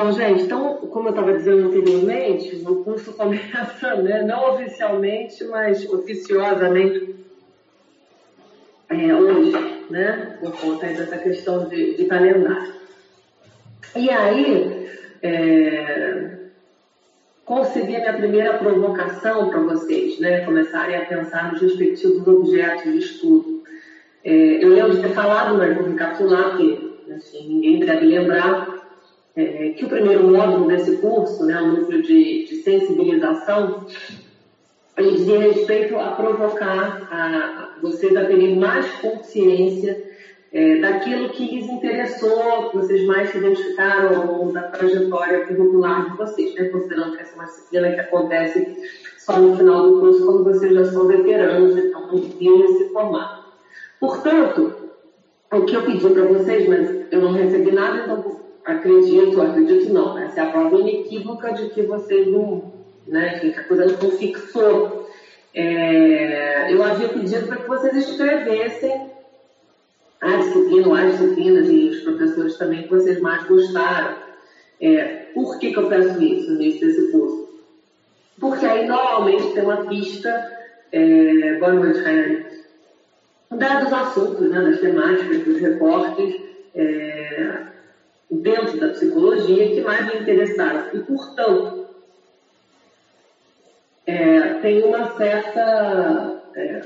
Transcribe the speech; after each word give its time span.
Bom, 0.00 0.12
gente, 0.12 0.44
então, 0.44 0.76
como 0.76 1.08
eu 1.08 1.10
estava 1.10 1.32
dizendo 1.32 1.66
anteriormente, 1.66 2.54
o 2.64 2.84
curso 2.84 3.12
começa, 3.14 3.96
né, 3.96 4.22
não 4.22 4.54
oficialmente, 4.54 5.42
mas 5.46 5.84
oficiosamente 5.92 7.16
é, 8.88 9.12
hoje, 9.12 9.52
né, 9.90 10.38
por 10.38 10.52
conta 10.52 10.86
dessa 10.86 11.18
questão 11.18 11.68
de, 11.68 11.96
de 11.96 12.04
calendário. 12.04 12.74
E 13.96 14.08
aí, 14.08 14.88
é, 15.20 16.30
concebi 17.44 17.96
a 17.96 17.98
minha 17.98 18.14
primeira 18.18 18.56
provocação 18.56 19.50
para 19.50 19.58
vocês, 19.62 20.20
né, 20.20 20.44
começarem 20.44 20.94
a 20.94 21.06
pensar 21.06 21.50
nos 21.50 21.60
respectivos 21.60 22.24
objetos 22.24 22.84
de 22.84 22.98
estudo. 22.98 23.64
É, 24.24 24.62
eu 24.62 24.68
lembro 24.68 24.94
de 24.94 25.02
ter 25.02 25.08
falado, 25.08 25.58
mas 25.58 25.76
vou 25.76 25.88
recapitular, 25.88 26.50
porque 26.50 26.88
assim, 27.12 27.48
ninguém 27.48 27.80
deve 27.80 28.06
lembrar, 28.06 28.67
é, 29.38 29.70
que 29.70 29.84
o 29.84 29.88
primeiro 29.88 30.26
módulo 30.26 30.66
desse 30.66 30.96
curso, 30.96 31.46
né, 31.46 31.62
o 31.62 31.68
núcleo 31.68 32.02
de, 32.02 32.44
de 32.46 32.56
sensibilização, 32.56 33.86
ele 34.96 35.12
dizia 35.12 35.38
respeito 35.38 35.96
a 35.96 36.10
provocar 36.10 37.08
a, 37.08 37.76
vocês 37.80 38.16
a 38.16 38.24
terem 38.24 38.56
mais 38.56 38.90
consciência 39.00 39.96
é, 40.52 40.80
daquilo 40.80 41.28
que 41.28 41.54
lhes 41.54 41.68
interessou, 41.68 42.70
que 42.70 42.78
vocês 42.78 43.06
mais 43.06 43.30
se 43.30 43.38
identificaram 43.38 44.22
ao 44.22 44.26
longo 44.26 44.52
da 44.52 44.62
trajetória 44.62 45.46
curricular 45.46 46.10
de 46.10 46.16
vocês, 46.16 46.56
né? 46.56 46.64
considerando 46.70 47.14
que 47.14 47.22
essa 47.22 47.32
é 47.32 47.34
uma 47.36 47.44
disciplina 47.44 47.92
que 47.92 48.00
acontece 48.00 48.76
só 49.18 49.38
no 49.38 49.56
final 49.56 49.88
do 49.88 50.00
curso, 50.00 50.26
quando 50.26 50.42
vocês 50.42 50.74
já 50.74 50.84
são 50.86 51.06
veteranos 51.06 51.76
e 51.76 51.86
estão 51.86 52.08
conseguindo 52.08 52.76
se 52.76 52.88
formar. 52.92 53.46
Portanto, 54.00 54.74
o 55.52 55.62
que 55.62 55.76
eu 55.76 55.82
pedi 55.82 56.10
para 56.10 56.24
vocês, 56.24 56.68
mas 56.68 57.12
eu 57.12 57.20
não 57.20 57.32
recebi 57.32 57.70
nada, 57.70 58.02
então 58.02 58.37
acredito, 58.68 59.40
acredito 59.40 59.92
não, 59.92 60.18
essa 60.18 60.40
é 60.40 60.42
a 60.44 60.50
prova 60.50 60.76
inequívoca 60.76 61.52
de 61.54 61.70
que 61.70 61.82
vocês 61.82 62.26
não, 62.26 62.70
né, 63.06 63.38
que 63.38 63.48
a 63.58 63.64
coisa 63.64 63.86
não 63.86 64.10
fixou. 64.10 65.08
É, 65.54 66.72
eu 66.72 66.82
havia 66.82 67.08
pedido 67.08 67.46
para 67.46 67.56
que 67.56 67.68
vocês 67.68 67.96
escrevessem 67.96 69.10
a 70.20 70.36
disciplina 70.36 70.88
ou 70.88 70.94
as 70.94 71.12
disciplinas 71.12 71.68
e 71.68 71.88
os 71.88 72.00
professores 72.00 72.56
também 72.58 72.82
que 72.82 72.90
vocês 72.90 73.20
mais 73.20 73.44
gostaram. 73.44 74.16
É, 74.80 75.04
por 75.34 75.58
que, 75.58 75.72
que 75.72 75.78
eu 75.78 75.88
peço 75.88 76.22
isso 76.22 76.50
no 76.50 76.60
início 76.60 76.86
desse 76.86 77.10
curso? 77.10 77.48
Porque 78.38 78.66
aí 78.66 78.86
normalmente 78.86 79.54
tem 79.54 79.62
uma 79.64 79.86
pista, 79.86 80.28
é, 80.92 81.54
boa 81.54 81.72
noite, 81.72 82.00
Raiane, 82.00 82.46
dados 83.50 83.92
assuntos, 83.92 84.48
né, 84.50 84.60
das 84.60 84.78
temáticas, 84.78 85.42
dos 85.42 85.58
recortes, 85.58 86.36
é, 86.74 87.68
dentro 88.30 88.78
da 88.78 88.88
psicologia 88.88 89.68
que 89.68 89.80
mais 89.80 90.06
me 90.06 90.20
interessaram. 90.20 90.88
E, 90.92 90.98
portanto, 91.00 91.86
é, 94.06 94.54
tem 94.54 94.82
uma 94.82 95.16
certa. 95.16 96.42
É, 96.54 96.82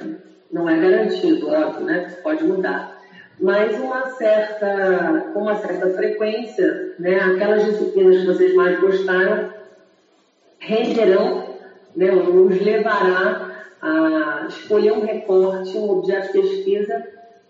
não 0.51 0.69
é 0.69 0.79
garantido, 0.79 1.49
óbvio, 1.49 1.87
né? 1.87 2.07
Isso 2.09 2.23
pode 2.23 2.45
mudar. 2.45 3.01
Mas 3.41 3.79
uma 3.81 4.07
certa, 4.11 5.31
com 5.33 5.41
uma 5.41 5.57
certa 5.57 5.91
frequência, 5.91 6.95
né, 6.99 7.19
aquelas 7.19 7.65
disciplinas 7.65 8.21
que 8.21 8.27
vocês 8.27 8.55
mais 8.55 8.79
gostaram 8.79 9.51
renderão, 10.61 11.57
né, 11.97 12.11
nos 12.11 12.61
levará 12.61 13.51
a 13.81 14.47
escolher 14.49 14.93
um 14.93 15.05
recorte, 15.05 15.77
um 15.77 15.91
objeto 15.91 16.33
de 16.33 16.41
pesquisa 16.41 17.05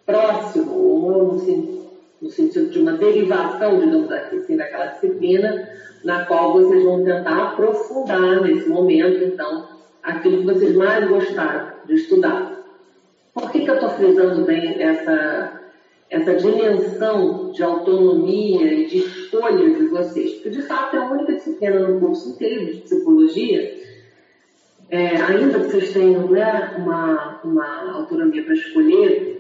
próximo, 0.07 0.73
ou 0.73 1.35
assim, 1.35 1.87
no 2.23 2.31
sentido 2.31 2.71
de 2.71 2.79
uma 2.79 2.93
derivação, 2.93 3.81
digamos 3.81 4.11
assim, 4.13 4.57
daquela 4.57 4.87
disciplina, 4.87 5.69
na 6.05 6.25
qual 6.25 6.53
vocês 6.53 6.85
vão 6.85 7.05
tentar 7.05 7.49
aprofundar 7.49 8.41
nesse 8.43 8.69
momento, 8.69 9.25
então, 9.25 9.69
aquilo 10.03 10.39
que 10.39 10.45
vocês 10.45 10.77
mais 10.77 11.09
gostaram 11.09 11.73
de 11.85 11.95
estudar. 11.95 12.63
Por 13.35 13.51
que, 13.51 13.65
que 13.65 13.71
eu 13.71 13.75
estou 13.75 13.91
frisando 13.91 14.45
bem 14.45 14.81
essa, 14.81 15.61
essa 16.09 16.35
dimensão 16.35 17.51
de 17.51 17.63
autonomia 17.63 18.73
e 18.73 18.87
de 18.87 18.99
escolha 18.99 19.71
de 19.71 19.87
vocês? 19.87 20.35
Porque, 20.35 20.51
de 20.51 20.63
fato, 20.63 20.97
é 20.97 21.01
a 21.01 21.11
única 21.11 21.35
disciplina 21.35 21.89
no 21.89 21.99
curso 21.99 22.31
inteiro 22.31 22.67
de 22.67 22.81
psicologia, 22.83 23.83
é, 24.91 25.17
ainda 25.17 25.59
que 25.59 25.71
vocês 25.71 25.93
tenham 25.93 26.29
né, 26.29 26.75
uma, 26.77 27.41
uma 27.43 27.93
autonomia 27.95 28.45
para 28.45 28.55
escolher, 28.55 29.32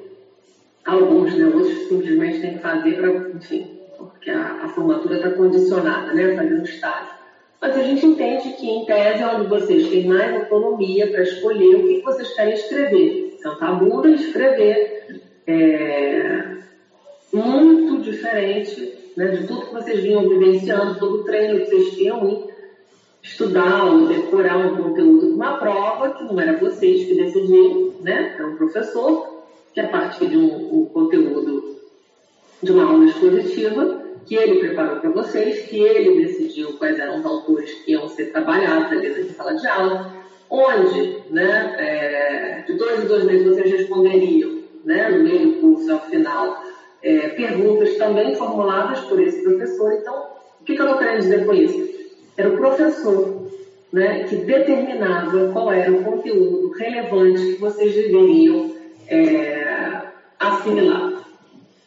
Alguns, 0.84 1.34
né? 1.34 1.46
Outros 1.46 1.88
simplesmente 1.88 2.40
têm 2.40 2.54
que 2.54 2.58
fazer 2.58 2.96
para, 2.96 3.10
enfim, 3.36 3.78
porque 3.96 4.30
a, 4.30 4.64
a 4.64 4.68
formatura 4.68 5.16
está 5.16 5.30
condicionada, 5.30 6.12
né? 6.12 6.34
Fazer 6.34 6.54
um 6.54 6.62
estágio. 6.62 7.12
Mas 7.60 7.76
a 7.76 7.82
gente 7.82 8.04
entende 8.04 8.50
que, 8.54 8.68
em 8.68 8.84
tese, 8.84 9.22
é 9.22 9.26
onde 9.28 9.48
vocês 9.48 9.88
têm 9.88 10.06
mais 10.06 10.34
autonomia 10.34 11.06
para 11.08 11.22
escolher 11.22 11.76
o 11.76 11.86
que 11.86 12.02
vocês 12.02 12.34
querem 12.34 12.54
escrever. 12.54 13.38
Sentar 13.40 13.70
a 13.70 13.72
bunda 13.74 14.08
escrever. 14.08 15.20
É, 15.46 16.52
muito 17.32 18.02
diferente 18.02 19.12
né, 19.16 19.28
de 19.28 19.46
tudo 19.46 19.66
que 19.66 19.74
vocês 19.74 20.02
vinham 20.02 20.28
vivenciando, 20.28 20.98
todo 20.98 21.20
o 21.20 21.24
treino 21.24 21.60
que 21.60 21.66
vocês 21.66 21.94
tinham 21.94 22.28
em 22.28 22.52
estudar 23.22 23.86
ou 23.86 24.06
decorar 24.06 24.58
um 24.58 24.76
conteúdo 24.76 25.28
de 25.28 25.32
uma 25.32 25.56
prova, 25.58 26.10
que 26.10 26.24
não 26.24 26.40
era 26.40 26.58
vocês 26.58 27.06
que 27.06 27.14
decidiam, 27.14 27.92
né? 28.00 28.34
Era 28.36 28.48
um 28.48 28.56
professor 28.56 29.31
que 29.72 29.80
a 29.80 29.88
partir 29.88 30.28
de 30.28 30.36
um, 30.36 30.80
um 30.80 30.84
conteúdo 30.86 31.76
de 32.62 32.72
uma 32.72 32.84
aula 32.84 33.06
expositiva 33.06 34.02
que 34.26 34.36
ele 34.36 34.60
preparou 34.60 35.00
para 35.00 35.10
vocês, 35.10 35.66
que 35.66 35.80
ele 35.80 36.24
decidiu 36.24 36.74
quais 36.74 36.98
eram 36.98 37.18
os 37.18 37.26
autores 37.26 37.72
que 37.84 37.92
iam 37.92 38.08
ser 38.08 38.26
trabalhados 38.26 38.92
ali 38.92 39.08
na 39.08 39.34
sala 39.34 39.54
de 39.54 39.66
aula, 39.66 40.12
onde, 40.48 41.22
né, 41.30 41.74
é, 41.78 42.64
de 42.66 42.74
dois 42.74 43.02
em 43.02 43.06
dois 43.06 43.24
meses 43.24 43.46
vocês 43.46 43.70
responderiam, 43.70 44.62
né, 44.84 45.08
no 45.08 45.24
meio 45.24 45.52
do 45.52 45.60
curso 45.60 45.92
ao 45.92 46.00
final, 46.02 46.62
é, 47.02 47.30
perguntas 47.30 47.96
também 47.96 48.34
formuladas 48.36 49.00
por 49.00 49.20
esse 49.20 49.42
professor. 49.42 49.92
Então, 49.94 50.26
o 50.60 50.64
que, 50.64 50.76
que 50.76 50.80
eu 50.80 50.86
estou 50.86 50.98
querendo 50.98 51.20
dizer 51.20 51.44
com 51.44 51.54
isso? 51.54 51.90
Era 52.36 52.48
o 52.48 52.56
professor 52.56 53.50
né, 53.92 54.24
que 54.24 54.36
determinava 54.36 55.52
qual 55.52 55.72
era 55.72 55.90
o 55.90 56.04
conteúdo 56.04 56.70
relevante 56.70 57.54
que 57.54 57.60
vocês 57.60 57.94
deveriam 57.94 58.72
é, 59.08 59.61
assimilar. 60.48 61.24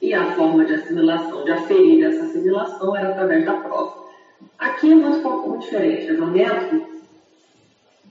E 0.02 0.14
a 0.14 0.36
forma 0.36 0.66
de 0.66 0.74
assimilação, 0.74 1.44
de 1.44 1.52
aferir 1.52 2.06
essa 2.06 2.26
assimilação, 2.26 2.96
era 2.96 3.10
através 3.10 3.46
da 3.46 3.54
prova. 3.54 4.06
Aqui 4.60 4.92
é 4.92 4.96
muito, 4.96 5.22
pouco 5.22 5.58
diferente. 5.58 6.12
O 6.12 6.28
método 6.28 6.86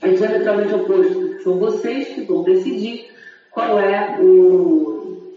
é 0.01 0.09
diametralmente 0.11 0.75
oposto. 0.75 1.43
São 1.43 1.59
vocês 1.59 2.09
que 2.09 2.23
vão 2.23 2.43
decidir 2.43 3.11
qual 3.51 3.79
é 3.79 4.19
o, 4.21 5.35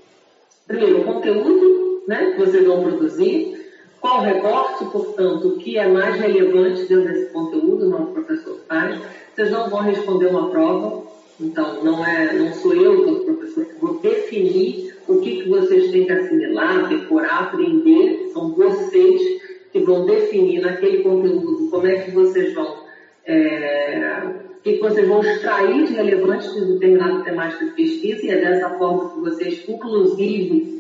primeiro, 0.66 1.02
o 1.02 1.04
conteúdo 1.04 2.04
né, 2.08 2.32
que 2.32 2.40
vocês 2.40 2.66
vão 2.66 2.82
produzir, 2.84 3.72
qual 4.00 4.22
recorte, 4.22 4.86
portanto, 4.86 5.58
que 5.58 5.78
é 5.78 5.88
mais 5.88 6.16
relevante 6.20 6.86
dentro 6.86 7.14
desse 7.14 7.32
conteúdo, 7.32 7.90
não 7.90 8.04
o 8.04 8.14
professor 8.14 8.60
faz. 8.68 9.00
Vocês 9.36 9.52
não 9.52 9.70
vão 9.70 9.82
responder 9.82 10.28
uma 10.28 10.50
prova, 10.50 11.04
então, 11.40 11.84
não, 11.84 12.06
é, 12.06 12.34
não 12.34 12.54
sou 12.54 12.74
eu, 12.74 13.04
como 13.04 13.26
professor, 13.26 13.66
que 13.66 13.80
vou 13.80 14.00
definir 14.00 14.96
o 15.08 15.20
que, 15.20 15.44
que 15.44 15.50
vocês 15.50 15.92
têm 15.92 16.06
que 16.06 16.12
assimilar, 16.12 16.90
decorar, 16.90 17.44
aprender. 17.44 18.30
São 18.34 18.54
vocês 18.54 19.22
que 19.72 19.80
vão 19.80 20.06
definir 20.06 20.62
naquele 20.62 21.04
conteúdo 21.04 21.70
como 21.70 21.86
é 21.88 22.00
que 22.00 22.12
vocês 22.12 22.54
vão, 22.54 22.84
é, 23.26 24.22
que 24.64 24.78
vocês 24.80 25.08
vão 25.08 25.22
extrair 25.22 25.86
de 25.86 25.94
relevante 25.94 26.52
de 26.54 26.74
determinada 26.74 27.24
temática 27.24 27.66
de 27.66 27.72
pesquisa, 27.72 28.26
e 28.26 28.30
é 28.30 28.38
dessa 28.38 28.70
forma 28.78 29.14
que 29.14 29.20
vocês, 29.20 29.64
inclusive, 29.68 30.78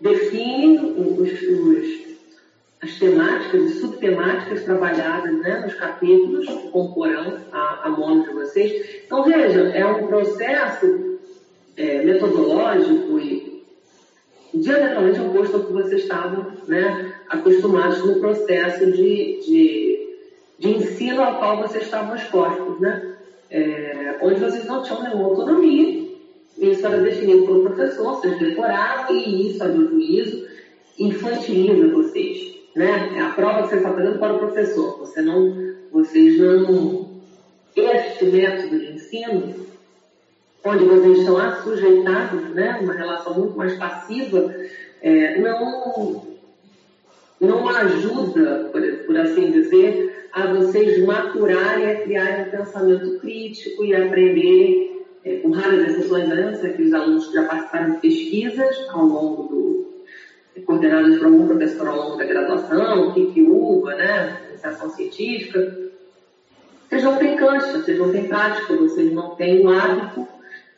definem 0.00 0.94
os, 0.96 1.32
os 1.42 2.03
as 2.84 2.98
temáticas 2.98 3.62
e 3.62 3.80
subtemáticas 3.80 4.62
trabalhadas 4.64 5.32
né, 5.40 5.60
nos 5.60 5.74
capítulos 5.74 6.46
que 6.46 6.68
comporão 6.68 7.38
a, 7.50 7.88
a 7.88 7.90
de 7.90 8.30
vocês. 8.34 9.02
Então, 9.06 9.24
veja, 9.24 9.60
é 9.70 9.86
um 9.86 10.06
processo 10.06 11.18
é, 11.76 12.02
metodológico 12.04 13.18
e 13.18 13.64
diametralmente 14.52 15.20
oposto 15.20 15.56
ao 15.56 15.64
que 15.64 15.72
vocês 15.72 16.02
estavam 16.02 16.52
né, 16.68 17.14
acostumados 17.28 18.04
no 18.04 18.20
processo 18.20 18.92
de, 18.92 19.40
de, 19.40 20.18
de, 20.58 20.68
ensino 20.68 21.22
ao 21.22 21.38
qual 21.38 21.62
vocês 21.62 21.84
estavam 21.84 22.14
expostos, 22.14 22.80
né? 22.80 23.14
É, 23.50 24.18
onde 24.20 24.40
vocês 24.40 24.64
não 24.66 24.82
tinham 24.82 25.02
nenhuma 25.02 25.24
autonomia, 25.26 26.04
isso 26.58 26.86
era 26.86 26.98
definido 26.98 27.46
pelo 27.46 27.62
professor, 27.62 28.16
vocês 28.16 28.38
decoravam 28.38 29.14
e 29.14 29.48
isso, 29.48 29.62
a 29.62 29.70
juízo, 29.70 30.46
infantiliza 30.98 31.88
vocês 31.88 32.53
né? 32.74 33.12
É 33.16 33.20
a 33.20 33.30
prova 33.30 33.62
que 33.62 33.68
você 33.68 33.76
está 33.76 33.92
fazendo 33.92 34.18
para 34.18 34.34
o 34.34 34.38
professor. 34.38 34.98
Você 34.98 35.22
não, 35.22 35.74
vocês 35.92 36.38
não, 36.38 37.08
este 37.76 38.24
método 38.26 38.78
de 38.78 38.92
ensino, 38.92 39.54
onde 40.64 40.84
vocês 40.84 41.18
estão 41.18 41.36
assujeitados, 41.36 42.54
né? 42.54 42.78
Uma 42.80 42.94
relação 42.94 43.34
muito 43.34 43.56
mais 43.56 43.76
passiva, 43.76 44.54
é, 45.02 45.38
não, 45.38 46.24
não 47.40 47.68
ajuda, 47.68 48.70
por, 48.72 48.82
por 49.06 49.18
assim 49.18 49.50
dizer, 49.50 50.28
a 50.32 50.46
vocês 50.52 51.04
maturarem, 51.04 51.86
a 51.86 52.00
criarem 52.00 52.48
um 52.48 52.50
pensamento 52.50 53.20
crítico 53.20 53.84
e 53.84 53.94
aprender, 53.94 55.06
é, 55.24 55.36
com 55.36 55.50
raras 55.50 55.90
exceções, 55.90 56.28
né, 56.28 56.60
aqueles 56.62 56.92
alunos 56.92 57.26
que 57.28 57.34
já 57.34 57.44
participaram 57.44 57.92
de 57.92 58.00
pesquisas 58.00 58.88
ao 58.90 59.04
longo 59.04 59.42
do, 59.44 59.83
coordenadas 60.62 61.18
por 61.18 61.26
algum 61.26 61.46
professor 61.46 61.88
ao 61.88 61.96
longo 61.96 62.16
da 62.16 62.24
graduação, 62.24 63.12
que 63.12 63.26
que 63.26 63.42
uva, 63.42 63.94
né, 63.94 64.40
iniciação 64.50 64.90
científica, 64.90 65.84
vocês 66.88 67.02
não 67.02 67.16
têm 67.16 67.36
cancha, 67.36 67.72
vocês 67.72 67.98
não 67.98 68.12
têm 68.12 68.28
prática, 68.28 68.76
vocês 68.76 69.12
não 69.12 69.34
têm 69.34 69.66
o 69.66 69.68
hábito 69.68 70.28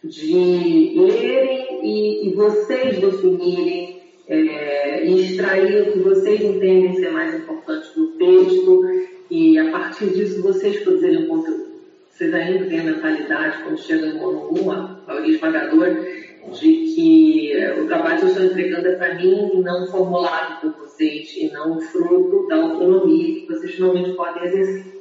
de 0.03 0.95
lerem 0.97 1.85
e, 1.85 2.29
e 2.29 2.35
vocês 2.35 2.99
definirem 2.99 4.01
é, 4.29 5.07
e 5.07 5.21
extrair 5.21 5.89
o 5.89 5.93
que 5.93 5.99
vocês 5.99 6.41
entendem 6.41 6.95
ser 6.95 7.11
mais 7.11 7.35
importante 7.35 7.89
do 7.95 8.13
texto 8.13 8.83
e 9.31 9.59
a 9.59 9.71
partir 9.71 10.07
disso 10.11 10.43
vocês 10.43 10.81
produzirem 10.81 11.25
o 11.25 11.29
conteúdo. 11.29 11.67
Vocês 12.11 12.33
ainda 12.33 12.65
têm 12.65 12.81
a 12.81 12.85
mentalidade, 12.85 13.63
quando 13.63 13.79
chega 13.79 14.07
no 14.07 14.31
ano 14.31 14.65
1, 14.65 14.73
a 14.73 15.01
maioria 15.07 15.35
esmagadora, 15.35 16.07
de 16.53 16.95
que 16.95 17.53
é, 17.53 17.81
o 17.81 17.87
trabalho 17.87 18.19
que 18.19 18.25
eu 18.25 18.29
estou 18.29 18.45
entregando 18.45 18.89
é 18.89 18.97
para 18.97 19.15
mim 19.15 19.51
e 19.55 19.61
não 19.63 19.87
formulado 19.87 20.61
por 20.61 20.73
vocês, 20.83 21.35
e 21.37 21.51
não 21.51 21.81
fruto 21.81 22.47
da 22.49 22.57
autonomia 22.57 23.41
que 23.41 23.47
vocês 23.47 23.75
finalmente 23.75 24.13
podem 24.13 24.45
exercer 24.45 24.97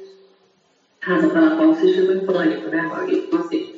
razão 1.06 1.30
pela 1.30 1.56
qual 1.56 1.72
vocês 1.72 1.94
ficam 1.94 2.16
em 2.16 2.26
pânico, 2.26 2.68
né, 2.68 2.82
Maria? 2.82 3.22
Vocês 3.30 3.74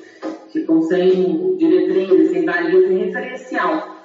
ficam 0.50 0.82
sem 0.82 1.56
diretriz, 1.56 2.30
sem 2.30 2.44
baliza, 2.44 2.88
sem 2.88 2.98
referencial. 2.98 3.96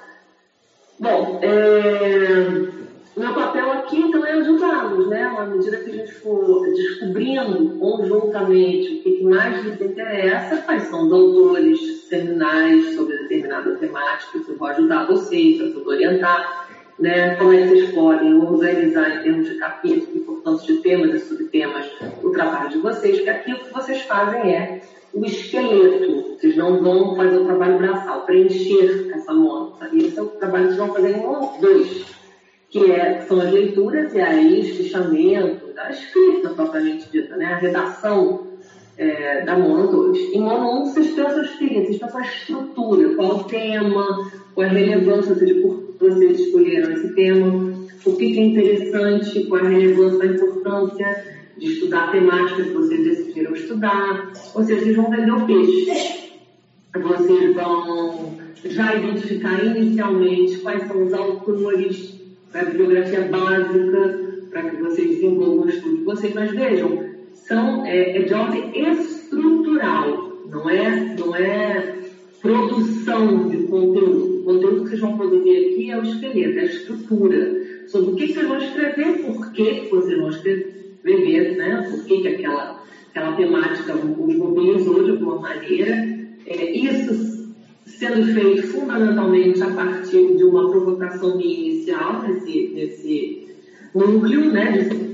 Bom, 0.98 1.40
é, 1.42 2.68
meu 3.16 3.34
papel 3.34 3.72
aqui 3.72 3.98
então 3.98 4.24
é 4.26 4.32
ajudá-los, 4.32 5.08
né? 5.08 5.22
À 5.22 5.46
medida 5.46 5.78
que 5.78 5.90
a 5.90 5.94
gente 5.94 6.12
for 6.12 6.66
descobrindo 6.66 7.78
conjuntamente 7.78 8.98
o 8.98 9.02
que 9.02 9.24
mais 9.24 9.64
lhes 9.64 9.80
interessa, 9.80 10.58
quais 10.58 10.82
são 10.84 11.08
doutores, 11.08 11.80
seminários 12.08 12.94
sobre 12.94 13.16
determinada 13.18 13.74
temática, 13.76 14.40
eu 14.46 14.56
vou 14.56 14.68
ajudar 14.68 15.06
vocês, 15.06 15.60
eu 15.60 15.72
vou 15.74 15.86
orientar 15.88 16.66
né, 16.98 17.34
como 17.36 17.52
é 17.52 17.62
que 17.62 17.68
vocês 17.68 17.90
podem 17.92 18.34
organizar 18.34 19.16
em 19.16 19.22
termos 19.22 19.48
de 19.48 19.54
capítulos, 19.56 20.24
portanto 20.24 20.66
de 20.66 20.76
temas 20.78 21.14
e 21.14 21.26
subtemas, 21.26 21.86
o 22.22 22.30
trabalho 22.30 22.70
de 22.70 22.78
vocês, 22.78 23.16
porque 23.16 23.30
aquilo 23.30 23.58
que 23.58 23.72
vocês 23.72 24.02
fazem 24.02 24.54
é 24.54 24.82
o 25.12 25.24
esqueleto. 25.24 26.34
Vocês 26.34 26.56
não 26.56 26.82
vão 26.82 27.16
fazer 27.16 27.38
o 27.38 27.44
trabalho 27.44 27.78
braçal, 27.78 28.24
preencher 28.26 29.10
essa 29.14 29.32
monta. 29.32 29.88
Esse 29.94 30.18
é 30.18 30.22
o 30.22 30.26
trabalho 30.26 30.68
que 30.68 30.74
vocês 30.74 30.86
vão 30.86 30.94
fazer 30.94 31.16
em 31.16 31.26
um, 31.26 31.60
dois, 31.60 32.04
que 32.70 32.90
é, 32.90 33.22
são 33.22 33.40
as 33.40 33.52
leituras 33.52 34.14
e 34.14 34.20
aí 34.20 34.60
os 34.60 34.68
fichamento, 34.76 35.72
a 35.76 35.90
escrita 35.90 36.50
propriamente 36.50 37.10
dita, 37.10 37.36
né, 37.36 37.46
a 37.46 37.56
redação 37.56 38.53
é, 38.96 39.42
da 39.44 39.58
Mono 39.58 39.88
2. 39.88 40.34
Em 40.34 40.40
Mono 40.40 40.82
1, 40.82 40.86
vocês 40.86 41.10
pensam 41.10 41.42
os 41.42 41.50
seguintes, 41.56 41.86
vocês 41.86 41.98
pensam 41.98 42.20
a 42.20 42.26
estrutura, 42.26 43.14
qual 43.14 43.36
o 43.36 43.44
tema, 43.44 44.30
qual 44.54 44.66
a 44.66 44.70
relevância, 44.70 45.34
de 45.34 45.54
por 45.54 45.94
vocês 45.98 46.40
escolheram 46.40 46.92
esse 46.92 47.14
tema, 47.14 47.74
o 48.04 48.16
que 48.16 48.38
é 48.38 48.42
interessante, 48.42 49.44
qual 49.44 49.60
é 49.60 49.66
a 49.66 49.70
relevância, 49.70 50.22
a 50.22 50.26
importância 50.34 51.24
de 51.56 51.66
estudar 51.66 52.08
a 52.08 52.12
temática 52.12 52.62
que 52.62 52.70
vocês 52.70 53.04
decidiram 53.04 53.54
estudar. 53.54 54.32
Ou 54.54 54.64
seja, 54.64 54.80
vocês 54.80 54.96
vão 54.96 55.10
vender 55.10 55.32
o 55.32 55.46
peixe. 55.46 56.30
Vocês 56.94 57.54
vão 57.54 58.38
já 58.64 58.94
identificar 58.94 59.64
inicialmente 59.64 60.58
quais 60.58 60.86
são 60.86 61.04
os 61.04 61.12
autores 61.12 62.20
da 62.52 62.64
bibliografia 62.64 63.22
básica 63.22 64.20
para 64.50 64.70
que 64.70 64.76
vocês 64.76 65.08
desenvolvam 65.08 65.64
o 65.64 65.68
estudo 65.68 65.96
de 65.98 66.04
vocês. 66.04 66.34
Mas 66.34 66.50
vejam, 66.52 67.03
são, 67.46 67.84
é, 67.84 68.18
é 68.18 68.22
de 68.22 68.34
ordem 68.34 68.70
estrutural, 68.74 70.32
não 70.50 70.68
é, 70.68 71.14
não 71.18 71.36
é 71.36 71.94
produção 72.40 73.48
de 73.48 73.56
conteúdo. 73.64 74.40
O 74.40 74.44
conteúdo 74.44 74.82
que 74.82 74.88
vocês 74.90 75.00
vão 75.00 75.16
produzir 75.16 75.56
aqui 75.56 75.90
é 75.90 75.98
o 75.98 76.02
esqueleto, 76.02 76.58
é 76.58 76.60
a 76.60 76.64
estrutura. 76.64 77.64
Sobre 77.88 78.12
o 78.12 78.16
que 78.16 78.32
vocês 78.32 78.46
vão 78.46 78.58
escrever, 78.58 79.22
por 79.24 79.52
que 79.52 79.88
vocês 79.90 80.18
vão 80.18 80.28
escrever, 80.30 81.56
né? 81.56 81.88
por 81.90 82.04
que, 82.04 82.20
que 82.20 82.28
aquela, 82.28 82.82
aquela 83.10 83.36
temática 83.36 83.94
os 83.94 84.36
mobilizou 84.36 85.04
de 85.04 85.10
alguma 85.12 85.40
maneira. 85.40 85.94
É, 86.46 86.70
isso 86.70 87.54
sendo 87.86 88.26
feito 88.34 88.66
fundamentalmente 88.68 89.62
a 89.62 89.70
partir 89.70 90.36
de 90.36 90.44
uma 90.44 90.70
provocação 90.70 91.40
inicial, 91.40 92.22
nesse, 92.22 92.72
nesse 92.74 93.48
núcleo, 93.94 94.50
né? 94.50 94.78
escrever, 94.78 95.13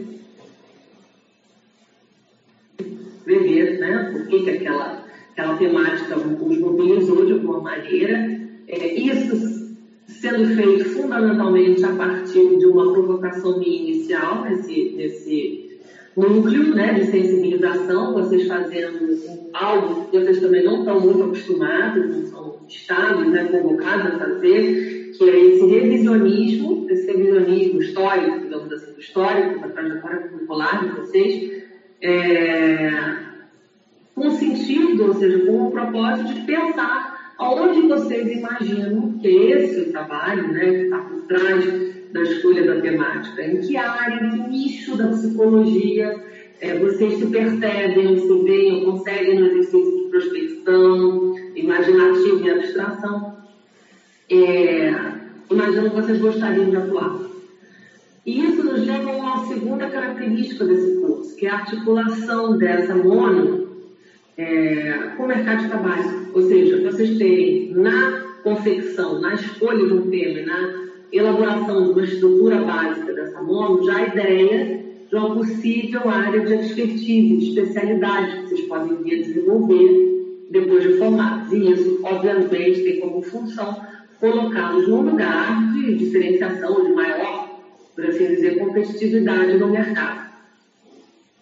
né? 4.10 4.18
por 4.18 4.26
que, 4.28 4.42
que 4.42 4.50
aquela 4.50 5.10
aquela 5.40 5.56
temática 5.56 6.16
os 6.16 6.58
mobilizou 6.58 7.24
de 7.24 7.32
alguma 7.32 7.60
maneira. 7.60 8.40
É, 8.68 8.94
isso 8.94 9.60
sendo 10.06 10.54
feito 10.54 10.84
fundamentalmente 10.90 11.84
a 11.84 11.94
partir 11.94 12.58
de 12.58 12.66
uma 12.66 12.92
provocação 12.92 13.58
minha 13.58 13.80
inicial 13.80 14.44
nesse, 14.44 14.92
nesse 14.96 15.80
núcleo 16.16 16.74
né, 16.74 16.94
de 16.94 17.06
sensibilização, 17.06 18.12
vocês 18.12 18.46
fazendo 18.46 19.18
algo 19.52 20.10
que 20.10 20.18
vocês 20.18 20.40
também 20.40 20.64
não 20.64 20.80
estão 20.80 21.00
muito 21.00 21.22
acostumados, 21.22 22.10
não 22.10 22.26
são 22.26 22.60
estados 22.68 23.26
né, 23.28 23.44
convocados 23.44 24.14
a 24.14 24.18
fazer, 24.18 25.12
que 25.16 25.30
é 25.30 25.40
esse 25.40 25.66
revisionismo, 25.66 26.86
esse 26.90 27.06
revisionismo 27.06 27.80
histórico, 27.80 28.40
digamos 28.40 28.72
assim, 28.72 28.92
histórico, 28.98 29.60
da 29.60 29.68
trajetória 29.68 30.28
curricular 30.28 30.84
de 30.84 31.00
vocês, 31.00 31.62
é, 32.02 33.29
com 34.20 34.30
sentido, 34.32 35.06
ou 35.06 35.14
seja, 35.14 35.46
com 35.46 35.68
o 35.68 35.70
propósito 35.70 36.34
de 36.34 36.42
pensar 36.42 37.32
aonde 37.38 37.80
vocês 37.88 38.30
imaginam 38.30 39.12
que 39.18 39.28
esse 39.28 39.90
trabalho, 39.92 40.52
né, 40.52 40.60
que 40.60 40.82
está 40.82 40.98
por 40.98 41.22
trás 41.22 41.64
da 42.12 42.22
escolha 42.22 42.66
da 42.66 42.82
temática, 42.82 43.42
em 43.42 43.60
que 43.62 43.78
área, 43.78 44.26
em 44.26 44.30
que 44.30 44.48
nicho 44.50 44.94
da 44.94 45.08
psicologia 45.08 46.22
é, 46.60 46.78
vocês 46.78 47.14
se 47.14 47.26
percebem, 47.28 48.18
se 48.18 48.42
veem, 48.42 48.84
conseguem 48.84 49.40
no 49.40 49.46
exercício 49.46 50.04
de 50.04 50.10
prospecção, 50.10 51.34
imaginativo 51.56 52.44
e 52.44 52.50
abstração, 52.50 53.36
é, 54.28 54.94
imaginam 55.50 55.88
que 55.88 55.96
vocês 55.96 56.18
gostariam 56.20 56.68
de 56.68 56.76
atuar. 56.76 57.20
E 58.26 58.44
isso 58.44 58.62
nos 58.62 58.86
leva 58.86 59.12
a 59.12 59.16
uma 59.16 59.46
segunda 59.46 59.88
característica 59.88 60.66
desse 60.66 61.00
curso, 61.00 61.34
que 61.36 61.46
é 61.46 61.50
a 61.50 61.54
articulação 61.54 62.58
dessa 62.58 62.94
mono 62.94 63.59
é, 64.40 65.10
com 65.16 65.24
o 65.24 65.28
mercado 65.28 65.62
de 65.62 65.68
trabalho. 65.68 66.30
Ou 66.32 66.42
seja, 66.42 66.90
vocês 66.90 67.18
terem 67.18 67.72
na 67.74 68.24
confecção, 68.42 69.20
na 69.20 69.34
escolha 69.34 69.86
de 69.86 69.92
um 69.92 70.10
tema, 70.10 70.46
na 70.46 70.90
elaboração 71.12 71.84
de 71.84 71.90
uma 71.90 72.04
estrutura 72.04 72.62
básica 72.62 73.12
dessa 73.12 73.42
mono, 73.42 73.84
já 73.84 73.96
a 73.96 74.06
ideia 74.06 74.80
de 75.08 75.16
uma 75.16 75.34
possível 75.34 76.08
área 76.08 76.40
de 76.40 76.54
expertise, 76.54 77.36
de 77.36 77.48
especialidade 77.50 78.36
que 78.36 78.48
vocês 78.48 78.60
podem 78.62 78.96
vir 79.02 79.14
a 79.14 79.22
desenvolver 79.22 80.46
depois 80.50 80.84
de 80.84 80.94
formados. 80.94 81.52
E 81.52 81.72
isso, 81.72 82.00
obviamente, 82.02 82.82
tem 82.82 83.00
como 83.00 83.22
função 83.22 83.76
colocá-los 84.20 84.88
num 84.88 85.02
lugar 85.02 85.72
de 85.72 85.96
diferenciação, 85.96 86.84
de 86.84 86.92
maior, 86.92 87.60
por 87.94 88.06
assim 88.06 88.26
dizer, 88.26 88.58
competitividade 88.58 89.58
no 89.58 89.68
mercado. 89.68 90.30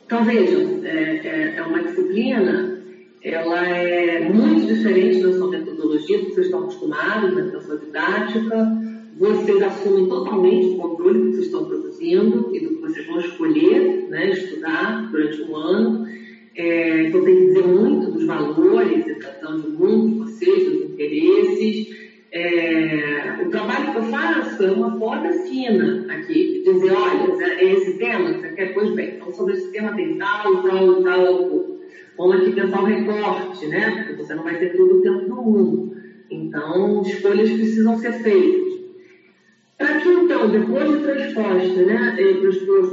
Então, 0.06 0.24
vejam, 0.24 0.80
é, 0.84 1.20
é, 1.22 1.54
é 1.56 1.62
uma 1.62 1.82
disciplina 1.82 2.77
ela 3.22 3.66
é 3.66 4.28
muito 4.28 4.66
diferente 4.66 5.20
da 5.20 5.32
sua 5.32 5.50
metodologia, 5.50 6.18
que 6.18 6.32
vocês 6.32 6.46
estão 6.46 6.60
acostumados, 6.60 7.34
né, 7.34 7.42
da 7.50 7.60
sua 7.60 7.78
didática. 7.78 8.78
Vocês 9.18 9.62
assumem 9.62 10.08
totalmente 10.08 10.68
o 10.68 10.76
controle 10.76 11.18
do 11.18 11.24
que 11.26 11.32
vocês 11.32 11.46
estão 11.46 11.64
produzindo 11.64 12.54
e 12.54 12.60
do 12.60 12.68
que 12.70 12.80
vocês 12.80 13.06
vão 13.06 13.18
escolher 13.18 14.06
né, 14.08 14.30
estudar 14.30 15.10
durante 15.10 15.42
um 15.42 15.56
ano. 15.56 16.06
É, 16.54 17.02
então, 17.02 17.24
tem 17.24 17.36
que 17.36 17.46
dizer 17.46 17.66
muito 17.66 18.12
dos 18.12 18.26
valores, 18.26 19.04
da 19.40 19.50
do 19.50 19.70
mundo 19.70 20.08
de 20.08 20.32
vocês, 20.32 20.64
dos 20.64 20.90
interesses. 20.90 21.96
É, 22.30 23.42
o 23.44 23.50
trabalho 23.50 23.92
que 23.92 23.98
eu 23.98 24.02
faço 24.04 24.62
é 24.62 24.70
uma 24.70 24.98
foda 24.98 25.32
fina 25.32 26.06
aqui, 26.10 26.62
dizer, 26.64 26.92
olha, 26.92 27.42
é 27.42 27.72
esse 27.72 27.96
tema 27.96 28.34
que 28.34 28.40
você 28.40 28.48
quer, 28.52 28.74
pois 28.74 28.90
bem, 28.90 29.14
então 29.16 29.32
sobre 29.32 29.54
esse 29.54 29.72
tema 29.72 29.94
tem 29.94 30.18
tal, 30.18 30.62
tal, 30.62 31.02
tal, 31.02 31.77
Vamos 32.18 32.36
aqui 32.36 32.50
pensar 32.50 32.82
o 32.82 32.86
recorte, 32.86 33.66
né? 33.68 34.02
Porque 34.02 34.22
você 34.22 34.34
não 34.34 34.42
vai 34.42 34.58
ter 34.58 34.76
todo 34.76 34.96
o 34.96 35.00
tempo 35.00 35.26
do 35.26 35.36
mundo. 35.36 35.96
Então, 36.28 37.02
escolhas 37.02 37.48
precisam 37.48 37.96
ser 37.96 38.12
feitas. 38.14 38.74
Para 39.78 40.00
que, 40.00 40.08
então, 40.08 40.50
depois 40.50 40.90
de 40.90 40.98
transposta, 41.04 41.82
né, 41.84 42.16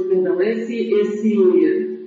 perdão, 0.08 0.40
esse, 0.40 0.94
esse, 0.94 1.98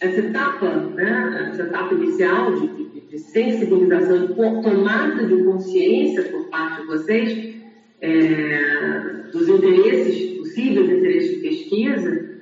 essa 0.00 0.20
etapa, 0.20 0.74
né, 0.94 1.50
essa 1.50 1.64
etapa 1.64 1.94
inicial 1.94 2.54
de, 2.54 2.68
de, 2.68 3.00
de 3.00 3.18
sensibilização 3.18 4.28
tomada 4.62 5.26
de 5.26 5.44
consciência 5.44 6.22
por 6.24 6.48
parte 6.48 6.80
de 6.80 6.86
vocês 6.86 7.54
é, 8.00 9.28
dos 9.30 9.48
interesses 9.50 10.38
possíveis 10.38 10.90
interesses 10.90 11.36
de 11.36 11.42
pesquisa, 11.42 12.33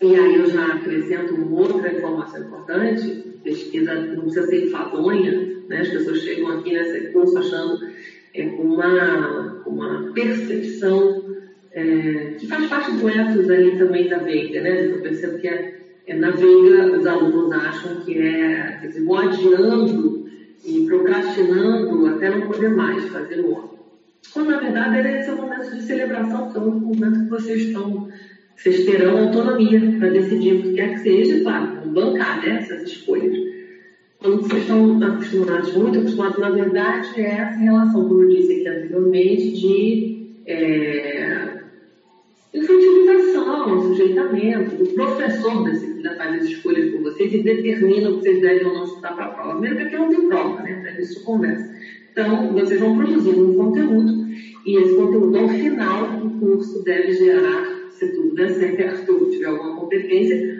e 0.00 0.14
aí 0.14 0.36
eu 0.36 0.46
já 0.46 0.74
acrescento 0.74 1.34
uma 1.34 1.60
outra 1.60 1.92
informação 1.92 2.40
importante, 2.40 3.24
pesquisa 3.42 3.94
não 3.94 4.22
precisa 4.22 4.46
ser 4.46 4.66
enfadonha, 4.66 5.62
né? 5.68 5.80
as 5.80 5.88
pessoas 5.88 6.20
chegam 6.20 6.58
aqui 6.58 6.72
nesse 6.72 7.12
curso 7.12 7.38
achando 7.38 7.78
é, 8.34 8.44
uma, 8.46 9.62
uma 9.66 10.12
percepção 10.12 11.24
é, 11.72 12.34
que 12.38 12.46
faz 12.46 12.66
parte 12.66 12.92
do 12.92 13.08
ethos 13.08 13.50
ali 13.50 13.76
também 13.76 14.08
da 14.08 14.18
Veiga, 14.18 14.60
né? 14.60 14.86
Eu 14.86 15.00
percebo 15.00 15.38
que 15.38 15.48
é, 15.48 15.80
é, 16.06 16.14
na 16.14 16.30
Veiga 16.30 16.96
os 16.96 17.06
alunos 17.06 17.52
acham 17.52 18.00
que 18.00 18.18
é, 18.18 18.78
quer 18.80 18.86
dizer, 18.88 19.04
adiando 19.12 20.28
e 20.64 20.84
procrastinando 20.86 22.06
até 22.06 22.30
não 22.30 22.46
poder 22.46 22.70
mais 22.70 23.04
fazer 23.08 23.40
o 23.40 23.56
ano. 23.56 23.78
Quando 24.32 24.50
na 24.50 24.58
verdade 24.58 24.98
era 24.98 25.20
esse 25.20 25.30
momento 25.30 25.74
de 25.74 25.82
celebração, 25.82 26.44
porque 26.44 26.58
é 26.58 26.60
o 26.60 26.70
momento 26.70 27.24
que 27.24 27.30
vocês 27.30 27.62
estão 27.62 28.08
vocês 28.58 28.84
terão 28.84 29.26
autonomia 29.26 29.80
para 30.00 30.10
decidir 30.10 30.54
o 30.54 30.62
que 30.62 30.74
quer 30.74 30.94
que 30.94 31.00
seja, 31.00 31.40
claro, 31.42 31.88
bancar 31.90 32.44
né, 32.44 32.58
essas 32.58 32.82
escolhas. 32.82 33.32
Quando 34.18 34.42
vocês 34.42 34.62
estão 34.62 35.00
acostumados, 35.00 35.74
muito 35.74 36.00
acostumados, 36.00 36.38
na 36.38 36.50
verdade, 36.50 37.08
é 37.20 37.38
essa 37.38 37.56
relação, 37.56 38.08
como 38.08 38.24
eu 38.24 38.28
disse 38.28 38.54
aqui 38.54 38.68
anteriormente, 38.68 39.52
de 39.52 40.26
é, 40.44 41.60
infantilização, 42.52 43.80
sujeitamento, 43.80 44.82
o 44.82 44.86
professor 44.88 45.64
decide, 45.70 46.02
faz 46.16 46.42
as 46.42 46.48
escolhas 46.48 46.90
por 46.90 47.02
vocês 47.02 47.32
e 47.32 47.42
determina 47.44 48.10
o 48.10 48.14
que 48.14 48.22
vocês 48.24 48.40
devem 48.40 48.66
ou 48.66 48.74
não 48.74 48.84
estudar 48.84 49.12
para 49.12 49.26
a 49.26 49.28
prova. 49.28 49.52
Primeiro 49.52 49.76
que 49.76 49.82
aqui 49.82 49.96
não 49.96 50.08
tem 50.08 50.28
prova, 50.28 50.62
né? 50.62 50.80
Para 50.82 51.00
isso 51.00 51.22
conversa. 51.22 51.72
Então, 52.10 52.52
vocês 52.54 52.80
vão 52.80 52.98
produzir 52.98 53.38
um 53.38 53.54
conteúdo 53.54 54.26
e 54.66 54.76
esse 54.76 54.96
conteúdo, 54.96 55.38
ao 55.38 55.48
final 55.48 56.18
do 56.18 56.30
curso, 56.40 56.82
deve 56.82 57.12
gerar 57.12 57.77
se 57.98 58.12
tudo 58.14 58.34
der 58.34 58.50
certo, 58.50 59.30
tiver 59.30 59.46
alguma 59.46 59.74
competência, 59.74 60.56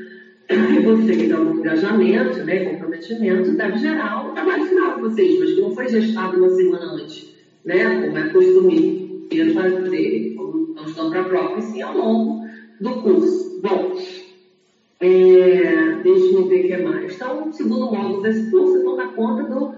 e 0.50 0.80
você 0.80 1.16
tiver 1.16 1.34
algum 1.34 1.58
engajamento, 1.58 2.42
né, 2.44 2.64
comprometimento, 2.64 3.52
deve 3.52 3.78
gerar 3.78 4.26
o 4.26 4.32
trabalho 4.32 4.66
final 4.66 4.94
de 4.96 5.00
vocês, 5.02 5.38
mas 5.38 5.52
que 5.52 5.60
não 5.60 5.70
foi 5.70 5.88
gestado 5.88 6.38
uma 6.38 6.50
semana 6.50 6.92
antes, 6.94 7.34
né, 7.64 8.02
como 8.02 8.18
é 8.18 8.28
costume 8.30 9.08
fazer, 9.54 10.34
como 10.36 10.74
não 10.74 10.84
estão 10.84 11.10
para 11.10 11.20
a 11.20 11.24
prova, 11.24 11.58
e 11.58 11.62
sim 11.62 11.82
ao 11.82 11.96
longo 11.96 12.46
do 12.80 13.02
curso. 13.02 13.60
Bom, 13.60 13.94
é, 15.00 16.00
deixa 16.02 16.34
eu 16.34 16.48
ver 16.48 16.64
o 16.64 16.66
que 16.66 16.72
é 16.72 16.82
mais. 16.82 17.14
Então, 17.14 17.48
o 17.48 17.52
segundo 17.52 17.92
módulo 17.92 18.22
desse 18.22 18.50
curso, 18.50 18.74
eu 18.74 18.78
estou 18.78 18.96
na 18.96 19.08
conta 19.08 19.42
do, 19.44 19.74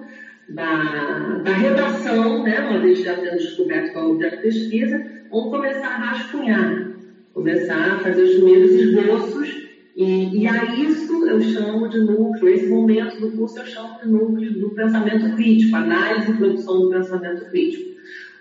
da, 0.50 1.40
da 1.44 1.52
redação, 1.52 2.44
né, 2.44 2.60
uma 2.60 2.78
vez 2.78 3.00
já 3.00 3.16
tendo 3.16 3.38
descoberto 3.38 3.92
qual 3.92 4.04
é 4.04 4.08
o 4.08 4.10
objeto 4.12 4.36
de 4.36 4.42
pesquisa, 4.42 5.04
vamos 5.30 5.50
começar 5.50 5.88
a 5.88 5.96
rascunhar 5.96 6.89
começar 7.32 7.94
a 7.94 7.98
fazer 8.00 8.22
os 8.22 8.34
primeiros 8.34 8.72
esboços, 8.72 9.70
e, 9.96 10.42
e 10.42 10.46
a 10.46 10.74
isso 10.76 11.26
eu 11.26 11.40
chamo 11.40 11.88
de 11.88 11.98
núcleo, 12.00 12.48
esse 12.48 12.66
momento 12.66 13.20
do 13.20 13.32
curso 13.32 13.58
eu 13.58 13.66
chamo 13.66 13.98
de 14.00 14.08
núcleo 14.08 14.58
do 14.58 14.70
pensamento 14.70 15.34
crítico, 15.36 15.76
análise 15.76 16.30
e 16.30 16.36
produção 16.36 16.80
do 16.80 16.90
pensamento 16.90 17.50
crítico. 17.50 17.90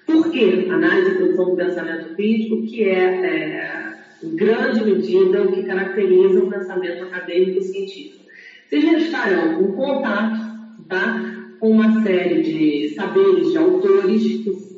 Por 0.05 0.31
que 0.31 0.67
análise 0.69 1.12
e 1.12 1.15
produção 1.15 1.46
do 1.50 1.55
pensamento 1.55 2.15
crítico, 2.15 2.63
que 2.63 2.84
é, 2.84 3.03
é 3.03 3.89
em 4.24 4.36
grande 4.36 4.84
medida, 4.84 5.43
o 5.43 5.51
que 5.51 5.63
caracteriza 5.63 6.43
o 6.43 6.50
pensamento 6.50 7.03
acadêmico 7.03 7.62
científico? 7.62 8.25
Vocês 8.67 8.84
já 8.84 8.98
estarão 8.98 9.62
em 9.63 9.72
contato 9.72 10.39
tá, 10.88 11.36
com 11.60 11.72
uma 11.72 12.03
série 12.03 12.41
de 12.41 12.96
saberes 12.96 13.51
de 13.51 13.58
autores 13.58 14.22
que 14.24 14.68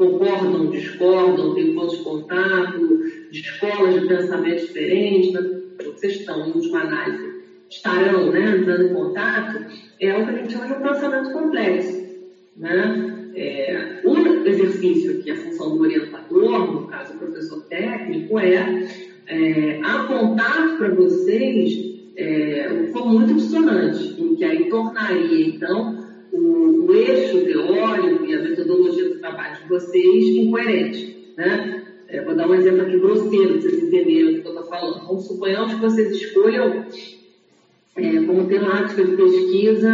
concordam, 0.00 0.70
discordam, 0.70 1.54
têm 1.54 1.74
pontos 1.74 1.98
de 1.98 2.04
contato, 2.04 3.02
de 3.30 3.38
escolas 3.38 4.00
de 4.00 4.08
pensamento 4.08 4.66
diferentes, 4.66 5.32
vocês 5.84 6.20
estão 6.20 6.46
em 6.46 6.52
última 6.52 6.80
análise, 6.80 7.42
estarão 7.68 8.32
né, 8.32 8.56
entrando 8.56 8.84
em 8.84 8.94
contato, 8.94 9.66
é 10.00 10.16
o 10.16 10.24
que 10.24 10.30
a 10.30 10.36
gente 10.38 10.52
chama 10.54 10.66
de 10.68 10.72
um 10.72 10.82
pensamento 10.82 11.32
complexo. 11.32 12.00
Né? 12.56 13.32
É, 13.36 14.00
o 14.02 14.46
exercício 14.46 15.18
aqui, 15.18 15.30
a 15.30 15.36
função 15.36 15.76
do 15.76 15.82
orientador, 15.82 16.72
no 16.72 16.86
caso 16.88 17.14
o 17.14 17.18
professor 17.18 17.62
técnico, 17.64 18.38
é, 18.38 18.88
é 19.28 19.80
apontar 19.82 20.78
para 20.78 20.94
vocês 20.94 21.90
é, 22.16 22.88
como 22.92 23.18
muito 23.18 23.34
dissonante, 23.34 24.18
em 24.18 24.34
que 24.34 24.44
aí 24.44 24.68
tornaria, 24.70 25.46
então, 25.46 25.99
o, 26.90 26.94
eixo 26.94 27.44
teórico 27.44 28.24
e 28.24 28.34
a 28.34 28.42
metodologia 28.42 29.08
do 29.08 29.18
trabalho 29.20 29.62
de 29.62 29.68
vocês 29.68 30.24
incoerente. 30.36 31.34
Né? 31.36 31.84
É, 32.08 32.22
vou 32.22 32.34
dar 32.34 32.48
um 32.48 32.54
exemplo 32.54 32.82
aqui 32.82 32.98
grosseiro, 32.98 33.52
para 33.52 33.62
vocês 33.62 33.82
entenderem 33.82 34.24
o 34.24 34.42
que 34.42 34.48
eu 34.48 34.52
estou 34.52 34.66
falando. 34.66 35.06
Vamos 35.06 35.26
suponhamos 35.26 35.74
que 35.74 35.80
vocês 35.80 36.10
escolham 36.10 36.84
é, 37.96 38.24
como 38.24 38.48
temática 38.48 39.04
de 39.04 39.16
pesquisa 39.16 39.90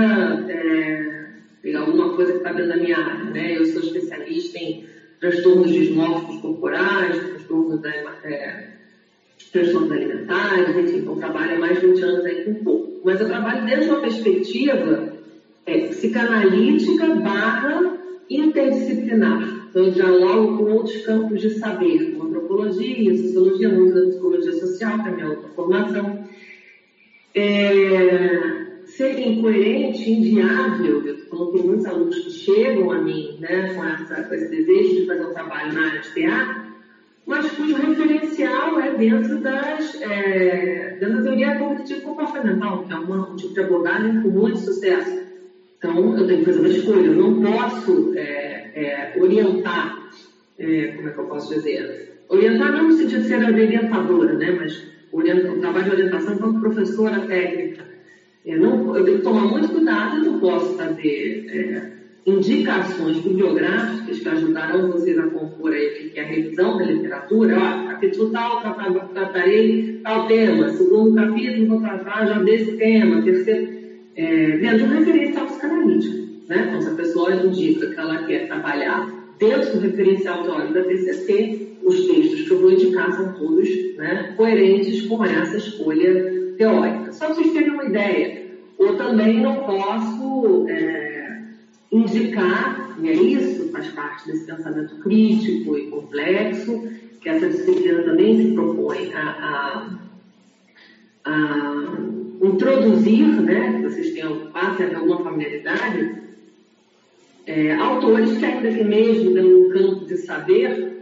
é, 0.48 1.26
pegar 1.62 1.80
alguma 1.80 2.14
coisa 2.14 2.32
que 2.32 2.38
está 2.38 2.52
dentro 2.52 2.70
da 2.70 2.76
minha 2.76 2.98
área. 2.98 3.30
Né? 3.30 3.58
Eu 3.58 3.66
sou 3.66 3.82
especialista 3.82 4.58
em 4.58 4.86
transtornos 5.20 5.72
dismórficos 5.72 6.40
corporais, 6.40 7.18
transtornos, 7.18 7.80
da, 7.80 7.90
é, 7.90 8.70
transtornos 9.52 9.92
alimentares, 9.92 10.76
enfim, 10.76 10.98
então 10.98 11.16
trabalho 11.16 11.56
há 11.56 11.58
mais 11.58 11.80
de 11.80 11.86
20 11.86 12.02
anos 12.02 12.24
aí 12.24 12.44
com 12.44 12.54
pouco. 12.64 13.00
Mas 13.04 13.20
eu 13.20 13.28
trabalho 13.28 13.64
dentro 13.66 13.84
de 13.84 13.90
uma 13.90 14.00
perspectiva 14.00 15.15
psicanalítica 16.06 17.14
barra 17.16 17.98
interdisciplinar. 18.30 19.66
Então, 19.70 19.84
eu 19.84 19.90
dialogo 19.92 20.58
com 20.58 20.72
outros 20.72 21.04
campos 21.04 21.40
de 21.40 21.50
saber, 21.50 22.12
como 22.12 22.28
antropologia, 22.28 23.16
sociologia, 23.16 23.68
muito 23.68 23.94
da 23.94 24.06
psicologia 24.08 24.52
social, 24.52 25.02
que 25.02 25.08
é 25.08 25.12
a 25.12 25.14
minha 25.14 25.28
outra 25.28 25.48
formação. 25.50 26.24
É, 27.34 28.66
ser 28.86 29.18
incoerente, 29.18 30.10
inviável, 30.10 31.06
eu 31.06 31.14
estou 31.16 31.52
tem 31.52 31.62
muitos 31.62 31.86
alunos 31.86 32.18
que 32.18 32.30
chegam 32.30 32.90
a 32.90 33.02
mim 33.02 33.36
né, 33.40 33.74
com, 33.74 33.84
essa, 33.84 34.22
com 34.22 34.34
esse 34.34 34.48
desejo 34.48 35.00
de 35.00 35.06
fazer 35.06 35.26
um 35.26 35.34
trabalho 35.34 35.74
na 35.74 35.86
área 35.88 36.00
de 36.00 36.14
teatro, 36.14 36.62
mas 37.26 37.50
cujo 37.50 37.74
referencial 37.74 38.80
é 38.80 38.94
dentro, 38.94 39.40
das, 39.40 40.00
é, 40.00 40.96
dentro 40.98 41.16
da 41.16 41.22
teoria 41.24 41.58
cognitiva 41.58 42.00
comportamental, 42.00 42.84
que 42.84 42.92
é 42.92 42.96
um 42.96 43.36
tipo 43.36 43.52
de 43.52 43.60
abordagem 43.60 44.22
com 44.22 44.28
muito 44.28 44.58
sucesso. 44.58 45.25
Então, 45.78 46.16
eu 46.16 46.26
tenho 46.26 46.38
que 46.40 46.46
fazer 46.46 46.60
uma 46.60 46.68
escolha. 46.68 47.06
Eu 47.06 47.14
não 47.14 47.42
posso 47.42 48.12
é, 48.16 48.70
é, 48.74 49.14
orientar, 49.20 50.10
é, 50.58 50.86
como 50.88 51.08
é 51.08 51.12
que 51.12 51.18
eu 51.18 51.26
posso 51.26 51.54
dizer? 51.54 52.22
Orientar 52.28 52.72
não 52.72 52.88
no 52.88 52.92
sentido 52.92 53.22
de 53.22 53.28
ser 53.28 53.44
orientadora, 53.44 54.32
né? 54.34 54.56
mas 54.58 54.82
orienta, 55.12 55.52
o 55.52 55.60
trabalho 55.60 55.84
de 55.84 55.90
orientação 55.90 56.34
enquanto 56.34 56.60
professora 56.60 57.20
técnica. 57.20 57.84
Eu, 58.44 58.60
não, 58.60 58.96
eu 58.96 59.04
tenho 59.04 59.18
que 59.18 59.24
tomar 59.24 59.46
muito 59.46 59.68
cuidado, 59.68 60.18
eu 60.18 60.32
não 60.32 60.40
posso 60.40 60.76
fazer 60.76 61.46
é, 61.48 61.96
indicações 62.26 63.18
bibliográficas 63.18 64.18
que 64.18 64.28
ajudarão 64.28 64.90
vocês 64.90 65.18
a 65.18 65.26
compor 65.28 65.72
aí, 65.72 66.10
que 66.12 66.18
é 66.18 66.22
a 66.22 66.26
revisão 66.26 66.78
da 66.78 66.84
literatura. 66.84 67.56
Ó, 67.56 67.88
capítulo 67.88 68.30
tal, 68.30 68.62
tratarei 69.12 70.00
tal 70.02 70.26
tema. 70.26 70.68
Segundo 70.70 71.14
capítulo, 71.14 71.68
vou 71.68 71.80
tratar 71.80 72.26
já 72.26 72.38
desse 72.40 72.76
tema. 72.76 73.22
Terceiro 73.22 73.75
é, 74.16 74.56
dentro 74.58 74.78
de 74.78 74.84
um 74.84 74.98
referencial 74.98 75.46
psicanalítico. 75.46 76.16
Né? 76.48 76.64
Então, 76.68 76.82
se 76.82 76.88
a 76.88 76.94
pessoa 76.94 77.34
indica 77.34 77.86
que 77.86 78.00
ela 78.00 78.24
quer 78.24 78.46
trabalhar 78.46 79.12
dentro 79.38 79.72
do 79.72 79.80
referencial 79.80 80.42
teórico 80.42 80.72
da 80.72 80.84
TCC, 80.84 81.76
os 81.82 82.06
textos 82.06 82.42
que 82.42 82.50
eu 82.50 82.60
vou 82.60 82.72
indicar 82.72 83.12
são 83.12 83.32
todos 83.34 83.68
né, 83.96 84.34
coerentes 84.36 85.06
com 85.06 85.24
essa 85.24 85.56
escolha 85.56 86.54
teórica. 86.56 87.12
Só 87.12 87.26
para 87.26 87.34
vocês 87.34 87.52
terem 87.52 87.70
uma 87.70 87.84
ideia. 87.84 88.46
Ou 88.78 88.96
também 88.96 89.40
não 89.40 89.56
posso 89.64 90.66
é, 90.68 91.42
indicar, 91.92 92.96
e 93.00 93.08
é 93.08 93.12
isso, 93.12 93.70
faz 93.70 93.88
parte 93.88 94.26
desse 94.26 94.46
pensamento 94.46 94.96
crítico 95.00 95.76
e 95.76 95.90
complexo, 95.90 96.88
que 97.20 97.28
essa 97.28 97.48
disciplina 97.48 98.02
também 98.02 98.36
se 98.36 98.54
propõe 98.54 99.12
a, 99.14 99.98
a, 101.24 101.30
a 101.30 102.15
introduzir, 102.46 103.26
né, 103.42 103.80
vocês 103.82 104.12
tenham, 104.12 104.50
passem 104.52 104.94
alguma 104.94 105.22
familiaridade, 105.22 106.16
é, 107.46 107.74
autores 107.74 108.36
que 108.38 108.44
ainda 108.44 108.72
que 108.72 108.84
mesmo 108.84 109.30
no 109.30 109.68
campo 109.70 110.04
de 110.04 110.16
saber 110.16 110.96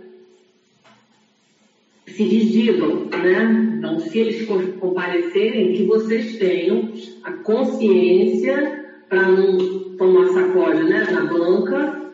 se 2.06 2.24
desdigam, 2.24 3.06
né? 3.06 3.74
Então, 3.78 3.98
se 3.98 4.18
eles 4.18 4.46
comparecerem, 4.78 5.72
que 5.72 5.84
vocês 5.84 6.36
tenham 6.36 6.92
a 7.24 7.32
consciência 7.32 8.84
para 9.08 9.28
não 9.28 9.96
tomar 9.96 10.28
sacode 10.28 10.84
né, 10.84 11.06
na 11.10 11.24
banca, 11.24 12.12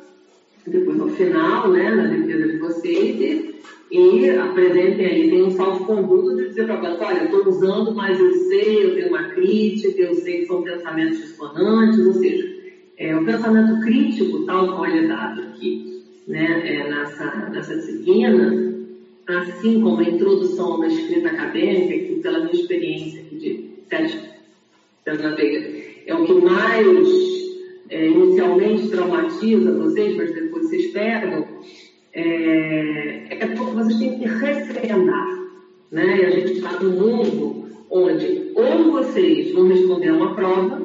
depois 0.66 0.96
no 0.96 1.08
final, 1.08 1.70
né, 1.70 1.90
na 1.90 2.04
defesa 2.04 2.48
de 2.48 2.58
vocês, 2.58 3.20
e 3.20 3.49
e 3.90 4.30
apresentem 4.30 5.06
aí, 5.06 5.30
tem 5.30 5.42
um 5.42 5.50
salvo-conduto 5.50 6.36
de 6.36 6.48
dizer 6.48 6.66
para 6.66 6.74
a 6.74 6.80
banca, 6.80 7.06
olha, 7.06 7.24
estou 7.24 7.48
usando, 7.48 7.92
mas 7.92 8.20
eu 8.20 8.32
sei, 8.32 8.84
eu 8.84 8.94
tenho 8.94 9.08
uma 9.08 9.24
crítica, 9.30 10.00
eu 10.00 10.14
sei 10.14 10.40
que 10.40 10.46
são 10.46 10.62
pensamentos 10.62 11.18
dissonantes, 11.18 12.06
ou 12.06 12.12
seja, 12.12 12.48
é, 12.96 13.16
o 13.16 13.24
pensamento 13.24 13.80
crítico, 13.80 14.46
tal 14.46 14.76
qual 14.76 14.86
ele 14.86 15.06
é 15.06 15.08
dado 15.08 15.42
aqui, 15.42 16.04
né, 16.28 16.62
é, 16.64 16.88
nessa, 16.88 17.50
nessa 17.50 17.74
disciplina, 17.74 18.70
assim 19.26 19.80
como 19.80 20.00
a 20.00 20.04
introdução 20.04 20.72
a 20.72 20.76
uma 20.76 20.86
escrita 20.86 21.28
acadêmica, 21.28 22.06
que 22.06 22.20
pela 22.22 22.40
minha 22.40 22.52
experiência 22.52 23.22
de 23.24 23.70
sete 23.88 24.18
anos 25.06 25.22
na 25.22 25.34
Veiga, 25.34 25.80
é 26.06 26.14
o 26.14 26.24
que 26.24 26.32
mais 26.34 26.86
é, 27.88 28.06
inicialmente 28.06 28.88
traumatiza 28.88 29.76
vocês, 29.78 30.16
mas 30.16 30.32
depois 30.32 30.68
vocês 30.68 30.92
perdem, 30.92 31.44
é, 32.12 33.26
é 33.30 33.54
vocês 33.54 33.98
têm 33.98 34.18
que 34.18 34.26
refrendar. 34.26 35.40
Né? 35.90 36.18
E 36.18 36.24
a 36.24 36.30
gente 36.30 36.52
está 36.52 36.80
num 36.80 36.90
mundo 36.90 37.66
onde 37.90 38.52
ou 38.54 38.92
vocês 38.92 39.52
vão 39.52 39.66
responder 39.68 40.08
a 40.08 40.14
uma 40.14 40.34
prova, 40.34 40.82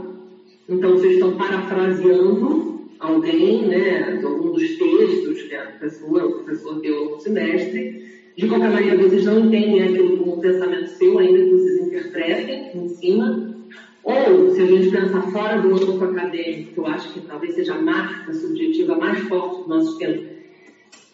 então 0.68 0.92
vocês 0.92 1.14
estão 1.14 1.36
parafraseando 1.36 2.76
alguém, 3.00 3.68
né, 3.68 4.18
de 4.18 4.26
algum 4.26 4.52
dos 4.52 4.78
textos 4.78 5.44
que 5.44 5.56
a 5.56 5.66
pessoa, 5.80 6.26
o 6.26 6.44
professor 6.44 6.82
deu 6.82 7.12
no 7.12 7.20
semestre. 7.20 8.04
De 8.36 8.48
qualquer 8.48 8.72
maneira, 8.72 8.98
vocês 8.98 9.26
não 9.26 9.46
entendem 9.46 9.84
aquilo 9.84 10.18
como 10.18 10.38
um 10.38 10.40
pensamento 10.40 10.88
seu, 10.90 11.20
ainda 11.20 11.38
que 11.38 11.52
vocês 11.52 11.88
interpretem 11.88 12.72
em 12.76 12.90
cima. 12.90 13.56
Ou, 14.04 14.52
se 14.52 14.62
a 14.62 14.66
gente 14.66 14.92
pensar 14.92 15.22
fora 15.32 15.62
do 15.62 15.80
campo 15.80 16.04
acadêmico, 16.04 16.74
que 16.74 16.78
eu 16.78 16.86
acho 16.88 17.14
que 17.14 17.22
talvez 17.22 17.56
seja 17.56 17.76
a 17.76 17.82
marca 17.82 18.34
subjetiva 18.34 18.96
mais 18.98 19.20
forte 19.22 19.64
do 19.64 19.70
nosso 19.70 19.98
tempo, 19.98 20.35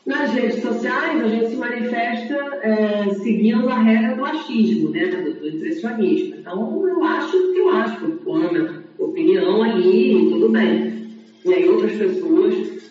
nas 0.06 0.32
redes 0.32 0.62
sociais, 0.62 1.24
a 1.24 1.28
gente 1.28 1.50
se 1.50 1.56
manifesta 1.56 2.34
é, 2.64 3.10
seguindo 3.16 3.70
a 3.70 3.80
regra 3.80 4.16
do 4.16 4.26
achismo, 4.26 4.90
né, 4.90 5.08
do, 5.08 5.34
do 5.34 5.48
impressionismo. 5.48 6.36
Então, 6.40 6.88
eu 6.88 7.04
acho 7.04 7.32
que 7.32 7.60
eu 7.60 7.70
acho, 7.70 8.20
eu 8.26 8.36
amo 8.36 8.82
opinião 8.98 9.62
ali 9.62 10.30
tudo 10.30 10.50
bem. 10.50 11.12
E 11.46 11.54
aí 11.54 11.70
outras 11.70 11.94
pessoas 11.94 12.82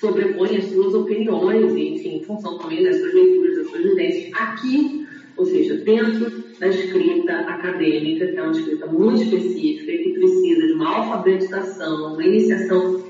sobrepõem 0.00 0.56
as 0.56 0.64
suas 0.64 0.94
opiniões, 0.94 1.72
enfim, 1.74 2.16
em 2.16 2.24
função 2.24 2.58
também 2.58 2.82
das 2.82 2.98
suas 2.98 3.14
leituras, 3.14 3.56
das 3.56 3.70
suas 3.70 3.82
vivências, 3.82 4.32
aqui, 4.34 5.06
ou 5.36 5.44
seja, 5.44 5.74
dentro 5.78 6.44
da 6.58 6.68
escrita 6.68 7.32
acadêmica, 7.32 8.26
que 8.26 8.36
é 8.36 8.42
uma 8.42 8.52
escrita 8.52 8.86
muito 8.86 9.22
específica 9.22 9.92
e 9.92 9.98
que 10.04 10.12
precisa 10.12 10.66
de 10.66 10.72
uma 10.72 10.96
alfabetização, 10.96 12.14
uma 12.14 12.24
iniciação, 12.24 13.02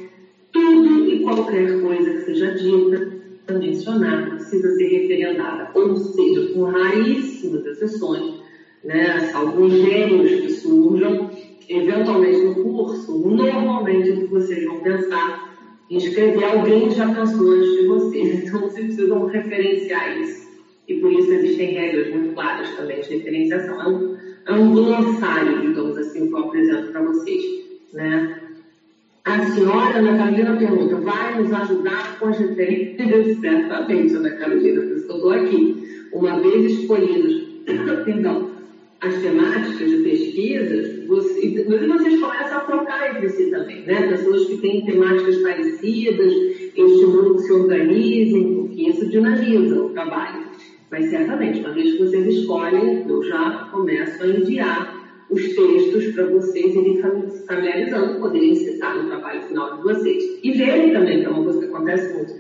tudo 0.67 1.09
e 1.09 1.23
qualquer 1.23 1.81
coisa 1.81 2.11
que 2.11 2.21
seja 2.23 2.55
dita, 2.55 3.17
mencionada, 3.53 4.31
precisa 4.33 4.75
ser 4.75 4.89
referendada, 4.89 5.71
ou 5.75 5.97
seja, 5.97 6.53
com 6.53 6.65
raríssimas 6.65 7.65
exceções, 7.65 8.41
né, 8.83 9.31
alguns 9.33 9.73
gênios 9.73 10.41
que 10.41 10.51
surjam, 10.51 11.31
eventualmente 11.69 12.41
no 12.41 12.55
curso, 12.57 13.19
normalmente 13.19 14.11
o 14.11 14.21
que 14.21 14.27
vocês 14.27 14.65
vão 14.65 14.81
pensar 14.81 15.57
em 15.89 15.99
escrever, 15.99 16.45
alguém 16.45 16.91
já 16.91 17.13
pensou 17.15 17.49
antes 17.53 17.71
de 17.71 17.87
vocês. 17.87 18.43
Então 18.47 18.61
vocês 18.61 18.87
precisam 18.87 19.27
referenciar 19.27 20.21
isso. 20.21 20.47
E 20.89 20.95
por 21.01 21.13
isso 21.13 21.33
existem 21.33 21.75
regras 21.75 22.13
muito 22.13 22.35
claras 22.35 22.69
também 22.77 23.01
de 23.01 23.17
referenciação. 23.17 23.81
É 23.81 23.89
um, 23.89 24.17
é 24.47 24.53
um 24.53 24.73
glossário, 24.73 25.61
digamos 25.61 25.97
assim, 25.99 26.29
que 26.29 26.33
eu 26.33 26.39
apresento 26.39 26.93
para 26.93 27.03
vocês. 27.03 27.43
Né? 27.93 28.46
A 29.27 29.45
senhora 29.45 29.99
Ana 29.99 30.17
Carolina 30.17 30.57
pergunta, 30.57 31.01
vai 31.01 31.37
nos 31.37 31.53
ajudar 31.53 32.17
com 32.17 32.29
as 32.29 32.39
referências? 32.39 33.37
Certamente, 33.41 34.15
Ana 34.15 34.31
Carolina, 34.31 34.81
por 34.83 34.97
isso 34.97 35.05
que 35.05 35.13
eu 35.13 35.17
estou 35.17 35.31
aqui. 35.33 36.09
Uma 36.13 36.39
vez 36.39 36.71
escolhidos, 36.71 37.43
perdão, 38.05 38.53
as 39.01 39.21
temáticas 39.21 39.91
de 39.91 39.97
pesquisa, 40.05 41.07
você, 41.09 41.65
vocês 41.65 42.21
começam 42.21 42.57
a 42.57 42.61
trocar 42.61 43.17
entre 43.17 43.29
si 43.31 43.51
também, 43.51 43.85
né? 43.85 44.07
Pessoas 44.07 44.47
que 44.47 44.59
têm 44.59 44.85
temáticas 44.85 45.39
parecidas, 45.39 46.33
eu 46.77 46.87
estimulo 46.87 47.35
que 47.35 47.43
se 47.43 47.53
organizem, 47.53 48.55
porque 48.55 48.83
isso 48.91 49.11
dinamiza 49.11 49.83
o 49.83 49.91
trabalho. 49.91 50.47
Mas 50.89 51.11
certamente, 51.11 51.59
uma 51.59 51.73
vez 51.73 51.95
que 51.95 51.99
vocês 51.99 52.27
escolhem, 52.29 53.05
eu 53.09 53.25
já 53.25 53.69
começo 53.73 54.23
a 54.23 54.27
enviar 54.29 54.96
os 55.31 55.43
textos 55.55 56.15
para 56.15 56.27
vocês 56.27 56.75
irem 56.75 57.01
familiarizando, 57.47 58.21
poderem 58.21 58.55
citar 58.55 58.97
no 58.97 59.09
trabalho 59.09 59.43
final 59.43 59.77
de 59.77 59.83
vocês. 59.83 60.39
E 60.43 60.53
verem 60.53 60.93
também, 60.93 61.21
que 61.21 61.27
é 61.27 61.29
uma 61.29 61.45
coisa 61.45 61.59
que 61.59 61.65
acontece 61.67 62.15
muito. 62.15 62.33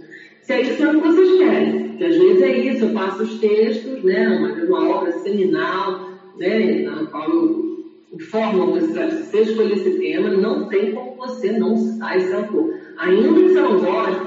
Se 0.42 0.52
é 0.52 0.62
isso 0.62 0.76
que 0.76 0.96
vocês 0.96 1.38
querem, 1.38 1.96
que 1.96 2.04
às 2.04 2.16
vezes 2.16 2.42
é 2.42 2.58
isso, 2.58 2.84
eu 2.84 2.90
passo 2.90 3.22
os 3.24 3.40
textos, 3.40 4.04
né, 4.04 4.28
uma, 4.28 4.52
uma 4.64 4.96
obra 4.96 5.12
seminal, 5.12 6.10
né, 6.38 6.82
na 6.82 7.06
qual 7.06 7.28
eu 7.28 7.66
informo 8.12 8.72
você, 8.72 9.10
se 9.10 9.24
você 9.24 9.40
escolher 9.42 9.72
esse 9.72 9.98
tema, 9.98 10.30
não 10.30 10.68
tem 10.68 10.92
como 10.92 11.16
você 11.16 11.50
não 11.52 11.76
citar 11.76 12.16
esse 12.16 12.32
autor. 12.32 12.72
Ainda 12.98 13.28
que 13.34 13.48
você 13.48 13.60
não 13.60 13.80
goste, 13.80 14.26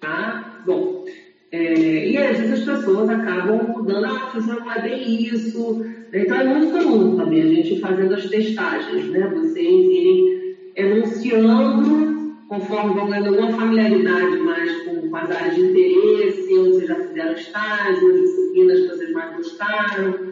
tá? 0.00 0.62
Bom, 0.64 1.04
é, 1.50 2.10
e 2.10 2.16
às 2.16 2.38
vezes 2.38 2.60
as 2.60 2.76
pessoas 2.76 3.08
acabam 3.08 3.74
mudando, 3.76 4.04
ah, 4.04 4.30
você 4.32 4.52
não 4.52 4.64
vai 4.64 4.82
bem 4.82 5.22
isso. 5.24 5.84
Então 6.12 6.40
é 6.40 6.44
muito 6.44 6.72
comum 6.72 7.16
também 7.16 7.42
a 7.42 7.46
gente 7.46 7.80
fazendo 7.80 8.14
as 8.14 8.28
testagens, 8.28 9.08
né? 9.10 9.28
Vocês 9.28 9.66
irem 9.66 10.56
enunciando 10.76 12.18
conforme 12.48 12.94
vão 12.94 13.10
ganhando 13.10 13.28
alguma 13.28 13.52
familiaridade 13.52 14.38
mais 14.38 14.82
com, 14.84 15.08
com 15.08 15.16
as 15.16 15.30
áreas 15.30 15.54
de 15.54 15.60
interesse, 15.60 16.58
onde 16.58 16.70
vocês 16.70 16.88
já 16.88 16.94
fizeram 16.94 17.32
estágio, 17.34 18.22
disciplinas 18.22 18.80
que 18.80 18.88
vocês 18.88 19.12
mais 19.12 19.36
gostaram 19.36 20.28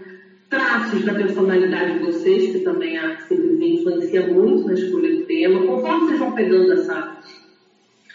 traços 0.49 1.05
da 1.05 1.15
personalidade 1.15 1.99
de 1.99 2.05
vocês, 2.05 2.53
que 2.53 2.61
também 2.61 2.97
a 2.99 3.19
CPV 3.21 3.67
influencia 3.67 4.27
muito 4.29 4.67
na 4.67 4.75
escolha 4.75 5.17
do 5.17 5.23
tema, 5.25 5.67
conforme 5.67 6.07
vocês 6.07 6.19
vão 6.19 6.33
pegando 6.33 6.73
essa 6.73 7.21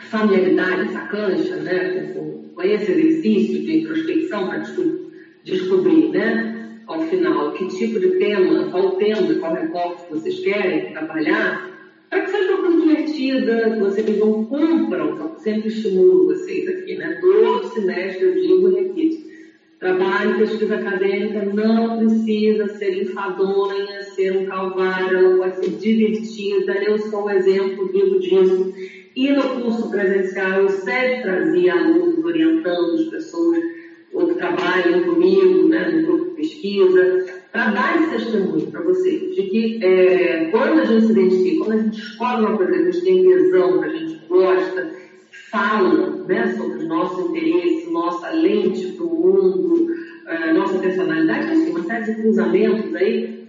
familiaridade, 0.10 0.90
essa 0.90 1.02
cancha, 1.08 1.56
né, 1.58 2.14
com, 2.14 2.50
com 2.56 2.62
esse 2.62 2.92
exercício 2.92 3.62
de 3.62 3.80
introspecção 3.80 4.48
para 4.48 4.64
descobrir, 5.44 6.10
né, 6.10 6.51
ao 6.94 7.02
final, 7.08 7.52
que 7.54 7.68
tipo 7.68 8.00
de 8.00 8.12
tema, 8.12 8.70
qual 8.72 8.92
tema, 8.98 9.34
qual 9.40 9.54
recorte 9.54 10.10
vocês 10.10 10.40
querem 10.40 10.92
trabalhar, 10.94 11.70
para 12.10 12.22
que 12.22 12.32
seja 12.32 12.56
uma 12.56 12.62
coisa 12.62 12.82
divertida, 12.82 13.72
que 13.72 13.80
vocês 13.80 14.20
não 14.20 14.46
cumpram, 14.46 15.16
que 15.16 15.22
eu 15.22 15.40
sempre 15.40 15.68
estimulo 15.70 16.26
vocês 16.26 16.68
aqui, 16.68 16.98
né, 16.98 17.18
todo 17.22 17.68
semestre 17.70 18.24
eu 18.26 18.34
digo 18.34 18.70
e 18.70 18.82
repito, 18.82 19.32
Trabalho, 19.82 20.38
pesquisa 20.38 20.76
acadêmica 20.76 21.44
não 21.44 21.98
precisa 21.98 22.68
ser 22.68 23.02
enfadonha, 23.02 24.04
ser 24.04 24.38
um 24.38 24.46
calvário, 24.46 25.18
ela 25.18 25.38
pode 25.38 25.56
ser 25.56 25.72
divertida. 25.72 26.74
Eu 26.84 27.00
sou 27.00 27.26
um 27.26 27.32
exemplo 27.32 27.88
vivo 27.88 28.20
disso. 28.20 28.72
E 29.16 29.32
no 29.32 29.42
curso 29.42 29.90
presencial 29.90 30.62
eu 30.62 30.70
sempre 30.70 31.24
trazia 31.24 31.74
alunos 31.74 32.24
orientando 32.24 32.94
as 32.94 33.06
pessoas 33.06 33.58
que 34.14 34.36
trabalham 34.36 35.04
comigo, 35.04 35.68
né, 35.68 35.90
no 35.90 36.06
grupo 36.06 36.31
pesquisa, 36.42 37.26
para 37.52 37.72
dar 37.72 38.02
esse 38.02 38.10
testemunho 38.12 38.68
para 38.72 38.82
vocês, 38.82 39.36
de 39.36 39.44
que 39.44 39.80
é, 39.84 40.50
quando 40.52 40.80
a 40.80 40.86
gente 40.86 41.06
se 41.06 41.12
identifica, 41.12 41.66
quando 41.66 41.80
a 41.80 41.84
gente 41.84 42.00
escolhe 42.00 42.46
uma 42.46 42.58
coisa 42.58 42.72
que 42.72 42.78
a 42.80 42.92
gente 42.92 43.02
tem 43.02 43.24
tesão, 43.24 43.80
que 43.80 43.86
a 43.86 43.90
gente 43.90 44.28
gosta, 44.28 44.92
fala 45.52 46.26
né, 46.28 46.56
sobre 46.56 46.84
o 46.84 46.88
nosso 46.88 47.22
interesse, 47.22 47.92
nossa 47.92 48.30
lente 48.32 48.88
para 48.94 49.06
o 49.06 49.10
mundo, 49.10 49.88
uh, 50.26 50.54
nossa 50.54 50.80
personalidade, 50.80 51.52
assim, 51.52 51.72
uma 51.72 51.84
série 51.84 52.06
de 52.06 52.22
cruzamentos 52.22 52.96
aí. 52.96 53.42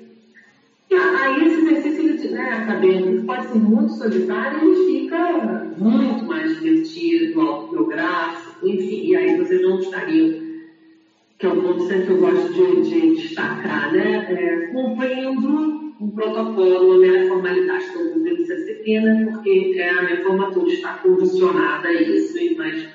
E 0.91 0.95
aí 0.95 1.47
esse 1.47 1.61
exercício 1.61 2.33
né, 2.33 2.51
acadêmico 2.51 3.25
pode 3.25 3.47
ser 3.47 3.59
muito 3.59 3.93
solitário, 3.95 4.61
ele 4.61 5.01
fica 5.01 5.73
muito 5.79 6.25
mais 6.25 6.61
divertido, 6.61 7.41
autobiográfico, 7.41 8.69
enfim, 8.69 9.07
e 9.07 9.17
aí 9.17 9.37
vocês 9.39 9.63
não 9.63 9.79
estariam, 9.79 10.52
que 11.43 11.47
é 11.47 11.51
o 11.51 11.61
ponto 11.61 11.89
sempre 11.89 12.07
que 12.07 12.13
eu 12.13 12.19
gosto 12.19 12.53
de, 12.53 12.83
de 12.89 13.17
destacar, 13.17 13.93
né, 13.93 14.27
é, 14.31 14.67
cumprindo 14.69 15.93
um 16.01 16.11
protocolo, 16.11 17.01
né, 17.01 17.27
formalidade 17.27 17.93
todo 17.93 18.17
mundo 18.17 18.29
essa 18.29 18.55
disciplina, 18.55 19.29
porque 19.29 19.75
é, 19.77 19.91
a 19.91 20.03
minha 20.03 20.23
formatura 20.23 20.73
está 20.73 20.99
condicionada 20.99 21.89
a 21.89 21.95
isso, 21.95 22.39
mas 22.57 22.87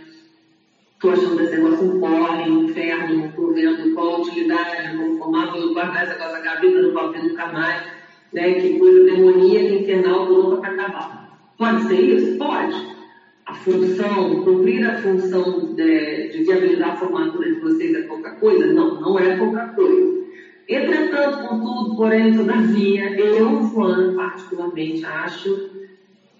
estou 0.93 1.11
achando 1.11 1.41
esse 1.41 1.57
negócio 1.57 1.93
um 1.93 1.99
porre, 1.99 2.49
um 2.49 2.63
inferno, 2.63 3.25
estou 3.25 3.53
vendo 3.53 3.93
qual 3.93 4.15
a 4.15 4.19
utilidade, 4.21 4.95
vou 4.95 5.17
formar, 5.17 5.51
vou 5.51 5.73
guardar 5.73 6.03
esse 6.03 6.13
negócio 6.13 6.31
da 6.31 6.39
gaveta, 6.39 6.81
não 6.83 6.93
vou 6.93 7.11
ver 7.11 7.23
nunca 7.23 7.47
mais, 7.47 7.85
né, 8.31 8.53
que 8.53 8.79
coisa 8.79 9.03
demoníaca, 9.03 9.75
infernal, 9.75 10.23
louca 10.23 10.61
para 10.61 10.71
acabar. 10.71 11.37
Pode 11.57 11.83
ser 11.89 11.99
isso? 11.99 12.37
Pode. 12.37 12.96
A 13.47 13.53
função, 13.53 14.43
cumprir 14.43 14.85
a 14.85 14.97
função 14.97 15.73
de, 15.73 16.27
de 16.33 16.43
viabilizar 16.43 16.89
a 16.91 16.95
formatura 16.97 17.53
de 17.53 17.61
vocês 17.61 17.95
é 17.95 18.01
pouca 18.01 18.31
coisa? 18.31 18.73
Não, 18.73 18.99
não 18.99 19.17
é 19.17 19.37
pouca 19.37 19.69
coisa. 19.69 20.17
Entretanto, 20.67 21.47
contudo, 21.47 21.95
porém, 21.95 22.35
todavia, 22.35 23.17
eu, 23.17 23.63
Joana, 23.63 24.13
particularmente, 24.15 25.05
acho 25.05 25.69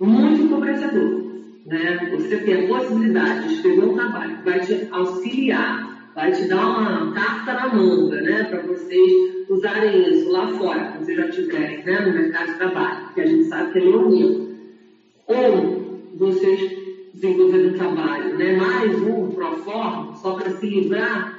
muito 0.02 0.44
empobrecedor. 0.44 1.28
Né? 1.66 2.12
Você 2.12 2.38
ter 2.40 2.66
a 2.66 2.68
possibilidade 2.68 3.48
de 3.48 3.54
escrever 3.56 3.86
um 3.86 3.94
trabalho 3.94 4.38
que 4.38 4.44
vai 4.44 4.60
te 4.60 4.88
auxiliar, 4.92 6.12
vai 6.14 6.32
te 6.34 6.46
dar 6.50 6.68
uma 6.68 7.14
carta 7.14 7.54
na 7.54 7.74
manga, 7.74 8.22
né? 8.22 8.44
Para 8.44 8.64
vocês 8.64 9.48
usarem 9.50 10.10
isso 10.10 10.30
lá 10.30 10.50
fora, 10.50 10.92
quando 10.92 11.06
vocês 11.06 11.18
já 11.18 11.28
estiverem 11.28 11.86
né? 11.86 12.02
no 12.02 12.14
mercado 12.14 12.52
de 12.52 12.58
trabalho, 12.58 13.14
que 13.14 13.22
a 13.22 13.26
gente 13.26 13.46
sabe 13.46 13.72
que 13.72 13.80
é 13.80 13.82
leonino. 13.82 14.58
Ou 15.26 15.88
vocês 16.16 16.77
desenvolverem 17.20 17.72
um 17.72 17.74
trabalho, 17.74 18.38
né? 18.38 18.56
mais 18.56 19.02
um 19.02 19.32
pro 19.32 19.58
forma, 19.58 20.16
só 20.16 20.36
para 20.36 20.52
se 20.52 20.68
livrar 20.68 21.36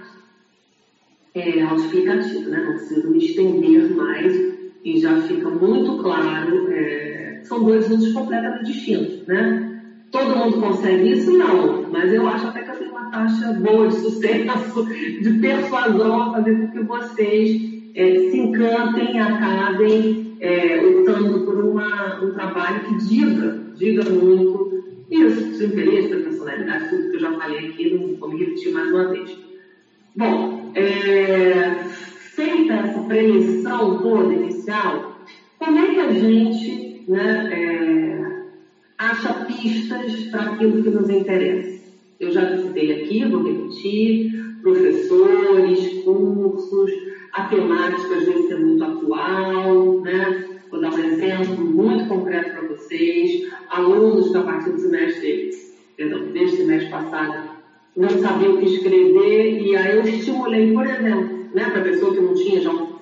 é 1.34 1.62
autoexplicativo, 1.62 2.50
né? 2.50 2.64
Não 2.64 2.72
preciso 2.72 3.10
me 3.10 3.18
estender 3.18 3.94
mais 3.94 4.34
e 4.84 4.98
já 4.98 5.20
fica 5.22 5.48
muito 5.48 6.02
claro. 6.02 6.68
É, 6.70 7.40
são 7.44 7.62
dois 7.62 7.88
mundos 7.88 8.12
completamente 8.12 8.64
distintos, 8.64 9.26
né? 9.26 9.80
Todo 10.10 10.36
mundo 10.36 10.60
consegue 10.60 11.12
isso? 11.12 11.30
Não, 11.30 11.88
mas 11.90 12.12
eu 12.12 12.26
acho 12.26 12.46
até 12.48 12.62
que 12.62 12.70
eu 12.70 12.76
tenho 12.76 12.90
uma 12.90 13.10
taxa 13.10 13.52
boa 13.52 13.86
de 13.86 13.94
sucesso, 13.94 14.84
de 15.22 15.38
persuasão 15.38 16.22
a 16.22 16.32
fazer 16.32 16.56
com 16.56 16.68
que 16.72 16.82
vocês 16.82 17.60
é, 17.94 18.30
se 18.30 18.36
encantem, 18.36 19.20
acabem 19.20 20.36
é, 20.40 20.80
lutando 20.80 21.44
por 21.44 21.64
uma, 21.64 22.24
um 22.24 22.32
trabalho 22.32 22.80
que 22.80 23.06
diga, 23.06 23.60
diga 23.76 24.10
muito 24.10 24.88
isso, 25.11 25.55
seu 25.55 25.68
interesse, 25.68 26.09
sua 26.09 26.21
personalidade, 26.21 26.88
tudo 26.90 27.11
que 27.11 27.16
eu 27.16 27.21
já 27.21 27.33
falei 27.33 27.68
aqui, 27.68 27.94
não 27.94 28.14
vou 28.16 28.29
me 28.29 28.38
repetir 28.38 28.73
mais 28.73 28.90
uma 28.90 29.09
vez. 29.09 29.38
Bom, 30.14 30.71
é, 30.75 31.85
feita 31.85 32.75
essa 32.75 33.01
preleção 33.01 33.99
toda 34.03 34.35
inicial, 34.35 35.18
como 35.59 35.79
é 35.79 35.94
que 35.94 36.01
a 36.01 36.12
gente 36.12 37.05
né, 37.09 37.49
é, 37.53 38.42
acha 38.99 39.44
pistas 39.44 40.25
para 40.31 40.42
aquilo 40.42 40.83
que 40.83 40.90
nos 40.90 41.09
interessa? 41.09 41.79
Eu 42.21 42.31
já 42.31 42.57
citei 42.59 43.03
aqui, 43.03 43.25
vou 43.25 43.42
repetir, 43.42 44.33
professores, 44.61 46.03
cursos, 46.05 46.90
a 47.33 47.44
temática 47.44 48.16
às 48.16 48.25
vezes 48.25 48.51
é 48.51 48.57
muito 48.57 48.85
atual, 48.85 50.01
né? 50.01 50.47
Vou 50.70 50.81
dar 50.81 50.92
um 50.92 50.98
exemplo 50.98 51.64
muito 51.64 52.09
concreto 52.09 52.50
para 52.50 52.68
vocês. 52.68 53.48
Alunos 53.70 54.31
que 54.31 54.37
a 54.37 54.42
partir 54.42 54.70
do 54.70 54.78
semestre, 54.78 55.50
perdão, 55.96 56.33
desde 56.33 56.57
o 56.57 56.59
semestre 56.59 56.90
passado, 56.90 57.59
não 57.96 58.09
sabiam 58.09 58.54
o 58.54 58.59
que 58.59 58.66
escrever 58.66 59.61
e 59.61 59.76
aí 59.76 59.96
eu 59.96 60.02
estimulei, 60.02 60.72
por 60.72 60.87
exemplo, 60.87 61.48
né, 61.54 61.64
para 61.70 61.81
a 61.81 61.85
pessoa 61.85 62.14
que 62.14 62.20
não 62.20 62.35
tinha 62.35 62.61
já 62.61 62.70
um, 62.70 62.98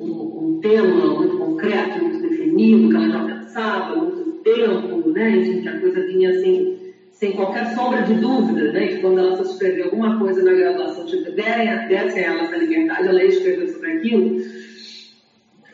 um, 0.00 0.10
um, 0.10 0.60
tema 0.60 1.14
muito 1.14 1.36
concreto, 1.36 2.02
muito 2.02 2.28
definido, 2.28 2.88
que 2.88 2.96
ela 2.96 3.08
já 3.10 3.24
pensava 3.24 3.92
há 3.92 3.96
muito 3.96 4.32
tempo, 4.42 5.10
né, 5.10 5.36
enfim, 5.36 5.60
que 5.60 5.68
a 5.68 5.78
coisa 5.78 6.06
vinha 6.06 6.30
assim, 6.30 6.78
sem 7.12 7.32
qualquer 7.32 7.74
sombra 7.74 8.02
de 8.02 8.14
dúvida, 8.14 8.72
né, 8.72 8.88
que 8.88 8.96
quando 8.98 9.18
ela 9.18 9.36
fosse 9.36 9.52
escrever 9.52 9.84
alguma 9.84 10.18
coisa 10.18 10.42
na 10.42 10.52
graduação, 10.52 11.06
tipo, 11.06 11.30
desse 11.30 12.18
a 12.18 12.22
ela 12.22 12.42
essa 12.42 12.56
liberdade, 12.56 13.08
ela 13.08 13.22
ia 13.22 13.28
escrever 13.28 13.68
sobre 13.68 13.92
aquilo, 13.92 14.40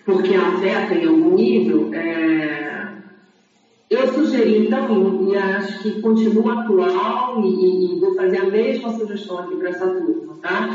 porque 0.05 0.35
afeta 0.35 0.95
em 0.95 1.07
algum 1.07 1.35
nível, 1.35 1.91
é... 1.95 2.89
eu 3.89 4.09
sugeri 4.09 4.67
então, 4.67 5.31
e 5.31 5.37
acho 5.37 5.83
que 5.83 6.01
continua 6.01 6.61
atual, 6.63 7.43
e, 7.45 7.95
e, 7.95 8.01
vou 8.01 8.15
fazer 8.15 8.39
a 8.39 8.51
mesma 8.51 8.93
sugestão 8.93 9.39
aqui 9.39 9.57
para 9.57 9.69
essa 9.71 9.87
turma, 9.87 10.37
tá? 10.43 10.71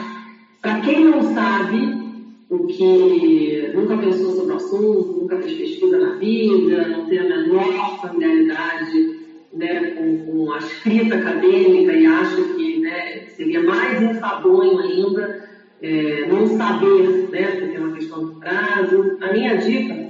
Para 0.62 0.82
quem 0.82 1.06
não 1.06 1.22
sabe, 1.34 2.06
o 2.50 2.68
que 2.68 3.72
nunca 3.74 3.98
pensou 3.98 4.32
sobre 4.32 4.54
o 4.54 4.58
assunto, 4.58 5.20
nunca 5.22 5.38
fez 5.38 5.54
pesquisa 5.58 5.98
na 5.98 6.16
vida, 6.16 6.88
não 6.88 7.06
tem 7.06 7.20
a 7.20 7.24
menor 7.24 8.00
familiaridade 8.02 9.26
né, 9.54 9.92
com, 9.92 10.18
com, 10.26 10.52
a 10.52 10.58
escrita 10.58 11.16
acadêmica 11.16 11.94
e 11.94 12.06
acha 12.06 12.42
que 12.42 12.80
né, 12.80 13.26
seria 13.36 13.64
mais 13.64 14.02
enfadonho 14.02 14.80
ainda 14.80 15.45
é, 15.82 16.28
não 16.28 16.48
saber, 16.48 17.30
né, 17.30 17.48
porque 17.60 17.76
é 17.76 17.80
uma 17.80 17.96
questão 17.96 18.30
de 18.30 18.40
prazo. 18.40 19.18
A 19.22 19.34
minha 19.34 19.56
dica 19.58 20.10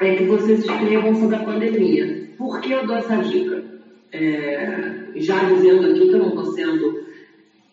é 0.00 0.14
que 0.14 0.24
vocês 0.24 0.60
escrevam 0.60 1.14
sobre 1.14 1.36
a 1.36 1.44
pandemia. 1.44 2.28
Por 2.36 2.60
que 2.60 2.72
eu 2.72 2.86
dou 2.86 2.96
essa 2.96 3.16
dica? 3.16 3.64
É, 4.12 5.08
já 5.16 5.44
dizendo 5.44 5.90
aqui 5.90 6.08
que 6.08 6.14
eu 6.14 6.18
não 6.18 6.28
estou 6.28 6.46
sendo 6.52 7.08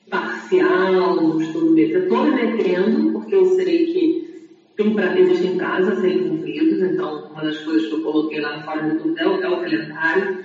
parcial, 0.09 1.15
não 1.15 1.39
estou 1.39 1.71
me 1.71 1.81
estou 1.81 2.25
me 2.25 2.31
metendo, 2.31 3.11
porque 3.13 3.35
eu 3.35 3.45
sei 3.55 3.85
que 3.85 4.25
tem 4.75 4.93
pra, 4.93 5.17
existem 5.17 5.55
prazos 5.57 5.97
a 5.97 6.01
serem 6.01 6.27
cumpridos, 6.27 6.81
então 6.81 7.29
uma 7.31 7.43
das 7.43 7.59
coisas 7.59 7.87
que 7.87 7.93
eu 7.93 8.01
coloquei 8.01 8.41
lá 8.41 8.61
fórum 8.63 8.97
do 8.97 9.17
é, 9.17 9.23
é 9.23 9.27
o 9.27 9.61
calendário. 9.61 10.39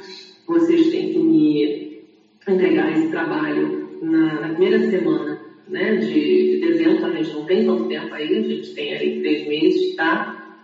Vocês 0.47 0.91
têm 0.91 1.13
que 1.13 1.19
me 1.19 2.03
entregar 2.47 2.93
esse 2.93 3.09
trabalho 3.09 3.99
na, 4.03 4.41
na 4.41 4.49
primeira 4.49 4.91
semana 4.91 5.50
né, 5.71 5.97
de, 5.97 6.13
de 6.13 6.61
dezembro, 6.61 7.07
a 7.07 7.11
gente 7.13 7.33
não 7.33 7.45
tem 7.45 7.65
tanto 7.65 7.85
tempo 7.85 8.15
aí, 8.15 8.39
a 8.39 8.43
gente 8.43 8.75
tem 8.75 8.93
aí 8.93 9.21
três 9.21 9.49
meses, 9.49 9.97
tá? 9.97 10.59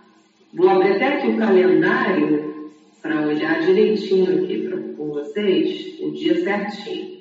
Vou 0.53 0.69
abrir 0.69 0.93
até 0.93 1.07
aqui 1.07 1.27
o 1.27 1.37
calendário 1.37 2.71
para 3.01 3.27
olhar 3.27 3.61
direitinho 3.61 4.43
aqui 4.43 4.67
pra, 4.67 4.77
com 4.77 5.07
vocês, 5.09 5.97
o 6.01 6.11
dia 6.11 6.43
certinho. 6.43 7.17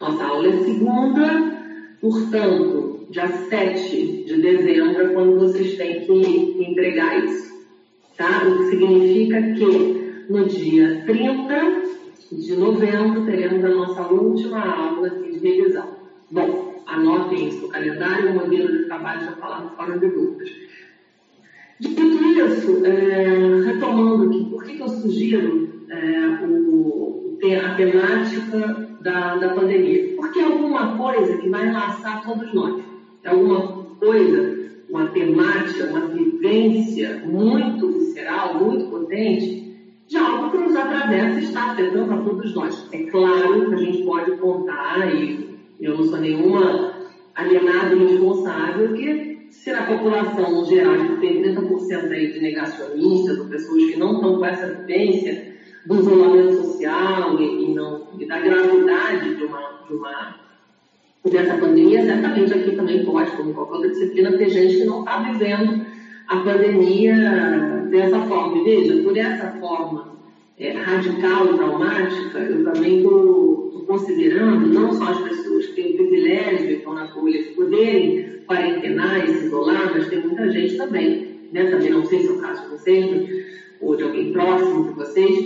Nossa 0.00 0.24
aula 0.24 0.48
é 0.48 0.64
segunda, 0.64 1.96
portanto, 2.00 3.06
dia 3.10 3.28
7 3.28 4.24
de 4.24 4.40
dezembro 4.40 5.02
é 5.02 5.08
quando 5.08 5.38
vocês 5.38 5.76
têm 5.76 6.00
que 6.00 6.64
entregar 6.64 7.24
isso, 7.24 7.52
tá? 8.16 8.46
O 8.46 8.58
que 8.58 8.70
significa 8.70 9.42
que 9.54 10.24
no 10.28 10.46
dia 10.46 11.02
30 11.04 11.82
de 12.32 12.56
novembro 12.56 13.26
teremos 13.26 13.64
a 13.64 13.68
nossa 13.68 14.02
última 14.12 14.60
aula 14.60 15.10
de 15.10 15.38
revisão. 15.38 15.96
Bom, 16.30 16.69
Anotem 16.90 17.46
isso 17.48 17.62
no 17.62 17.68
calendário, 17.68 18.30
o 18.30 18.34
modelo 18.34 18.78
de 18.78 18.84
trabalho 18.86 19.24
já 19.24 19.32
falado 19.36 19.76
fora 19.76 19.96
de 19.96 20.08
dúvidas. 20.08 20.50
Dito 21.78 22.02
isso, 22.02 22.84
é, 22.84 23.62
retomando 23.64 24.24
aqui, 24.24 24.44
por 24.50 24.64
que, 24.64 24.74
que 24.74 24.82
eu 24.82 24.88
sugiro 24.88 25.84
é, 25.88 26.44
o, 26.44 27.38
a 27.64 27.74
temática 27.74 28.88
da, 29.00 29.36
da 29.36 29.54
pandemia? 29.54 30.16
Porque 30.16 30.40
é 30.40 30.44
alguma 30.44 30.96
coisa 30.98 31.38
que 31.38 31.48
vai 31.48 31.68
enlaçar 31.68 32.24
todos 32.24 32.52
nós. 32.52 32.82
É 33.22 33.30
alguma 33.30 33.68
coisa, 34.00 34.70
uma 34.90 35.06
temática, 35.10 35.86
uma 35.86 36.08
vivência 36.08 37.22
muito 37.24 37.88
visceral, 37.92 38.54
muito 38.54 38.90
potente, 38.90 39.60
de 40.08 40.16
algo 40.16 40.50
que 40.50 40.58
nos 40.58 40.74
atravessa 40.74 41.38
e 41.38 41.44
está 41.44 41.70
afetando 41.70 42.12
a 42.12 42.16
todos 42.18 42.52
nós. 42.52 42.88
É 42.90 43.04
claro 43.04 43.68
que 43.68 43.74
a 43.74 43.78
gente 43.78 44.02
pode 44.02 44.32
contar 44.38 45.14
e 45.14 45.49
eu 45.80 45.96
não 45.96 46.04
sou 46.04 46.18
nenhuma 46.18 46.94
alienada 47.34 47.94
responsável, 47.96 48.92
que 48.94 49.48
se 49.50 49.70
a 49.70 49.82
população 49.82 50.64
geral 50.64 50.96
tem 51.20 51.42
30% 51.42 52.10
aí 52.10 52.32
de 52.32 52.40
negacionistas 52.40 53.38
ou 53.38 53.46
pessoas 53.46 53.84
que 53.84 53.98
não 53.98 54.14
estão 54.14 54.38
com 54.38 54.44
essa 54.44 54.66
vivência 54.66 55.54
do 55.86 56.00
isolamento 56.00 56.56
social 56.56 57.40
e, 57.40 57.64
e, 57.64 57.74
não, 57.74 58.08
e 58.18 58.26
da 58.26 58.38
gravidade 58.38 59.34
de 59.34 59.44
uma, 59.44 59.84
de 59.86 59.94
uma 59.94 60.36
dessa 61.28 61.58
pandemia, 61.58 62.04
certamente 62.04 62.54
aqui 62.54 62.76
também 62.76 63.04
pode, 63.04 63.30
como 63.32 63.52
qualquer 63.52 63.74
outra 63.74 63.90
disciplina, 63.90 64.38
ter 64.38 64.48
gente 64.48 64.76
que 64.76 64.84
não 64.84 65.00
está 65.00 65.18
vivendo 65.18 65.84
a 66.28 66.36
pandemia 66.38 67.86
dessa 67.90 68.20
forma. 68.22 68.58
E 68.58 68.64
veja, 68.64 69.02
por 69.02 69.16
essa 69.16 69.50
forma 69.60 70.16
é, 70.58 70.72
radical 70.72 71.46
e 71.46 71.56
traumática, 71.56 72.38
eu 72.38 72.64
também 72.64 72.98
estou 72.98 73.59
considerando 73.86 74.66
não 74.66 74.92
só 74.92 75.04
as 75.04 75.20
pessoas 75.22 75.66
que 75.66 75.74
têm 75.74 75.92
o 75.92 75.96
privilégio 75.96 76.66
de 76.68 76.74
estão 76.74 76.94
na 76.94 77.06
bolha 77.06 77.42
de 77.42 77.50
poderem 77.50 78.40
quarentenar 78.46 79.24
e 79.24 79.34
se 79.34 79.46
isolar, 79.46 79.92
mas 79.92 80.08
tem 80.08 80.20
muita 80.20 80.50
gente 80.50 80.76
também, 80.76 81.38
né? 81.52 81.70
também 81.70 81.90
não 81.90 82.04
sei 82.04 82.20
se 82.20 82.28
é 82.28 82.32
o 82.32 82.38
caso 82.40 82.62
de 82.62 82.70
vocês, 82.70 83.44
ou 83.80 83.96
de 83.96 84.02
alguém 84.02 84.32
próximo 84.32 84.88
de 84.88 84.92
vocês, 84.94 85.38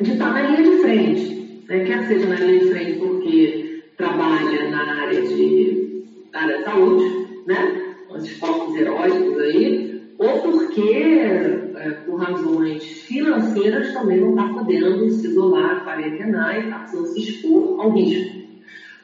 de 0.00 0.12
estar 0.12 0.32
na 0.32 0.50
linha 0.50 0.70
de 0.70 0.82
frente, 0.82 1.64
né? 1.68 1.84
quer 1.84 2.06
seja 2.06 2.26
na 2.26 2.36
linha 2.36 2.58
de 2.58 2.70
frente 2.70 2.98
porque 2.98 3.82
trabalha 3.96 4.70
na 4.70 5.02
área 5.02 5.22
de, 5.22 6.04
na 6.32 6.40
área 6.40 6.58
de 6.58 6.64
saúde, 6.64 7.04
né? 7.46 7.82
esses 8.16 8.38
focos 8.38 8.76
heróicos 8.76 9.38
aí, 9.38 10.02
ou 10.18 10.40
porque 10.40 11.61
por 11.90 12.20
razões 12.20 12.84
financeiras, 13.02 13.92
também 13.92 14.20
não 14.20 14.30
está 14.30 14.48
podendo 14.48 15.10
se 15.10 15.26
isolar, 15.26 15.84
quarentenar 15.84 16.56
e 16.56 16.64
está 16.64 16.78
precisando 16.78 17.06
se 17.08 17.20
expor 17.20 17.80
ao 17.80 17.90
risco. 17.90 18.42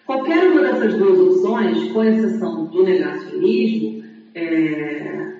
Qualquer 0.06 0.50
uma 0.50 0.62
dessas 0.62 0.94
duas 0.94 1.18
opções, 1.18 1.92
com 1.92 2.02
exceção 2.02 2.64
do 2.66 2.82
negacionismo, 2.82 4.04
é, 4.34 5.32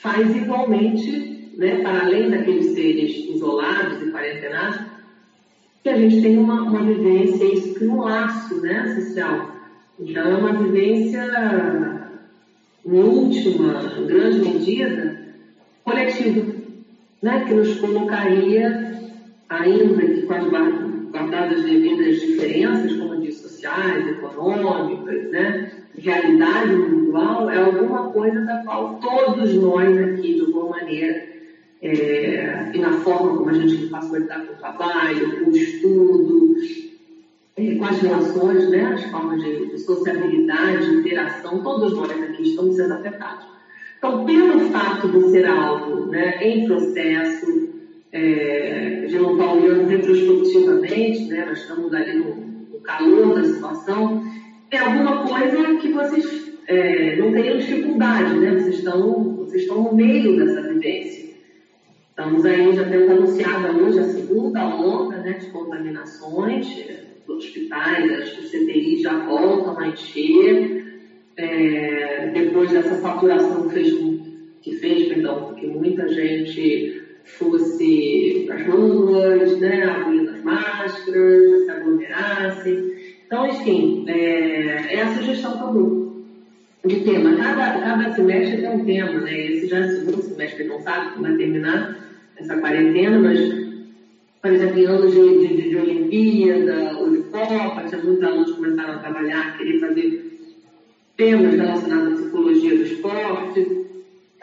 faz 0.00 0.34
igualmente, 0.34 1.50
né, 1.56 1.82
para 1.82 2.06
além 2.06 2.30
daqueles 2.30 2.72
seres 2.72 3.28
isolados 3.28 4.00
e 4.02 4.10
quarentenados, 4.10 4.80
que 5.82 5.88
a 5.90 5.96
gente 5.96 6.22
tem 6.22 6.38
uma, 6.38 6.62
uma 6.62 6.82
vivência, 6.82 7.44
isso 7.44 7.74
cria 7.74 7.90
um 7.90 8.00
laço 8.00 8.60
né, 8.62 8.94
social. 8.94 9.54
Então, 10.00 10.30
é 10.30 10.34
uma 10.34 10.52
vivência, 10.62 11.22
em 12.84 12.98
última, 12.98 13.82
grande 14.06 14.38
medida, 14.40 15.26
coletiva 15.84 16.55
né, 17.26 17.44
que 17.44 17.54
nos 17.54 17.74
colocaria, 17.80 19.00
ainda 19.48 20.06
que 20.06 20.22
com 20.22 20.32
as 20.32 20.44
guardadas 21.10 21.64
devidas 21.64 22.20
diferenças, 22.20 22.92
como 22.94 23.20
disse, 23.20 23.42
sociais, 23.42 24.06
econômicas, 24.06 25.28
né, 25.32 25.72
realidade 25.98 26.72
individual, 26.72 27.50
é 27.50 27.58
alguma 27.58 28.10
coisa 28.12 28.42
da 28.42 28.62
qual 28.62 29.00
todos 29.00 29.54
nós 29.54 29.98
aqui, 29.98 30.34
de 30.34 30.40
alguma 30.42 30.78
maneira, 30.78 31.26
é, 31.82 32.70
e 32.72 32.78
na 32.78 32.92
forma 33.00 33.36
como 33.36 33.50
a 33.50 33.54
gente 33.54 33.88
passa 33.88 34.14
a 34.14 34.18
lidar 34.20 34.46
com 34.46 34.52
o 34.52 34.56
trabalho, 34.58 35.44
com 35.44 35.50
o 35.50 35.56
estudo, 35.56 36.56
é, 37.56 37.74
com 37.74 37.84
as 37.86 38.00
relações, 38.00 38.70
né, 38.70 38.84
as 38.84 39.02
formas 39.10 39.42
de, 39.42 39.66
de 39.66 39.78
sociabilidade, 39.80 40.86
de 40.86 40.96
interação, 40.98 41.60
todos 41.60 41.92
nós 41.92 42.10
aqui 42.12 42.42
estamos 42.44 42.76
sendo 42.76 42.94
afetados. 42.94 43.55
Então, 43.98 44.24
pelo 44.24 44.60
fato 44.70 45.08
de 45.08 45.30
ser 45.30 45.46
algo 45.46 46.06
né, 46.06 46.38
em 46.42 46.66
processo, 46.66 47.70
é, 48.12 49.06
não 49.10 49.32
estar 49.32 49.52
olhando 49.52 49.88
retrospectivamente, 49.88 51.24
né, 51.24 51.46
nós 51.46 51.58
estamos 51.58 51.92
ali 51.92 52.18
no, 52.18 52.34
no 52.72 52.80
calor 52.80 53.34
da 53.34 53.44
situação, 53.44 54.22
é 54.70 54.78
alguma 54.78 55.26
coisa 55.26 55.76
que 55.76 55.92
vocês 55.92 56.46
é, 56.66 57.16
não 57.16 57.32
tenham 57.32 57.58
dificuldade, 57.58 58.38
né? 58.38 58.54
Vocês 58.54 58.78
estão, 58.78 59.36
vocês 59.36 59.62
estão 59.62 59.82
no 59.82 59.94
meio 59.94 60.36
dessa 60.36 60.62
vivência. 60.62 61.26
Estamos 62.10 62.44
aí, 62.44 62.74
já 62.74 62.88
temos 62.88 63.10
anunciada 63.10 63.72
hoje 63.72 63.98
a 63.98 64.04
segunda 64.04 64.66
onda 64.66 65.18
né, 65.18 65.32
de 65.32 65.46
contaminações, 65.46 66.66
os 67.26 67.36
hospitais, 67.36 68.10
as 68.10 68.30
CTIs 68.50 69.02
já 69.02 69.18
voltam 69.26 69.78
a 69.78 69.88
encher, 69.88 70.85
é, 71.36 72.30
depois 72.32 72.70
dessa 72.70 72.94
saturação 73.00 73.68
fez, 73.70 73.92
que 74.62 74.76
fez 74.76 75.08
perdão, 75.08 75.54
que 75.54 75.66
muita 75.66 76.08
gente 76.08 77.02
fosse 77.24 78.44
para 78.46 78.56
as 78.56 78.66
ruas, 78.66 79.58
né, 79.58 79.84
abrindo 79.84 80.30
as 80.30 80.42
máscaras, 80.42 81.64
se 81.64 81.70
aglomerassem. 81.70 82.92
Então, 83.26 83.46
enfim, 83.48 84.04
é, 84.08 84.94
é 84.94 85.02
a 85.02 85.14
sugestão 85.14 85.58
comum 85.58 86.24
de 86.84 87.00
tema. 87.00 87.36
Cada, 87.36 87.80
cada 87.80 88.14
semestre 88.14 88.58
tem 88.58 88.70
um 88.70 88.84
tema, 88.84 89.20
né? 89.20 89.46
Esse 89.46 89.66
já 89.66 89.78
é 89.78 89.86
o 89.86 89.88
segundo 89.88 90.22
semestre, 90.22 90.64
não 90.64 90.80
sabe 90.80 91.10
como 91.10 91.22
vai 91.24 91.36
terminar 91.36 91.98
essa 92.36 92.56
quarentena, 92.58 93.18
mas, 93.18 93.40
por 94.40 94.52
exemplo, 94.52 94.78
em 94.78 94.86
anos 94.86 95.12
de, 95.12 95.48
de, 95.48 95.68
de 95.70 95.76
Olimpíada 95.76 96.98
ou 96.98 97.10
de 97.10 97.18
Copa, 97.24 97.84
tinha 97.88 98.02
muitos 98.02 98.22
alunos 98.22 98.52
começaram 98.52 98.94
a 98.94 98.98
trabalhar, 98.98 99.58
querer 99.58 99.80
fazer 99.80 100.25
temas 101.16 101.54
relacionados 101.54 102.12
à 102.12 102.22
psicologia 102.22 102.76
do 102.76 102.82
esporte. 102.82 103.86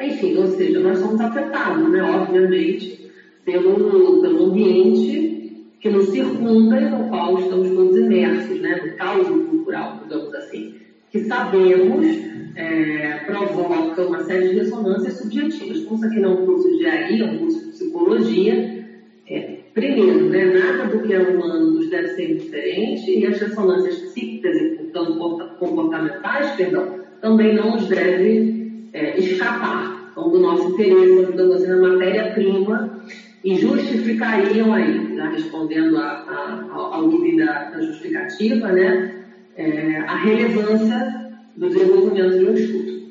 Enfim, 0.01 0.37
ou 0.37 0.47
seja, 0.47 0.79
nós 0.79 0.97
somos 0.97 1.21
afetados, 1.21 1.89
né, 1.89 2.01
obviamente, 2.01 3.11
pelo, 3.45 4.21
pelo 4.21 4.45
ambiente 4.45 5.67
que 5.79 5.89
nos 5.89 6.09
circunda 6.09 6.79
e 6.79 6.89
no 6.89 7.09
qual 7.09 7.37
estamos 7.37 7.69
todos 7.69 7.97
imersos, 7.97 8.59
né, 8.59 8.81
no 8.83 8.97
caos 8.97 9.27
cultural, 9.27 9.99
digamos 10.03 10.33
assim, 10.33 10.75
que 11.11 11.19
sabemos 11.25 12.07
é, 12.55 13.19
provoca 13.25 14.05
uma 14.05 14.23
série 14.23 14.49
de 14.49 14.55
ressonâncias 14.55 15.13
subjetivas. 15.17 15.81
Como 15.81 15.95
isso 15.95 16.05
aqui 16.05 16.19
não 16.19 16.31
é 16.31 16.33
um 16.35 16.45
curso 16.45 16.77
de 16.77 16.85
AI, 16.85 17.21
é 17.21 17.25
um 17.25 17.37
curso 17.37 17.65
de 17.65 17.71
psicologia, 17.71 18.85
é, 19.27 19.52
primeiro, 19.73 20.29
né, 20.29 20.45
nada 20.45 20.85
do 20.85 21.03
que 21.03 21.13
é 21.13 21.19
humano 21.19 21.71
nos 21.71 21.89
deve 21.89 22.09
ser 22.09 22.35
diferente 22.35 23.19
e 23.19 23.25
as 23.25 23.39
ressonâncias 23.39 23.97
psíquicas 23.99 24.55
e, 24.55 24.69
portanto, 24.75 25.55
comportamentais, 25.59 26.51
perdão, 26.55 26.99
também 27.21 27.55
não 27.55 27.71
nos 27.71 27.87
deve 27.87 28.87
é, 28.93 29.17
escapar 29.17 30.09
então, 30.11 30.29
do 30.29 30.39
nosso 30.39 30.69
interesse, 30.69 31.25
digamos 31.25 31.55
assim, 31.55 31.67
na 31.67 31.89
matéria-prima 31.89 33.01
e 33.43 33.55
justificariam 33.55 34.73
aí, 34.73 35.17
respondendo 35.33 35.97
a, 35.97 36.01
a, 36.01 36.67
ao 36.71 37.09
da, 37.35 37.71
da, 37.71 37.81
justificativa, 37.81 38.71
né, 38.71 39.25
é, 39.55 39.97
a 39.97 40.15
relevância 40.17 41.31
do 41.57 41.67
desenvolvimento 41.67 42.37
de 42.37 42.45
um 42.45 42.53
estudo. 42.53 43.02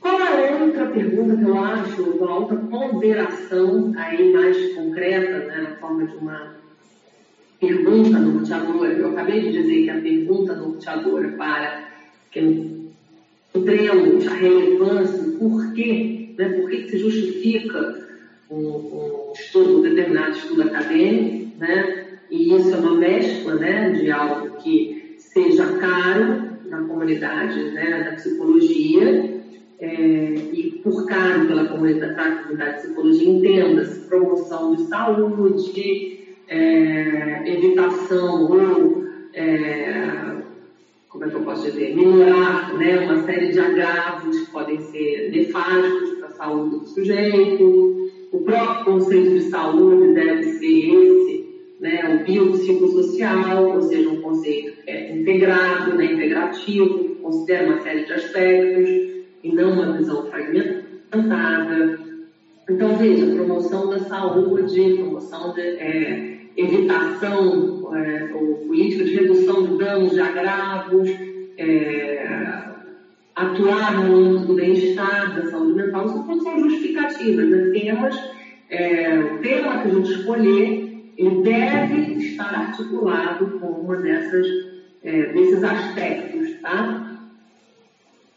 Qual 0.00 0.16
a 0.16 0.64
outra 0.64 0.86
pergunta 0.86 1.36
que 1.36 1.44
eu 1.44 1.58
acho, 1.62 2.02
uma 2.02 2.38
outra 2.38 2.56
ponderação 2.56 3.92
aí 3.96 4.32
mais 4.32 4.74
concreta, 4.74 5.46
né, 5.46 5.68
na 5.68 5.76
forma 5.76 6.06
de 6.06 6.16
uma 6.16 6.54
pergunta 7.60 8.18
norteadora? 8.18 8.92
Eu 8.92 9.10
acabei 9.10 9.42
de 9.42 9.52
dizer 9.52 9.84
que 9.84 9.90
a 9.90 10.00
pergunta 10.00 10.54
norteadora 10.54 11.28
para 11.32 11.84
que 12.30 12.90
entremos 13.54 14.26
a 14.26 14.34
relevância, 14.34 15.22
o 15.22 15.38
porquê, 15.38 16.34
né, 16.38 16.48
por 16.48 16.70
que 16.70 16.88
se 16.88 16.96
justifica 16.96 18.08
um, 18.50 19.32
estudo, 19.34 19.78
um 19.78 19.82
determinado 19.82 20.30
estudo 20.30 20.62
acadêmico, 20.62 21.58
né, 21.58 22.06
e 22.30 22.54
isso 22.54 22.74
é 22.74 22.78
uma 22.78 22.94
mescla 22.94 23.54
né, 23.56 23.90
de 23.90 24.10
algo 24.10 24.56
que 24.62 25.16
seja 25.18 25.76
caro 25.78 26.58
na 26.64 26.82
comunidade 26.84 27.62
né, 27.72 28.04
da 28.04 28.12
psicologia, 28.12 29.39
é, 29.80 30.34
e 30.52 30.80
por 30.82 31.06
caro 31.06 31.46
pela 31.46 31.64
comunidade, 31.64 32.14
da 32.14 32.42
comunidade 32.42 32.76
de 32.76 32.82
psicologia, 32.82 33.28
entenda-se 33.30 34.00
promoção 34.08 34.74
de 34.76 34.82
saúde, 34.84 36.18
é, 36.48 37.42
evitação 37.46 38.50
ou, 38.50 39.04
é, 39.32 40.36
como 41.08 41.24
é 41.24 41.30
que 41.30 41.34
eu 41.34 41.42
posso 41.42 41.70
dizer, 41.70 41.96
minorar 41.96 42.76
né, 42.76 43.00
uma 43.00 43.22
série 43.22 43.52
de 43.52 43.58
agravos 43.58 44.38
que 44.38 44.50
podem 44.50 44.80
ser 44.80 45.30
nefastos 45.30 46.10
para 46.18 46.28
a 46.28 46.32
saúde 46.32 46.78
do 46.78 46.86
sujeito. 46.86 48.10
O 48.32 48.38
próprio 48.40 48.84
conceito 48.84 49.30
de 49.30 49.40
saúde 49.48 50.12
deve 50.12 50.44
ser 50.44 50.90
esse, 50.90 51.48
né, 51.80 52.20
o 52.20 52.24
biopsicossocial, 52.24 53.76
ou 53.76 53.82
seja, 53.82 54.10
um 54.10 54.20
conceito 54.20 54.74
é, 54.86 55.16
integrado, 55.16 55.96
né, 55.96 56.12
integrativo, 56.12 57.16
considera 57.22 57.66
uma 57.66 57.80
série 57.80 58.04
de 58.04 58.12
aspectos 58.12 59.19
e 59.42 59.52
não 59.52 59.72
uma 59.72 59.96
visão 59.96 60.26
fragmentada. 60.26 61.98
Então, 62.68 62.96
veja, 62.96 63.34
promoção 63.34 63.88
da 63.90 63.98
saúde, 64.00 64.94
promoção 64.96 65.52
de 65.54 65.60
é, 65.60 66.38
evitação 66.56 67.94
é, 67.96 68.30
ou 68.34 68.54
política 68.66 69.04
de 69.04 69.14
redução 69.14 69.66
de 69.66 69.78
danos 69.78 70.12
de 70.12 70.20
agravos, 70.20 71.08
é, 71.58 72.26
atuar 73.34 74.04
no 74.04 74.16
âmbito 74.16 74.46
do 74.46 74.54
bem-estar, 74.54 75.34
da 75.34 75.50
saúde 75.50 75.74
mental, 75.74 76.06
isso 76.06 76.24
tudo 76.24 76.42
são 76.42 76.60
justificativas, 76.60 77.48
né? 77.48 77.70
temas, 77.70 78.30
é, 78.68 79.18
o 79.18 79.38
tema 79.38 79.82
que 79.82 79.88
a 79.88 79.94
gente 79.94 80.12
escolher, 80.12 81.12
ele 81.16 81.42
deve 81.42 82.14
estar 82.18 82.54
articulado 82.54 83.58
com 83.58 83.66
uma 83.66 83.96
dessas, 83.96 84.46
é, 85.02 85.32
desses 85.32 85.62
aspectos, 85.64 86.60
tá? 86.60 86.99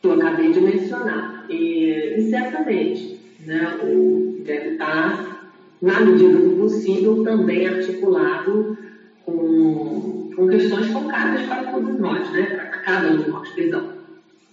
Que 0.03 0.07
eu 0.09 0.13
acabei 0.15 0.51
de 0.51 0.59
mencionar. 0.59 1.45
E, 1.49 2.15
e 2.17 2.29
certamente, 2.29 3.17
né, 3.45 3.79
o, 3.83 4.41
deve 4.43 4.71
estar, 4.71 5.49
na 5.81 6.01
medida 6.01 6.37
do 6.39 6.57
possível, 6.57 7.23
também 7.23 7.65
articulado 7.65 8.77
com, 9.25 10.29
com 10.35 10.47
questões 10.49 10.87
focadas 10.87 11.43
para 11.43 11.71
todos 11.71 11.97
nós, 11.97 12.29
né, 12.33 12.43
para 12.47 12.65
cada 12.79 13.11
um 13.11 13.17
de 13.17 13.29
nós, 13.29 13.47
perdão. 13.51 13.93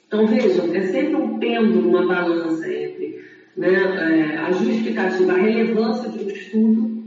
Então, 0.07 0.27
vejam, 0.29 0.73
é 0.73 0.83
sempre 0.83 1.17
um 1.17 1.39
pêndulo, 1.41 1.89
uma 1.89 2.07
balança 2.07 2.73
entre 2.73 3.21
né, 3.57 3.75
é, 3.75 4.37
a 4.39 4.53
justificativa, 4.53 5.33
a 5.33 5.37
relevância 5.37 6.09
um 6.11 6.29
estudo, 6.29 7.03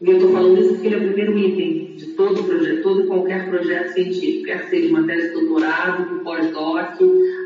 e 0.00 0.10
eu 0.10 0.16
estou 0.16 0.32
falando 0.32 0.58
isso 0.58 0.70
porque 0.70 0.86
ele 0.86 0.94
é 0.94 0.98
o 0.98 1.12
primeiro 1.12 1.38
item 1.38 1.83
de 1.96 2.06
todo 2.12 2.42
projeto, 2.44 2.82
todo 2.82 3.06
qualquer 3.06 3.48
projeto 3.48 3.92
científico, 3.92 4.44
quer 4.46 4.68
seja 4.68 4.88
uma 4.88 5.06
tese 5.06 5.28
de 5.28 5.34
doutorado, 5.34 6.14
um 6.14 6.18
pós-doc, 6.20 7.00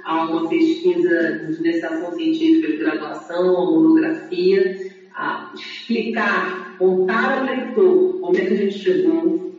a 0.05 0.25
uma 0.25 0.49
pesquisa 0.49 1.47
de 1.47 1.59
iniciação 1.59 2.13
científica 2.13 2.69
de 2.69 2.77
graduação, 2.79 3.55
uma 3.55 3.71
monografia, 3.71 4.91
a 5.15 5.53
explicar, 5.55 6.77
contar 6.79 7.39
ao 7.39 7.45
leitor 7.45 8.21
como 8.21 8.37
é 8.37 8.41
que 8.41 8.55
a 8.55 8.57
gente 8.57 8.79
chegou, 8.79 9.53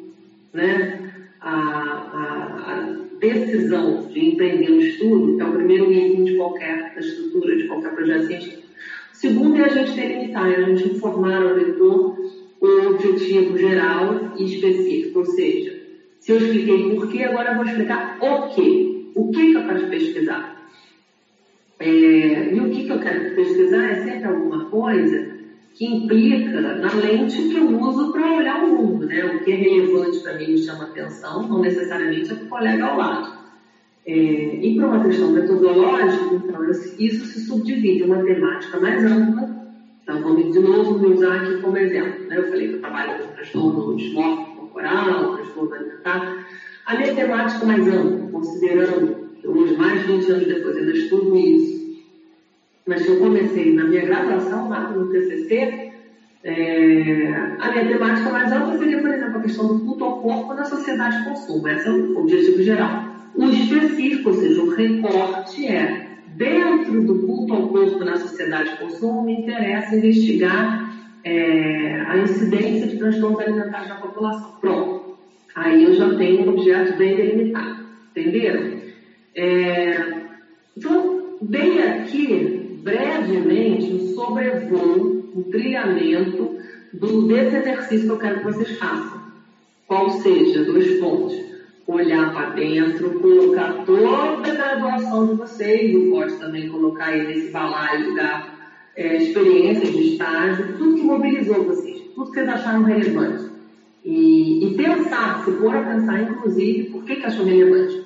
né, 0.54 1.12
a, 1.42 1.52
a, 1.52 2.74
a 2.74 3.00
decisão 3.20 4.08
de 4.08 4.26
empreender 4.26 4.72
um 4.72 4.80
estudo, 4.80 5.40
é 5.40 5.46
o 5.46 5.54
primeiro 5.54 5.92
item 5.92 6.24
de 6.24 6.36
qualquer 6.36 6.96
estrutura, 6.98 7.58
de 7.58 7.68
qualquer 7.68 7.94
projeto 7.94 8.28
científico. 8.28 8.70
Segundo 9.14 9.58
é 9.58 9.66
a 9.66 9.68
gente 9.68 9.92
delimitar, 9.92 10.50
é 10.50 10.56
a 10.56 10.62
gente 10.62 10.96
informar 10.96 11.42
ao 11.42 11.54
leitor 11.54 12.18
o 12.62 12.90
objetivo 12.90 13.58
geral 13.58 14.34
e 14.38 14.44
específico, 14.44 15.20
ou 15.20 15.26
seja, 15.26 15.80
se 16.20 16.32
eu 16.32 16.38
expliquei 16.38 16.96
por 16.96 17.10
quê, 17.10 17.24
agora 17.24 17.52
eu 17.52 17.56
vou 17.56 17.66
explicar 17.66 18.18
o 18.22 18.54
quê. 18.54 19.12
O 19.16 19.32
que, 19.32 19.52
que 19.52 19.58
eu 19.58 19.66
quero 19.66 19.90
pesquisar? 19.90 20.70
É, 21.80 22.54
e 22.54 22.60
o 22.60 22.70
que, 22.70 22.84
que 22.84 22.92
eu 22.92 23.00
quero 23.00 23.36
pesquisar 23.36 23.90
é 23.90 24.04
sempre 24.04 24.26
alguma 24.26 24.66
coisa 24.66 25.40
que 25.74 25.86
implica 25.86 26.60
na 26.60 26.94
lente 26.94 27.38
que 27.48 27.56
eu 27.56 27.80
uso 27.80 28.12
para 28.12 28.36
olhar 28.36 28.64
o 28.66 28.76
mundo, 28.76 29.06
né? 29.06 29.24
O 29.26 29.44
que 29.44 29.52
é 29.52 29.56
relevante 29.56 30.20
para 30.20 30.38
mim 30.38 30.52
me 30.52 30.58
chama 30.58 30.86
atenção, 30.86 31.48
não 31.48 31.62
necessariamente 31.62 32.32
é 32.32 32.36
para 32.36 32.46
o 32.46 32.50
colega 32.50 32.86
ao 32.86 32.98
lado. 32.98 33.40
É, 34.06 34.12
e 34.12 34.76
para 34.76 34.88
uma 34.88 35.04
questão 35.06 35.32
metodológica, 35.32 36.36
então, 36.36 36.70
isso 36.70 37.26
se 37.26 37.46
subdivide 37.46 38.04
uma 38.04 38.24
temática 38.24 38.80
mais 38.80 39.06
ampla. 39.06 39.59
Então, 40.10 40.24
vamos 40.24 40.52
de 40.52 40.60
novo 40.60 40.98
me 40.98 41.14
usar 41.14 41.36
aqui 41.36 41.62
como 41.62 41.78
exemplo. 41.78 42.28
Né? 42.28 42.38
Eu 42.40 42.48
falei 42.48 42.68
que 42.68 42.74
eu 42.74 42.82
trabalho 42.82 43.24
com 43.24 43.32
transtorno 43.36 43.96
dismórfico 43.96 44.56
corporal, 44.56 45.36
transtorno 45.36 45.74
alimentar. 45.76 46.48
A 46.88 46.96
minha 46.96 47.14
temática 47.14 47.66
mais 47.68 47.88
ampla, 47.88 48.32
considerando 48.32 49.30
que 49.40 49.48
hoje, 49.48 49.78
mais 49.78 50.02
de 50.02 50.08
20 50.08 50.32
anos 50.32 50.48
depois, 50.48 50.78
ainda 50.78 50.92
estudo 50.94 51.38
isso, 51.38 52.02
mas 52.88 53.06
que 53.06 53.12
eu 53.12 53.20
comecei 53.20 53.76
na 53.76 53.84
minha 53.84 54.04
graduação, 54.04 54.68
lá 54.68 54.90
no 54.90 55.12
TCC, 55.12 55.92
É, 56.42 57.34
a 57.60 57.72
minha 57.72 57.86
temática 57.86 58.30
mais 58.30 58.52
alta 58.52 58.78
seria, 58.78 59.02
por 59.02 59.10
exemplo, 59.10 59.38
a 59.38 59.42
questão 59.42 59.68
do 59.68 59.80
culto 59.82 60.06
ao 60.06 60.22
corpo 60.22 60.54
na 60.54 60.64
sociedade 60.64 61.18
de 61.18 61.26
consumo. 61.26 61.68
Esse 61.68 61.88
é 61.88 61.92
o 61.92 62.18
objetivo 62.18 62.64
geral. 62.64 63.04
O 63.36 63.44
específico, 63.44 64.30
ou 64.30 64.36
seja, 64.36 64.62
o 64.62 64.70
recorte 64.70 65.68
é 65.68 66.09
dentro 66.36 67.04
do 67.04 67.26
culto 67.26 67.54
ao 67.54 67.68
corpo 67.70 68.04
na 68.04 68.18
sociedade 68.18 68.72
de 68.72 68.78
consumo, 68.78 69.24
me 69.24 69.42
interessa 69.42 69.96
investigar 69.96 70.90
é, 71.24 72.02
a 72.08 72.18
incidência 72.18 72.88
de 72.88 72.98
transtornos 72.98 73.40
alimentares 73.40 73.90
na 73.90 73.96
população. 73.96 74.52
Pronto. 74.60 75.18
Aí 75.56 75.84
eu 75.84 75.94
já 75.94 76.16
tenho 76.16 76.46
um 76.46 76.50
objeto 76.50 76.98
bem 76.98 77.16
delimitado. 77.16 77.86
Entenderam? 78.12 78.80
É, 79.36 80.14
então, 80.78 81.38
dei 81.42 81.82
aqui 81.82 82.80
brevemente 82.84 83.94
um 83.94 84.14
sobrevoo, 84.14 85.32
um 85.36 85.44
trilhamento 85.44 86.58
do, 86.94 87.28
desse 87.28 87.58
exercício 87.58 88.08
que 88.08 88.14
eu 88.14 88.20
quero 88.20 88.40
que 88.40 88.46
vocês 88.46 88.78
façam. 88.78 89.20
Qual 89.88 90.10
seja, 90.10 90.64
dois 90.64 91.00
pontos 91.00 91.49
olhar 91.92 92.32
para 92.34 92.52
dentro, 92.52 93.20
colocar 93.20 93.84
toda 93.86 94.52
a 94.52 94.56
graduação 94.56 95.28
de 95.28 95.34
vocês, 95.36 95.92
e 95.92 96.10
pode 96.10 96.36
também 96.36 96.70
colocar 96.70 97.06
aí 97.06 97.26
nesse 97.26 97.52
balaio 97.52 98.16
da 98.16 98.48
é, 98.96 99.18
experiência 99.18 99.92
de 99.92 100.14
estágio, 100.14 100.78
tudo 100.78 100.96
que 100.96 101.02
mobilizou 101.02 101.64
vocês, 101.64 102.02
tudo 102.14 102.32
que 102.32 102.40
vocês 102.40 102.50
acharam 102.50 102.84
relevante. 102.84 103.50
E, 104.06 104.66
e 104.66 104.74
pensar, 104.76 105.44
se 105.44 105.52
for 105.54 105.76
a 105.76 105.82
pensar, 105.82 106.22
inclusive, 106.22 106.90
por 106.90 107.04
que, 107.04 107.16
que 107.16 107.26
achou 107.26 107.46
relevante? 107.46 108.04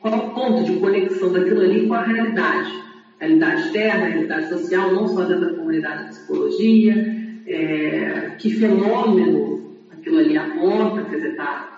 Qual 0.00 0.14
o 0.14 0.34
ponto 0.34 0.64
de 0.64 0.78
conexão 0.78 1.32
daquilo 1.32 1.60
ali 1.60 1.86
com 1.86 1.94
a 1.94 2.02
realidade? 2.02 2.72
Realidade 3.18 3.62
externa, 3.62 4.06
realidade 4.06 4.48
social, 4.48 4.92
não 4.92 5.08
só 5.08 5.24
dentro 5.24 5.46
da 5.46 5.54
comunidade 5.54 6.04
da 6.04 6.08
psicologia, 6.10 7.16
é, 7.46 8.34
que 8.38 8.50
fenômeno 8.50 9.56
aquilo 9.90 10.18
ali 10.18 10.36
aponta, 10.36 11.02
quer 11.02 11.16
dizer, 11.16 11.30
está 11.30 11.75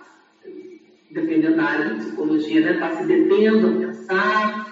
dependendo 1.11 1.57
da 1.57 1.65
área 1.65 1.95
de 1.95 2.01
psicologia, 2.01 2.61
né, 2.61 2.73
está 2.73 2.91
se 2.97 3.07
detendo 3.07 3.69
a 3.69 3.87
pensar. 3.87 4.69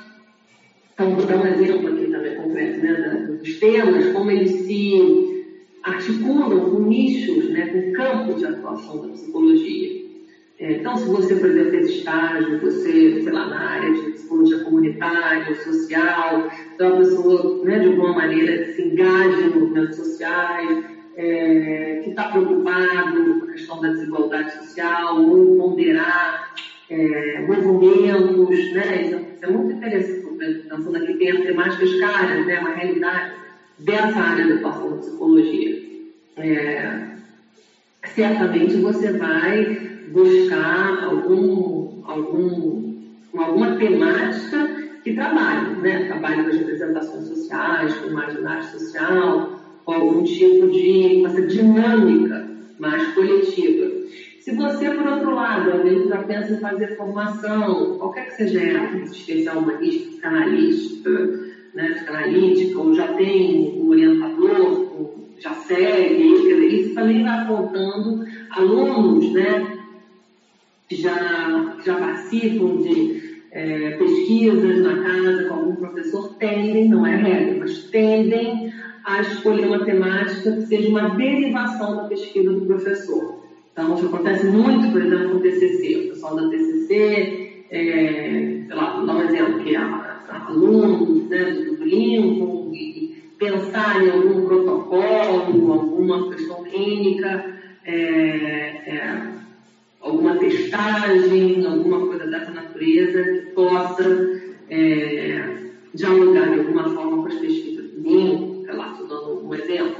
Então, 0.92 1.14
vou 1.14 1.26
dar 1.26 1.36
um 1.36 1.46
exemplo 1.46 1.88
aqui 1.88 2.06
também 2.10 2.36
concreto 2.36 2.78
né, 2.78 3.38
dos 3.38 3.58
temas, 3.58 4.12
como 4.12 4.30
eles 4.30 4.50
se 4.50 5.44
articulam 5.82 6.70
com 6.70 6.80
nichos, 6.80 7.50
né, 7.50 7.66
com 7.66 7.92
campos 7.92 8.38
de 8.38 8.46
atuação 8.46 9.02
da 9.02 9.12
psicologia. 9.12 10.06
É, 10.58 10.72
então, 10.72 10.96
se 10.96 11.06
você, 11.08 11.34
por 11.36 11.50
exemplo, 11.50 11.70
fez 11.70 11.90
estágio, 11.90 12.60
você, 12.60 13.20
sei 13.22 13.32
lá, 13.32 13.46
na 13.46 13.60
área 13.60 13.92
de 13.92 14.12
psicologia 14.12 14.58
comunitária, 14.60 15.54
social, 15.56 16.50
então 16.74 16.94
a 16.94 16.96
pessoa, 16.96 17.64
né, 17.64 17.78
de 17.78 17.88
alguma 17.88 18.14
maneira, 18.14 18.72
se 18.72 18.82
engaja 18.82 19.42
em 19.42 19.50
movimentos 19.50 19.96
sociais, 19.96 20.95
é, 21.16 22.00
que 22.04 22.10
está 22.10 22.24
preocupado 22.28 23.40
com 23.40 23.46
a 23.46 23.52
questão 23.52 23.80
da 23.80 23.88
desigualdade 23.88 24.52
social, 24.52 25.22
ou 25.22 25.56
ponderar 25.56 26.54
é, 26.90 27.40
movimentos, 27.40 28.72
né? 28.72 29.02
Isso, 29.02 29.16
isso, 29.16 29.44
é 29.44 29.50
muito 29.50 29.72
interessante, 29.72 30.26
pensando 30.68 30.96
aqui 30.96 31.14
tem 31.14 31.30
as 31.30 31.42
temáticas 31.42 31.98
caras, 31.98 32.46
né? 32.46 32.60
uma 32.60 32.74
realidade 32.74 33.32
dessa 33.78 34.18
área 34.18 34.46
da 34.46 34.54
atuação 34.56 34.90
da 34.90 34.96
psicologia. 34.98 35.86
É, 36.36 37.06
certamente 38.04 38.76
você 38.76 39.12
vai 39.12 39.64
buscar 40.08 41.04
algum, 41.04 42.02
algum, 42.04 42.94
alguma 43.36 43.76
temática 43.76 44.86
que 45.02 45.14
trabalhe, 45.14 45.76
né? 45.80 46.06
Trabalhe 46.06 46.42
com 46.42 46.50
as 46.50 46.56
representações 46.56 47.28
sociais, 47.28 47.94
com 47.94 48.08
o 48.08 48.10
imaginário 48.10 48.64
social, 48.64 49.65
com 49.86 49.92
algum 49.92 50.24
tipo 50.24 50.68
de 50.68 51.24
essa 51.24 51.46
dinâmica 51.46 52.44
mais 52.78 53.14
coletiva. 53.14 53.86
Se 54.40 54.52
você, 54.54 54.90
por 54.90 55.06
outro 55.06 55.34
lado, 55.34 55.72
às 55.72 55.82
vezes 55.82 56.08
já 56.08 56.22
pensa 56.24 56.52
em 56.52 56.60
fazer 56.60 56.96
formação, 56.96 57.96
qualquer 57.96 58.26
que 58.26 58.34
seja 58.34 58.60
ela, 58.60 58.98
especial 59.04 59.58
humanista, 59.58 60.10
psicanalista, 60.10 61.10
né, 61.74 61.92
psicanalítica, 61.94 62.78
ou 62.78 62.94
já 62.94 63.14
tem 63.14 63.80
um 63.80 63.88
orientador, 63.88 65.14
já 65.38 65.54
segue, 65.54 66.80
isso 66.80 66.94
também 66.94 67.22
vai 67.22 67.40
apontando 67.40 68.24
alunos 68.50 69.32
né, 69.32 69.78
que 70.88 70.96
já, 70.96 71.76
já 71.84 71.94
participam 71.94 72.76
de 72.78 73.40
é, 73.52 73.90
pesquisas 73.92 74.82
na 74.82 75.02
casa 75.02 75.44
com 75.44 75.54
algum 75.54 75.76
professor, 75.76 76.34
tendem, 76.34 76.88
não 76.88 77.06
é 77.06 77.16
regra, 77.16 77.56
mas 77.60 77.84
tendem 77.84 78.72
a 79.06 79.20
escolher 79.20 79.66
uma 79.66 79.84
temática 79.84 80.50
que 80.50 80.66
seja 80.66 80.88
uma 80.88 81.10
derivação 81.10 81.96
da 81.96 82.04
pesquisa 82.08 82.52
do 82.52 82.66
professor. 82.66 83.40
Então, 83.72 83.94
isso 83.94 84.06
acontece 84.06 84.46
muito, 84.46 84.90
por 84.90 85.00
exemplo, 85.00 85.30
com 85.30 85.36
o 85.36 85.40
TCC. 85.40 85.96
O 85.96 86.08
pessoal 86.08 86.34
da 86.34 86.48
TCC, 86.48 87.64
é, 87.70 88.64
sei 88.66 88.74
lá, 88.74 88.96
vou 88.96 89.06
dar 89.06 89.14
um 89.14 89.22
exemplo, 89.22 89.62
que 89.62 89.76
é 89.76 89.78
alunos 90.28 91.28
né, 91.28 91.44
do 91.52 91.84
Lincoln, 91.84 92.72
e 92.74 93.22
pensar 93.38 94.04
em 94.04 94.10
algum 94.10 94.44
protocolo, 94.44 95.72
alguma 95.72 96.28
questão 96.32 96.64
clínica, 96.64 97.44
é, 97.84 97.92
é, 97.92 99.22
alguma 100.00 100.34
testagem, 100.36 101.64
alguma 101.64 102.08
coisa 102.08 102.26
dessa 102.26 102.50
natureza 102.50 103.22
que 103.22 103.52
possa 103.52 104.40
é, 104.68 105.58
dialogar 105.94 106.50
de 106.52 106.58
alguma 106.58 106.88
forma 106.88 107.22
com 107.22 107.28
as 107.28 107.34
pesquisas 107.34 107.92
do 107.92 108.02
Lincoln, 108.02 108.55
um 109.46 109.54
exemplo, 109.54 109.96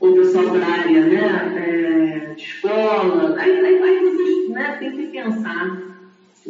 ou 0.00 0.14
pessoal 0.14 0.46
da 0.50 0.66
área 0.66 1.04
né, 1.04 1.54
é, 1.56 2.34
de 2.34 2.42
escola, 2.42 3.36
aí, 3.38 3.50
aí, 3.50 3.82
aí 3.82 3.98
vocês 4.04 4.48
né, 4.50 4.76
têm 4.78 4.92
que 4.92 5.06
pensar, 5.08 5.82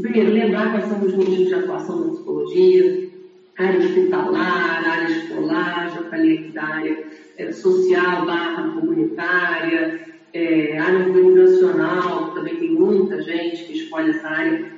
primeiro, 0.00 0.32
lembrar 0.32 0.70
quais 0.70 0.84
são 0.86 1.00
os 1.04 1.14
nichos 1.14 1.48
de 1.48 1.54
atuação 1.54 2.02
da 2.02 2.12
psicologia, 2.12 3.08
área 3.58 3.78
hospitalar, 3.80 4.88
área 4.88 5.10
escolar, 5.10 5.90
já 5.94 6.02
falei 6.04 6.38
aqui 6.38 6.52
da 6.52 6.64
área 6.64 7.04
é, 7.38 7.52
social 7.52 8.26
barra 8.26 8.70
comunitária, 8.70 10.00
é, 10.32 10.78
área 10.78 11.06
organizacional, 11.06 12.34
também 12.34 12.56
tem 12.56 12.70
muita 12.70 13.20
gente 13.22 13.64
que 13.64 13.78
escolhe 13.78 14.10
essa 14.10 14.28
área, 14.28 14.72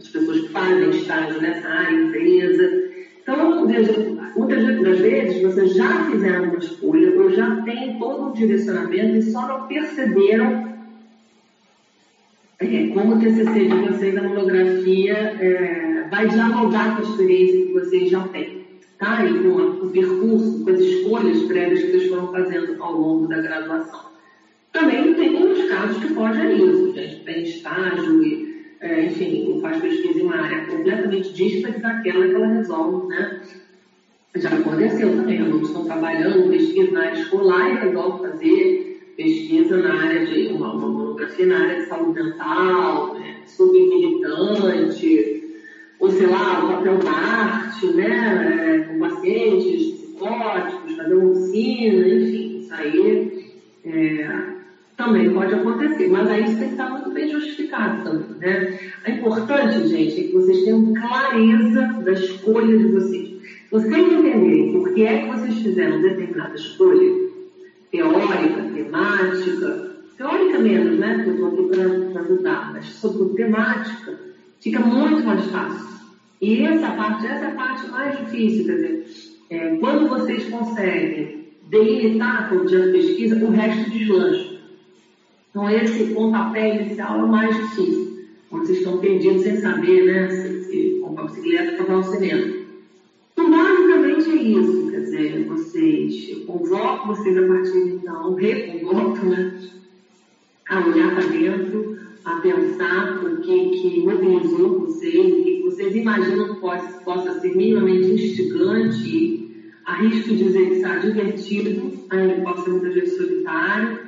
as 0.00 0.08
pessoas 0.08 0.40
que 0.40 0.48
fazem 0.48 0.90
estágio 0.90 1.40
nessa 1.40 1.68
área, 1.68 1.94
empresa. 1.94 2.84
Então, 3.22 3.66
veja, 3.66 3.92
muitas 4.36 4.82
das 4.82 4.98
vezes 4.98 5.42
vocês 5.42 5.74
já 5.74 6.10
fizeram 6.10 6.44
uma 6.44 6.58
escolha 6.58 7.20
ou 7.20 7.30
já 7.30 7.62
têm 7.62 7.98
todo 7.98 8.28
um 8.28 8.32
direcionamento 8.32 9.16
e 9.16 9.22
só 9.22 9.46
não 9.46 9.66
perceberam 9.66 10.74
é, 12.58 12.86
como 12.88 13.16
o 13.16 13.18
TCC 13.18 13.66
de 13.66 13.74
vocês, 13.74 14.16
a 14.16 14.22
monografia, 14.22 15.14
é, 15.14 16.08
vai 16.10 16.28
dialogar 16.28 16.96
com 16.96 17.02
a 17.02 17.10
experiência 17.10 17.66
que 17.66 17.72
vocês 17.72 18.10
já 18.10 18.26
têm, 18.28 18.64
tá? 18.98 19.24
E 19.24 19.42
com 19.42 19.58
a, 19.58 19.64
o 19.64 19.90
percurso, 19.90 20.64
com 20.64 20.70
as 20.70 20.80
escolhas 20.80 21.42
prévias 21.42 21.80
que 21.82 21.90
vocês 21.90 22.08
foram 22.08 22.32
fazendo 22.32 22.82
ao 22.82 22.92
longo 22.92 23.26
da 23.26 23.40
graduação. 23.40 24.14
Também 24.72 25.14
tem 25.14 25.30
muitos 25.30 25.68
casos 25.68 25.98
que 25.98 26.14
fogem 26.14 26.56
isso, 26.56 26.92
gente 26.94 27.24
tem 27.24 27.42
estágio 27.42 28.24
e, 28.24 28.74
é, 28.80 29.06
enfim, 29.06 29.58
faz 29.60 29.80
pesquisa 29.80 30.18
em 30.18 30.22
uma 30.22 30.36
área 30.36 30.66
completamente 30.66 31.32
distante 31.32 31.80
daquela 31.80 32.26
que 32.26 32.34
ela 32.34 32.46
resolve, 32.46 33.08
né? 33.08 33.40
Já 34.36 34.48
aconteceu 34.48 35.14
também, 35.14 35.40
alunos 35.40 35.68
estão 35.68 35.84
trabalhando 35.84 36.50
pesquisa 36.50 36.90
na 36.90 37.02
área 37.02 37.20
escolar 37.20 37.70
e 37.70 37.86
resolvem 37.86 38.30
fazer 38.30 39.12
pesquisa 39.16 39.76
na 39.76 39.94
área 39.94 40.26
de 40.26 40.48
uma, 40.48 40.74
monografia 40.74 41.46
na 41.46 41.60
área 41.60 41.80
de 41.80 41.86
saúde 41.86 42.20
mental, 42.20 43.14
né, 43.14 43.36
super 43.46 43.80
militante, 43.80 45.44
ou 46.00 46.10
sei 46.10 46.26
lá, 46.26 46.64
o 46.64 46.68
papel 46.72 46.98
da 46.98 47.12
arte, 47.12 47.86
né, 47.94 48.74
é, 48.74 48.78
com 48.80 48.98
pacientes 48.98 49.92
psicóticos, 49.92 50.96
fazer 50.96 51.14
uma 51.14 51.30
oficina, 51.30 52.08
enfim, 52.08 52.58
isso 52.58 52.74
aí 52.74 53.54
é, 53.84 54.54
também 54.96 55.32
pode 55.32 55.54
acontecer, 55.54 56.08
mas 56.08 56.28
aí 56.28 56.42
isso 56.42 56.58
tem 56.58 56.68
que 56.68 56.74
estar 56.74 56.90
muito 56.90 57.10
bem 57.12 57.28
justificado 57.28 58.02
também, 58.02 58.36
né? 58.38 58.78
É 59.04 59.10
importante, 59.12 59.86
gente, 59.88 60.20
é 60.20 60.24
que 60.24 60.32
vocês 60.32 60.64
tenham 60.64 60.92
clareza 60.94 62.02
da 62.04 62.12
escolha 62.12 62.78
de 62.78 62.88
vocês 62.88 63.23
vocês 63.74 63.92
entenderem 63.92 64.70
por 64.70 64.94
que 64.94 65.02
é 65.02 65.22
que 65.22 65.36
vocês 65.36 65.58
fizeram 65.58 66.00
determinada 66.00 66.54
escolha, 66.54 67.28
teórica, 67.90 68.62
temática, 68.72 69.96
teórica 70.16 70.58
menos, 70.60 70.96
né? 71.00 71.14
Porque 71.16 71.30
eu 71.30 71.48
estou 71.48 71.66
aqui 71.66 72.10
para 72.10 72.20
ajudar, 72.20 72.72
mas 72.72 72.86
sobre 72.86 73.34
temática, 73.34 74.16
fica 74.60 74.78
muito 74.78 75.26
mais 75.26 75.44
fácil. 75.46 75.88
E 76.40 76.62
essa 76.62 76.88
parte, 76.92 77.26
essa 77.26 77.46
é 77.46 77.48
a 77.48 77.54
parte 77.56 77.88
mais 77.88 78.16
difícil, 78.16 78.64
quer 78.64 78.74
dizer, 78.76 79.06
é, 79.50 79.76
quando 79.78 80.08
vocês 80.08 80.48
conseguem 80.48 81.48
delimitar 81.68 82.54
o 82.54 82.66
dia 82.66 82.80
de 82.80 82.92
pesquisa, 82.92 83.44
o 83.44 83.50
resto 83.50 83.90
deslancha. 83.90 84.60
Então, 85.50 85.68
esse 85.68 86.14
pontapé 86.14 86.76
inicial 86.76 87.18
é 87.18 87.24
o 87.24 87.28
mais 87.28 87.56
difícil. 87.56 88.24
Quando 88.48 88.66
vocês 88.66 88.78
estão 88.78 88.98
perdidos 88.98 89.42
sem 89.42 89.56
saber, 89.56 90.04
né, 90.04 90.30
se, 90.30 90.64
se 90.64 91.00
comprar 91.02 91.24
bicicleta 91.24 91.76
comprar 91.76 91.98
um 91.98 92.02
cinema. 92.04 92.63
É 94.26 94.36
isso, 94.36 94.90
quer 94.90 95.00
dizer, 95.00 95.44
vocês, 95.44 96.28
eu 96.30 96.40
convoco 96.46 97.08
vocês 97.08 97.36
a 97.36 97.46
partir 97.46 97.72
de 97.72 97.90
então, 97.96 98.34
reconvoco, 98.34 99.26
né? 99.26 99.60
A 100.68 100.86
olhar 100.86 101.14
para 101.14 101.26
dentro, 101.26 101.98
a 102.24 102.36
pensar 102.40 103.22
o 103.22 103.40
que, 103.42 104.00
mobilizou 104.00 104.80
vocês, 104.80 105.14
o 105.14 105.44
que 105.44 105.62
vocês 105.64 105.94
imaginam 105.94 106.54
que 106.54 106.60
possa, 106.60 107.00
possa 107.04 107.40
ser 107.40 107.54
minimamente 107.54 108.12
instigante, 108.12 109.72
arrisco 109.84 110.34
dizer 110.34 110.68
que 110.68 110.74
está 110.76 110.96
divertido, 110.96 111.92
ainda 112.08 112.42
pode 112.42 112.64
ser 112.64 112.70
muitas 112.70 112.94
vezes 112.94 113.16
solitário, 113.18 113.98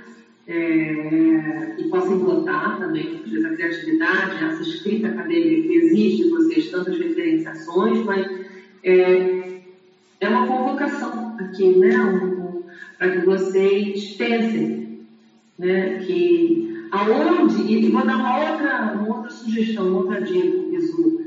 é, 0.47 1.75
e 1.79 1.85
possa 1.91 2.12
implantar 2.12 2.79
também, 2.79 3.23
a 3.45 3.49
criatividade, 3.55 4.45
essa 4.45 4.62
escrita 4.62 5.09
acadêmica 5.09 5.69
que 5.69 5.75
exige 5.75 6.25
de 6.25 6.31
vocês 6.31 6.71
tantas 6.71 6.99
referenciações, 6.99 8.05
mas 8.05 8.27
é, 8.83 9.56
é 10.21 10.29
uma 10.29 10.47
convocação 10.47 11.37
aqui, 11.39 11.79
né, 11.79 11.91
para 12.99 13.11
que 13.11 13.27
vocês 13.27 14.14
pensem, 14.14 15.07
né, 15.59 15.99
que 15.99 16.89
aonde, 16.91 17.62
e 17.62 17.91
vou 17.91 18.05
dar 18.07 18.17
uma 18.17 18.51
outra, 18.51 18.93
uma 18.95 19.17
outra 19.17 19.31
sugestão, 19.31 19.89
uma 19.89 19.99
outra 19.99 20.21
dica, 20.23 20.59
Bisu, 20.71 21.27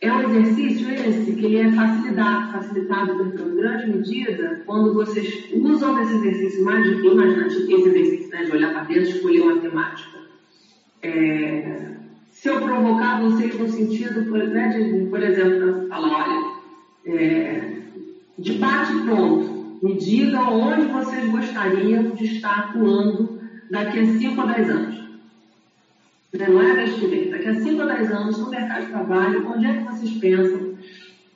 é 0.00 0.12
um 0.12 0.20
exercício 0.22 0.92
esse 0.92 1.32
que 1.32 1.44
ele 1.44 1.58
é 1.58 1.72
facilitado, 1.72 2.52
facilitado 2.52 3.22
em 3.22 3.56
grande 3.56 3.86
medida 3.86 4.62
quando 4.66 4.94
vocês 4.94 5.48
usam 5.52 6.02
esse 6.02 6.16
exercício 6.16 6.64
mais 6.64 6.84
imaginativo, 6.86 7.70
esse 7.70 7.88
exercício 7.88 8.30
né, 8.30 8.44
de 8.44 8.50
olhar 8.50 8.72
para 8.72 8.84
dentro, 8.84 9.02
escolher 9.02 9.42
uma 9.42 9.60
temática. 9.60 10.18
É, 11.02 11.92
se 12.30 12.48
eu 12.48 12.60
provocar 12.60 13.22
vocês 13.22 13.56
no 13.56 13.68
sentido, 13.68 14.22
né, 14.22 14.68
de, 14.70 15.06
por 15.06 15.22
exemplo, 15.22 15.86
falar, 15.88 16.26
olha, 16.26 16.52
é, 17.06 17.81
de 18.38 18.52
bate 18.54 18.92
pronto, 19.04 19.78
me 19.82 19.94
digam 19.98 20.60
onde 20.60 20.86
vocês 20.86 21.30
gostariam 21.30 22.10
de 22.10 22.24
estar 22.24 22.58
atuando 22.58 23.40
daqui 23.70 23.98
a 23.98 24.06
5 24.06 24.40
a 24.40 24.46
10 24.46 24.70
anos. 24.70 25.02
Não 26.32 26.62
é 26.62 26.84
que 26.84 27.06
vem, 27.06 27.30
daqui 27.30 27.48
a 27.48 27.54
5 27.54 27.82
a 27.82 27.86
10 27.86 28.10
anos 28.12 28.38
no 28.38 28.50
mercado 28.50 28.86
de 28.86 28.92
trabalho, 28.92 29.48
onde 29.48 29.66
é 29.66 29.76
que 29.76 29.84
vocês 29.84 30.12
pensam 30.12 30.74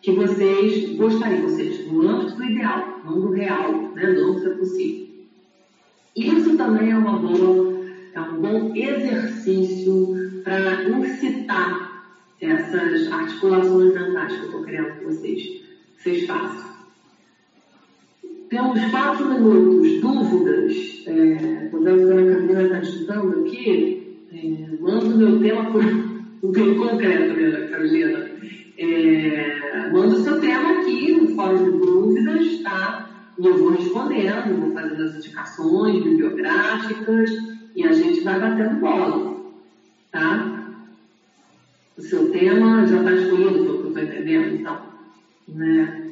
que 0.01 0.13
vocês 0.13 0.97
gostariam, 0.97 1.49
seja, 1.49 1.91
no 1.91 2.09
âmbito 2.09 2.37
do 2.37 2.45
ideal, 2.45 3.01
não 3.05 3.21
do 3.21 3.31
real, 3.31 3.73
né, 3.95 4.07
no 4.07 4.31
âmbito 4.31 4.51
do 4.51 4.57
possível. 4.57 5.07
Isso 6.15 6.57
também 6.57 6.93
é 6.93 6.97
uma 6.97 7.19
boa, 7.19 7.85
é 8.15 8.21
um 8.21 8.41
bom 8.41 8.75
exercício 8.75 10.43
para 10.45 10.85
incitar 10.85 12.05
essas 12.41 13.11
articulações 13.11 13.93
mentais 13.93 14.33
que 14.33 14.39
eu 14.39 14.47
estou 14.47 14.65
que 14.65 15.05
vocês, 15.05 15.63
vocês 15.99 16.27
façam. 16.27 16.76
Temos 18.49 18.81
quatro 18.91 19.29
minutos, 19.29 20.01
dúvidas. 20.01 21.05
É, 21.07 21.69
quando 21.71 21.89
a 21.89 21.97
doutora 21.97 22.35
Camila 22.35 22.63
está 22.63 22.79
digitando 22.79 23.41
aqui, 23.41 24.19
é, 24.33 24.81
mando 24.81 25.17
meu 25.17 25.41
tema 25.41 25.71
um 26.43 26.53
bem 26.53 26.75
concreto, 26.77 27.41
né, 27.41 27.69
Carolina. 27.69 28.31
É, 28.79 29.91
manda 29.91 30.15
o 30.15 30.23
seu 30.23 30.41
tema 30.41 30.81
aqui 30.81 31.13
no 31.13 31.35
fórum 31.35 31.65
de 31.65 31.87
dúvidas, 31.87 32.63
tá? 32.63 33.11
E 33.39 33.47
eu 33.47 33.59
vou 33.59 33.71
respondendo, 33.71 34.61
vou 34.61 34.73
fazendo 34.73 35.03
as 35.03 35.17
indicações 35.17 36.05
bibliográficas 36.05 37.31
e 37.75 37.85
a 37.85 37.93
gente 37.93 38.21
vai 38.21 38.39
batendo 38.39 38.81
bola, 38.81 39.37
tá? 40.13 40.73
O 41.99 42.03
seu 42.03 42.31
tema 42.31 42.87
já 42.87 42.99
está 42.99 43.13
escolhido, 43.13 43.65
pelo 43.65 43.79
que 43.79 43.85
eu 43.85 43.89
estou 43.89 44.03
entendendo, 44.03 44.55
então. 44.55 44.79
Né? 45.49 46.06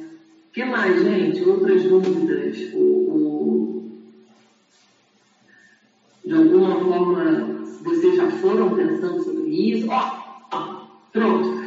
Que 0.55 0.63
mais, 0.63 1.03
gente? 1.03 1.43
Outras 1.43 1.83
dúvidas? 1.83 2.57
O. 2.73 3.91
De 6.23 6.33
alguma 6.33 6.79
forma, 6.79 7.61
vocês 7.83 8.15
já 8.15 8.31
foram 8.31 8.73
pensando 8.73 9.21
sobre 9.21 9.49
isso? 9.49 9.89
Ó, 9.89 10.47
ó, 10.53 10.87
pronto. 11.11 11.61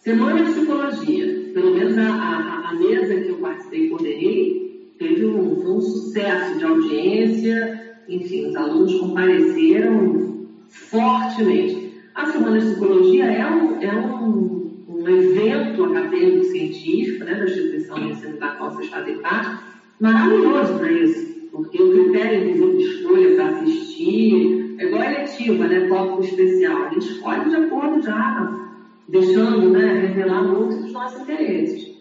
Semana 0.00 0.42
de 0.42 0.50
Psicologia. 0.54 1.52
Pelo 1.54 1.72
menos 1.72 1.96
a, 1.96 2.08
a, 2.08 2.70
a 2.70 2.74
mesa 2.74 3.14
que 3.14 3.28
eu 3.28 3.36
participei 3.36 3.86
e 3.86 3.90
coordenei 3.90 4.94
teve 4.98 5.24
um, 5.24 5.76
um 5.76 5.80
sucesso 5.80 6.58
de 6.58 6.64
audiência, 6.64 7.96
enfim, 8.08 8.48
os 8.48 8.56
alunos 8.56 8.92
compareceram 8.98 10.48
fortemente. 10.68 11.94
A 12.12 12.26
Semana 12.32 12.58
de 12.58 12.66
Psicologia 12.72 13.26
é 13.26 13.46
um, 13.48 13.80
é 13.80 13.94
um, 13.94 14.65
um 15.06 15.16
evento 15.16 15.84
acadêmico 15.84 16.44
científico 16.44 17.24
né, 17.24 17.34
da 17.34 17.44
instituição 17.44 17.98
de 17.98 18.10
ensino 18.10 18.36
da 18.38 18.48
qual 18.48 18.72
vocês 18.72 18.88
fazem 18.88 19.18
parte, 19.18 19.64
maravilhoso 20.00 20.74
para 20.74 20.92
isso, 20.92 21.48
porque 21.50 21.82
o 21.82 21.92
critério 21.92 22.52
de 22.52 22.82
escolha 22.82 23.34
para 23.34 23.48
assistir 23.48 24.76
é 24.78 24.84
igual 24.84 25.02
a 25.02 25.12
eletiva, 25.12 25.66
né, 25.66 25.88
tópico 25.88 26.22
especial. 26.22 26.84
A 26.84 26.90
gente 26.90 27.12
escolhe 27.12 27.48
de 27.48 27.56
acordo 27.56 28.02
já, 28.02 28.68
deixando 29.08 29.70
né, 29.70 30.06
revelar 30.06 30.42
muito 30.42 30.76
dos 30.82 30.92
nossos 30.92 31.22
interesses. 31.22 31.96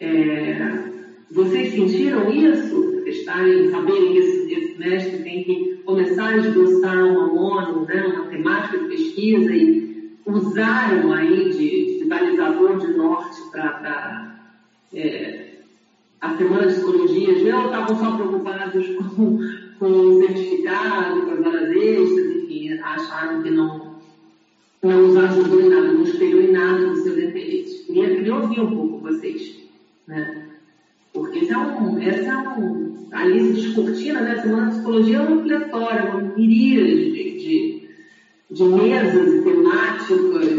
É, 0.00 0.90
vocês 1.30 1.72
sentiram 1.72 2.30
isso? 2.30 3.02
Estarem, 3.06 3.70
saberem 3.70 4.12
que 4.12 4.18
esse, 4.18 4.52
esse, 4.52 4.78
mestre 4.78 5.22
tem 5.22 5.44
que 5.44 5.80
começar 5.84 6.28
a 6.28 6.36
esboçar 6.36 7.04
uma 7.06 7.26
mono, 7.26 7.84
né, 7.84 8.06
uma 8.06 8.26
temática 8.26 8.78
de 8.78 8.84
pesquisa 8.84 9.52
e 9.52 10.12
usaram 10.26 11.12
aí 11.12 11.50
de, 11.50 11.89
de 12.78 12.96
norte 12.96 13.40
para 13.50 14.40
é, 14.94 15.50
a 16.20 16.36
semana 16.36 16.66
de 16.66 16.74
psicologia, 16.74 17.52
não 17.52 17.66
estavam 17.66 17.98
só 17.98 18.16
preocupados 18.16 18.86
com, 18.88 19.38
com 19.78 19.86
o 19.86 20.20
certificado, 20.20 21.22
com 21.22 21.30
as 21.32 21.46
horas 21.46 21.70
extras, 21.70 22.36
enfim, 22.36 22.78
acharam 22.78 23.42
que 23.42 23.50
não, 23.50 23.96
não 24.82 25.08
os 25.08 25.16
ajudou 25.16 25.60
em 25.60 25.68
nada, 25.68 25.92
não 25.92 26.02
espelhou 26.02 26.42
em 26.42 26.52
nada 26.52 26.86
dos 26.86 27.02
seus 27.02 27.18
interesses. 27.18 27.86
Queria, 27.86 28.14
queria 28.16 28.34
ouvir 28.34 28.60
um 28.60 28.76
pouco 28.76 28.98
vocês, 28.98 29.56
né? 30.06 30.46
Porque 31.12 31.40
esse 31.40 31.52
é 31.52 31.58
um, 31.58 31.98
essa 31.98 32.30
é 32.30 32.36
um, 32.36 33.08
a 33.12 33.24
lista 33.24 33.54
descortina, 33.54 34.20
né? 34.20 34.40
Semana 34.40 34.66
de 34.66 34.76
Psicologia 34.76 35.16
é 35.16 35.20
uma 35.20 35.42
pletória, 35.42 36.10
uma 36.10 36.20
miríade 36.36 37.12
de, 37.12 37.38
de, 37.38 37.88
de 38.50 38.64
mesas 38.64 39.34
e 39.34 39.42
temáticas 39.42 39.89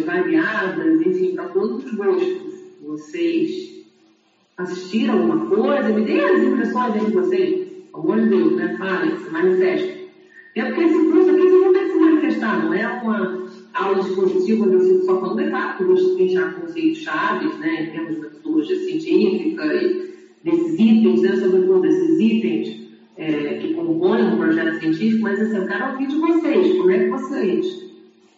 variadas, 0.06 1.02
enfim, 1.02 1.36
para 1.36 1.50
todos 1.50 1.86
os 1.86 1.94
gostos. 1.94 2.54
Vocês 2.82 3.86
assistiram 4.58 5.20
alguma 5.20 5.46
coisa? 5.48 5.90
Me 5.90 6.06
deem 6.06 6.22
as 6.22 6.44
impressões 6.44 6.94
aí 6.94 7.06
de 7.06 7.12
vocês. 7.12 7.72
Pelo 7.92 8.04
amor 8.04 8.22
de 8.22 8.30
Deus, 8.30 8.56
né? 8.56 8.76
Falem, 8.78 9.18
se 9.18 9.30
manifestem. 9.30 10.02
É 10.56 10.66
porque 10.66 10.82
esse 10.84 11.12
curso 11.12 11.30
aqui 11.30 11.50
não 11.50 11.74
tem 11.74 11.84
que 11.84 11.92
se 11.92 12.00
manifestar, 12.00 12.64
não 12.64 12.74
é 12.74 12.86
uma 12.88 13.48
aula 13.74 14.00
expositiva 14.00 14.66
onde 14.66 14.76
eu 14.76 14.82
fico 14.82 15.06
só 15.06 15.22
falando, 15.22 15.40
é 15.40 15.74
que 15.78 15.84
eu 15.84 15.88
vou 15.88 15.96
destrinchar 15.96 16.60
conceitos 16.60 16.98
chaves, 17.00 17.58
né, 17.60 17.84
em 17.84 17.92
termos 17.92 18.16
de 18.16 18.22
metodologia 18.22 18.80
científica 18.80 19.66
e 19.74 20.14
desses 20.44 20.74
itens, 20.74 21.22
né, 21.22 21.36
sobretudo 21.38 21.82
desses 21.82 22.20
itens 22.20 22.82
é, 23.16 23.60
que 23.60 23.74
compõem 23.74 24.24
um 24.24 24.38
projeto 24.38 24.80
científico, 24.80 25.24
mas 25.24 25.40
assim, 25.40 25.56
eu 25.56 25.68
quero 25.68 25.92
ouvir 25.94 26.08
de 26.08 26.18
vocês, 26.18 26.78
como 26.78 26.92
é 26.92 27.00
que 27.00 27.10
vocês 27.10 27.91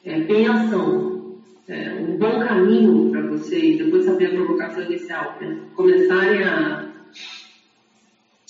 é, 0.06 0.22
pensam 0.22 1.38
é, 1.68 1.94
um 1.94 2.18
bom 2.18 2.40
caminho 2.40 3.12
para 3.12 3.22
vocês, 3.28 3.78
depois 3.78 4.04
de 4.04 4.12
saber 4.12 4.26
a 4.26 4.36
provocação 4.36 4.84
inicial, 4.84 5.38
né, 5.40 5.58
começarem 5.76 6.44
a 6.44 6.86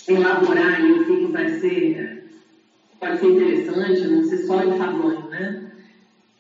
elaborar 0.08 0.82
o 0.84 1.06
que, 1.06 1.18
que 1.18 1.32
vai 1.32 1.49
ser, 1.60 2.24
pode 2.99 3.20
ser 3.20 3.28
interessante, 3.28 4.08
não 4.08 4.24
ser 4.24 4.38
só 4.38 4.64
enfadonho, 4.64 5.30
né? 5.30 5.72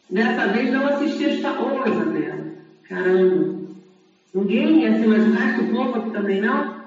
Dessa 0.09 0.47
vez 0.47 0.71
não 0.71 0.85
assisti 0.87 1.25
esta 1.25 1.59
Wars, 1.59 1.91
Isabela. 1.91 2.45
Caramba. 2.83 3.63
Ninguém 4.33 4.81
ia 4.81 4.97
se 4.97 5.05
imaginar 5.05 5.55
que 5.55 5.63
o 5.63 5.71
povo 5.71 5.95
aqui 5.95 6.11
também 6.11 6.41
não? 6.41 6.83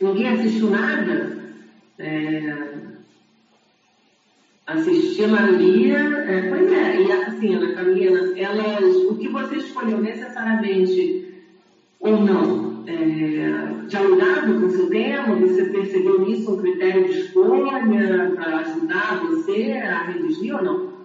Ninguém 0.00 0.28
assistiu 0.28 0.70
nada? 0.70 1.35
Assisti 4.66 5.24
a 5.24 5.28
maioria, 5.28 5.98
é, 5.98 6.48
pois 6.48 6.72
é, 6.72 7.02
e 7.02 7.12
assim, 7.12 7.54
Ana 7.54 7.74
Carolina, 7.74 8.32
elas, 8.36 8.96
o 8.96 9.16
que 9.16 9.28
você 9.28 9.56
escolheu 9.56 10.00
necessariamente 10.00 11.34
ou 12.00 12.20
não, 12.20 12.84
é, 12.86 13.86
dialogado 13.86 14.60
com 14.60 14.66
o 14.66 14.70
seu 14.70 14.88
tema, 14.88 15.36
você 15.36 15.64
percebeu 15.66 16.28
isso 16.28 16.52
um 16.52 16.58
critério 16.58 17.04
de 17.04 17.18
escolha 17.20 17.80
para 18.34 18.58
ajudar 18.58 19.22
você 19.26 19.72
a 19.72 20.02
redigir 20.02 20.56
ou 20.56 20.62
não? 20.62 20.96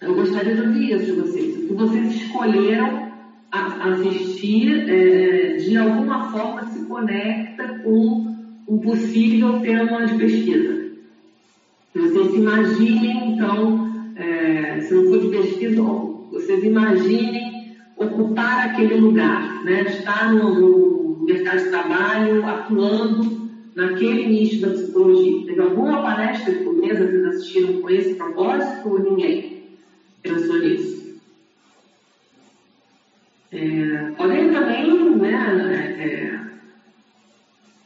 Eu 0.00 0.14
gostaria 0.16 0.54
de 0.54 0.60
ouvir 0.62 0.92
isso 0.92 1.06
de 1.06 1.12
vocês. 1.12 1.56
O 1.56 1.68
que 1.68 1.74
vocês 1.74 2.14
escolheram 2.16 3.12
assistir 3.52 4.88
é, 4.88 5.56
de 5.56 5.76
alguma 5.76 6.30
forma 6.30 6.66
se 6.66 6.84
conecta 6.86 7.80
com 7.84 8.34
um 8.66 8.78
possível 8.78 9.60
tema 9.60 10.06
de 10.06 10.14
pesquisa. 10.14 10.81
Vocês 11.94 12.30
se 12.30 12.36
imaginem, 12.36 13.34
então, 13.34 13.92
é, 14.16 14.80
se 14.80 14.94
não 14.94 15.10
for 15.10 15.20
de 15.20 15.28
pesquisa, 15.28 15.82
vocês 16.30 16.64
imaginem 16.64 17.76
ocupar 17.96 18.68
aquele 18.68 18.96
lugar, 18.96 19.62
né? 19.64 19.82
estar 19.82 20.32
no, 20.32 20.54
no, 20.58 21.24
mercado 21.24 21.62
de 21.62 21.70
trabalho, 21.70 22.46
atuando 22.46 23.50
naquele 23.74 24.26
nicho 24.26 24.62
da 24.62 24.72
psicologia. 24.72 25.46
Teve 25.46 25.60
alguma 25.60 26.02
palestra 26.02 26.52
por 26.64 26.74
mês 26.74 26.98
que 26.98 27.04
vocês 27.04 27.24
assistiram 27.26 27.80
com 27.80 27.90
esse 27.90 28.14
propósito 28.14 28.88
ou 28.88 28.98
ninguém 28.98 29.62
pensou 30.22 30.58
nisso? 30.58 31.20
É, 33.52 34.12
podem 34.16 34.50
também, 34.50 35.14
né, 35.16 35.94
é, 35.98 36.04
é 36.04 36.41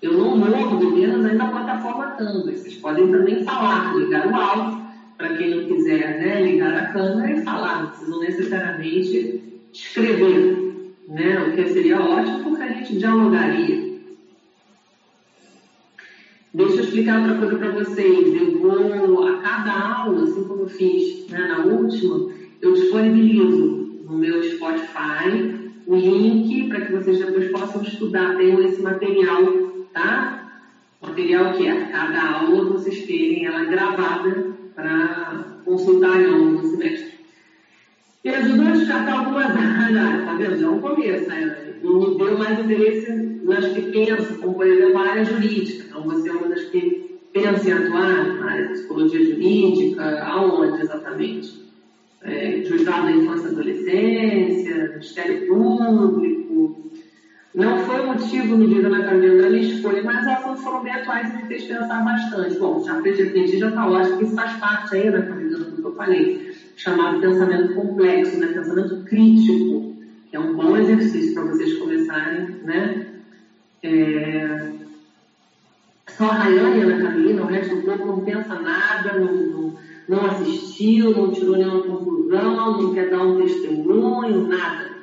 eu 0.03 0.13
não 0.13 0.37
morro 0.37 0.79
de 0.79 0.87
menos 0.87 1.25
ainda 1.25 1.45
a 1.45 1.49
plataforma 1.49 2.11
Canvas. 2.13 2.61
Vocês 2.61 2.75
podem 2.77 3.11
também 3.11 3.45
falar, 3.45 3.95
ligar 3.97 4.27
o 4.27 4.35
áudio, 4.35 4.87
para 5.17 5.37
quem 5.37 5.55
não 5.55 5.65
quiser 5.67 6.19
né, 6.19 6.43
ligar 6.43 6.75
a 6.75 6.93
câmera 6.93 7.33
e 7.33 7.43
falar, 7.43 7.83
não 7.83 7.91
precisam 7.91 8.21
necessariamente 8.21 9.43
escrever, 9.73 10.95
né, 11.09 11.47
o 11.47 11.53
que 11.53 11.69
seria 11.69 12.01
ótimo 12.01 12.45
porque 12.45 12.63
a 12.63 12.69
gente 12.69 12.99
dialogaria. 12.99 13.87
Deixa 16.53 16.77
eu 16.77 16.85
explicar 16.85 17.21
outra 17.21 17.37
coisa 17.37 17.57
para 17.59 17.71
vocês. 17.71 18.35
Eu 18.35 18.59
vou, 18.59 19.27
a 19.27 19.39
cada 19.43 19.73
aula, 19.73 20.25
assim 20.25 20.45
como 20.45 20.63
eu 20.63 20.69
fiz 20.69 21.29
né, 21.29 21.39
na 21.39 21.65
última, 21.67 22.31
eu 22.63 22.73
disponibilizo 22.73 24.01
no 24.05 24.17
meu 24.17 24.43
Spotify 24.43 25.67
o 25.87 25.95
link 25.95 26.69
para 26.69 26.81
que 26.81 26.93
vocês 26.93 27.19
depois 27.19 27.51
possam 27.51 27.83
estudar. 27.83 28.37
Tenho 28.37 28.63
esse 28.63 28.81
material, 28.81 29.43
tá? 29.97 30.43
Material 31.01 31.55
que 31.55 31.67
é 31.67 31.71
a 31.71 31.87
cada 31.89 32.39
aula 32.39 32.73
vocês 32.73 33.07
terem 33.07 33.47
ela 33.47 33.65
gravada 33.65 34.55
para 34.75 35.57
consultar 35.65 36.23
ao 36.23 36.33
longo 36.33 36.61
do 36.61 36.69
semestre. 36.69 37.17
E 38.23 38.29
ajudou 38.29 38.67
a 38.67 38.71
descartar 38.73 39.19
algumas 39.21 39.47
áreas, 39.57 40.25
tá 40.25 40.35
vendo? 40.35 40.59
Já 40.59 40.67
é 40.67 40.71
um 40.71 40.81
começo, 40.81 41.29
né? 41.29 41.75
Me 41.83 42.19
deu 42.19 42.39
mais 42.39 42.59
interesse 42.59 43.11
nas 43.43 43.65
que 43.73 43.83
pensam, 43.91 44.37
como 44.39 44.55
por 44.55 44.67
exemplo 44.67 44.99
a 44.99 45.09
área 45.09 45.25
jurídica. 45.25 45.85
Então 45.89 46.03
você 46.03 46.29
é 46.29 46.33
uma 46.33 46.49
das 46.49 46.65
que 46.65 47.19
pensa 47.33 47.69
em 47.69 47.73
atuar 47.73 48.35
na 48.35 48.51
área 48.51 48.67
de 48.67 48.73
psicologia 48.75 49.25
jurídica, 49.25 50.25
aonde 50.25 50.83
exatamente? 50.83 51.67
É, 52.23 52.63
juizado 52.65 53.07
da 53.07 53.13
infância 53.13 53.49
e 53.49 53.51
adolescência, 53.51 54.89
Ministério 54.89 55.47
Público. 55.47 56.86
Não 57.57 57.79
foi 57.79 58.01
o 58.01 58.09
motivo 58.09 58.59
medida 58.59 58.91
na 58.91 59.03
caminhada 59.03 59.43
da 59.45 59.49
minha 59.49 59.63
escolha, 59.63 60.03
mas 60.05 60.27
elas 60.27 60.63
foram 60.63 60.83
bem 60.83 60.93
atuais 60.93 61.33
e 61.33 61.37
me 61.39 61.47
fez 61.47 61.65
pensar 61.65 62.05
bastante. 62.05 62.59
Bom, 62.59 62.85
já 62.85 63.01
refletir, 63.01 63.59
já 63.59 63.71
está 63.71 63.87
lógico 63.87 64.19
que 64.19 64.25
isso 64.25 64.35
faz 64.35 64.53
parte 64.59 64.95
aí 64.95 65.11
da 65.11 65.23
caminhada 65.23 65.65
do 65.65 65.77
que 65.77 65.83
eu 65.83 65.95
falei 65.95 66.55
chamado 66.77 67.19
pensamento 67.19 67.75
complexo, 67.75 68.39
né? 68.39 68.49
pensamento 68.49 69.03
crítico, 69.05 69.97
que 70.29 70.37
é 70.37 70.39
um 70.39 70.55
bom 70.55 70.77
exercício 70.77 71.33
para 71.33 71.45
vocês 71.45 71.79
começarem, 71.79 72.47
né? 72.63 73.07
É... 73.83 74.73
Só 76.09 76.27
a 76.27 76.35
Rayane 76.35 76.79
e 76.79 76.83
a 76.83 76.85
Ana 76.85 77.09
Carolina, 77.09 77.43
o 77.43 77.47
resto 77.47 77.77
do 77.77 77.83
corpo 77.83 78.07
não 78.07 78.21
pensa 78.21 78.55
nada, 78.61 79.19
não, 79.19 79.33
não, 79.33 79.75
não 80.07 80.27
assistiu, 80.27 81.11
não 81.17 81.33
tirou 81.33 81.57
nenhuma 81.57 81.83
conclusão, 81.83 82.83
não 82.83 82.93
quer 82.93 83.09
dar 83.09 83.23
um 83.23 83.41
testemunho, 83.41 84.47
nada. 84.47 84.96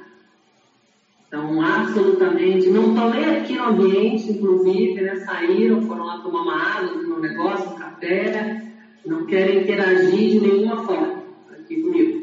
Então, 1.33 1.59
absolutamente, 1.63 2.69
não 2.69 2.93
nem 3.09 3.25
aqui 3.25 3.55
no 3.55 3.63
ambiente, 3.63 4.33
inclusive, 4.33 5.01
né? 5.01 5.15
saíram, 5.15 5.81
foram 5.81 6.05
lá 6.05 6.19
tomar 6.19 6.43
uma 6.43 6.55
água, 6.55 6.95
um 6.95 7.19
negócio, 7.19 7.71
um 7.71 7.75
café, 7.75 8.61
não 9.03 9.25
querem 9.25 9.63
interagir 9.63 10.29
de 10.29 10.39
nenhuma 10.39 10.85
forma 10.85 11.23
aqui 11.51 11.81
comigo. 11.81 12.21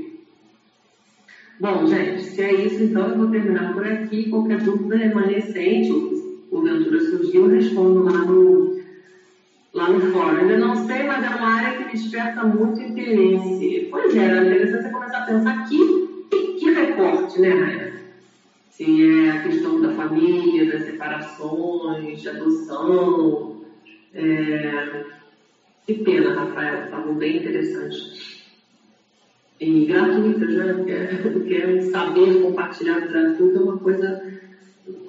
Bom, 1.59 1.89
gente, 1.89 2.23
se 2.23 2.41
é 2.41 2.55
isso, 2.55 2.85
então 2.85 3.09
eu 3.09 3.19
vou 3.19 3.31
terminar 3.33 3.73
por 3.73 3.85
aqui. 3.85 4.31
Qualquer 4.31 4.59
dúvida 4.59 4.97
remanescente, 4.97 5.91
ou 5.91 6.13
porventura 6.49 7.01
surgiu, 7.01 7.47
eu 7.47 7.49
respondo 7.49 8.05
lá 8.05 8.13
no, 8.13 8.77
lá 9.75 9.89
no 9.89 10.01
fórum. 10.13 10.37
Ainda 10.37 10.57
não 10.57 10.87
sei, 10.87 11.03
mas 11.03 11.25
é 11.25 11.35
uma 11.35 11.49
área 11.49 11.77
que 11.79 11.85
me 11.85 11.91
desperta 11.91 12.45
muito 12.45 12.81
interesse. 12.81 13.89
Pois 13.91 14.15
é, 14.15 14.21
é 14.21 14.47
interessante 14.47 14.85
você 14.85 14.91
começar 14.91 15.19
a 15.19 15.27
pensar 15.27 15.69
que, 15.69 15.79
que, 16.31 16.53
que 16.61 16.71
recorte, 16.71 17.41
né, 17.41 17.49
Raia? 17.49 17.90
Se 18.71 19.27
é 19.27 19.31
a 19.31 19.43
questão 19.43 19.81
da 19.81 19.91
família, 19.91 20.73
das 20.73 20.85
separações, 20.85 22.23
de 22.23 22.29
adoção. 22.29 23.65
É... 24.15 25.05
Que 25.87 25.95
pena, 25.95 26.35
Rafael, 26.35 26.85
estavam 26.85 27.15
bem 27.15 27.39
interessantes 27.39 28.41
e 29.61 29.85
gratuitas, 29.85 30.55
né? 30.55 30.73
Porque, 30.73 31.29
porque 31.33 31.55
é 31.55 31.81
saber 31.83 32.43
compartilhar 32.43 33.01
gratuito 33.01 33.59
é 33.59 33.63
uma 33.63 33.79
coisa 33.79 34.23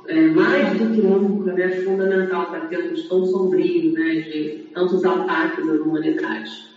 é, 0.08 0.28
mais 0.28 0.78
do 0.78 0.94
que 0.94 1.02
nunca, 1.02 1.54
né? 1.54 1.70
fundamental 1.70 2.48
para 2.48 2.66
tempos 2.68 3.08
tão 3.08 3.26
sombrios, 3.26 3.94
né? 3.94 4.16
De 4.16 4.68
tantos 4.74 5.06
ataques 5.06 5.68
às 5.68 5.80
humanidades. 5.80 6.71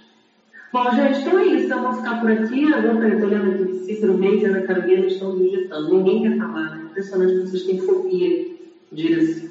Bom, 0.74 0.90
gente, 0.90 1.20
então 1.20 1.38
é 1.38 1.44
isso. 1.44 1.72
Eu 1.72 1.82
vou 1.82 1.92
ficar 1.92 2.20
por 2.20 2.32
aqui. 2.32 2.74
Agora 2.74 3.08
estou 3.08 3.28
olhando 3.28 3.62
aqui 3.62 3.74
Cícero 3.86 4.16
Reis 4.16 4.42
e 4.42 4.46
Ana 4.46 4.62
Carolina 4.62 5.06
estão 5.06 5.38
digitando. 5.38 5.94
Ninguém 5.94 6.22
quer 6.22 6.36
falar, 6.36 6.70
né? 6.70 6.82
Impressionante 6.90 7.32
que 7.32 7.40
vocês 7.42 7.62
têm 7.62 7.78
fobia 7.78 8.46
disso. 8.90 9.50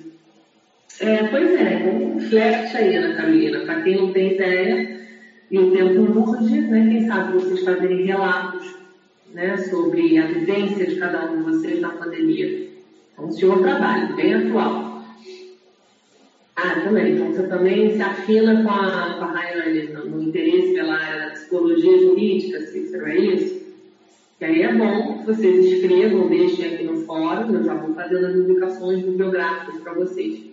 É, 0.99 1.24
pois 1.28 1.55
é, 1.55 1.89
um 1.95 2.19
flerte 2.19 2.76
aí, 2.76 2.97
Ana 2.97 3.15
Carolina. 3.15 3.61
Para 3.61 3.82
quem 3.84 3.95
não 3.95 4.11
tem 4.11 4.34
ideia, 4.34 4.99
e 5.49 5.59
o 5.59 5.71
tempo 5.71 6.19
urge, 6.19 6.59
né? 6.59 6.89
Quem 6.89 7.07
sabe 7.07 7.38
vocês 7.38 7.63
fazerem 7.63 8.05
relatos 8.05 8.76
né, 9.34 9.55
sobre 9.55 10.17
a 10.17 10.28
vivência 10.28 10.86
de 10.86 10.97
cada 10.97 11.32
um 11.32 11.38
de 11.38 11.43
vocês 11.43 11.80
na 11.80 11.91
pandemia. 11.91 12.67
Então, 13.13 13.30
o 13.30 13.32
senhor 13.32 13.61
trabalho, 13.61 14.13
bem 14.17 14.34
atual. 14.34 14.92
Ah, 16.56 16.82
também. 16.82 17.14
Então, 17.14 17.34
você 17.34 17.47
também 17.47 17.95
se 17.95 18.01
afina 18.01 18.64
com 18.64 18.70
a, 18.70 19.16
com 19.18 19.26
a 19.26 19.32
Rayane 19.32 19.88
no, 19.93 20.06
no 20.06 20.24
interesse 20.24 20.74
pela 20.74 20.95
área 20.95 21.26
da 21.26 21.32
psicologia 21.32 21.99
jurídica, 21.99 22.62
Cícero, 22.62 23.08
é 23.08 23.18
isso? 23.18 23.64
Que 24.38 24.45
aí 24.45 24.62
é 24.62 24.74
bom 24.74 25.20
que 25.20 25.26
vocês 25.26 25.66
escrevam, 25.66 26.28
deixem 26.28 26.66
aqui 26.66 26.84
no 26.84 27.06
fórum, 27.06 27.56
eu 27.56 27.64
já 27.64 27.74
vou 27.74 27.95
fazendo 27.95 28.26
as 28.26 28.36
indicações 28.36 29.04
bibliográficas 29.04 29.82
para 29.82 29.93
vocês. 29.93 30.43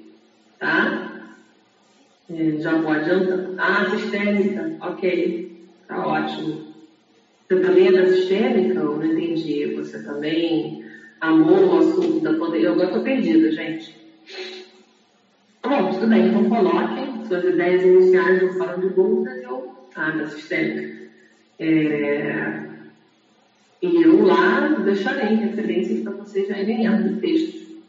Tá? 0.58 1.10
É, 2.30 2.52
já 2.58 2.76
vou 2.78 2.92
adiantando. 2.92 3.54
Ah, 3.58 3.90
sistêmica, 3.90 4.76
ok, 4.80 5.52
tá 5.86 6.06
ótimo. 6.06 6.70
Você 7.48 7.60
também 7.60 7.88
é 7.88 7.92
da 7.92 8.06
sistêmica? 8.06 8.78
Eu 8.78 8.96
não 8.96 9.04
entendi. 9.04 9.74
Você 9.74 10.02
também 10.04 10.84
amou 11.20 11.66
o 11.66 11.78
assunto 11.78 12.20
da 12.20 12.32
pandemia? 12.34 12.68
Eu 12.68 12.72
agora 12.74 12.88
estou 12.88 13.02
perdida, 13.02 13.50
gente. 13.50 13.96
Bom, 15.70 15.92
tudo 15.92 16.08
bem, 16.08 16.26
então 16.26 16.50
coloquem 16.50 17.24
suas 17.28 17.44
ideias 17.44 17.84
iniciais 17.84 18.42
no 18.42 18.52
fórum 18.54 18.80
de 18.80 18.88
dúvidas 18.88 19.38
e 19.38 19.44
eu, 19.44 19.72
ah, 19.94 20.10
da 20.10 20.26
sistêmica. 20.26 21.08
É... 21.60 22.60
E 23.80 24.02
eu 24.02 24.20
lá 24.20 24.66
deixarei 24.84 25.36
referências 25.36 26.00
para 26.00 26.10
vocês 26.10 26.48
já 26.48 26.58
irem 26.58 26.88
lendo 26.88 27.12
o 27.16 27.20
texto. 27.20 27.84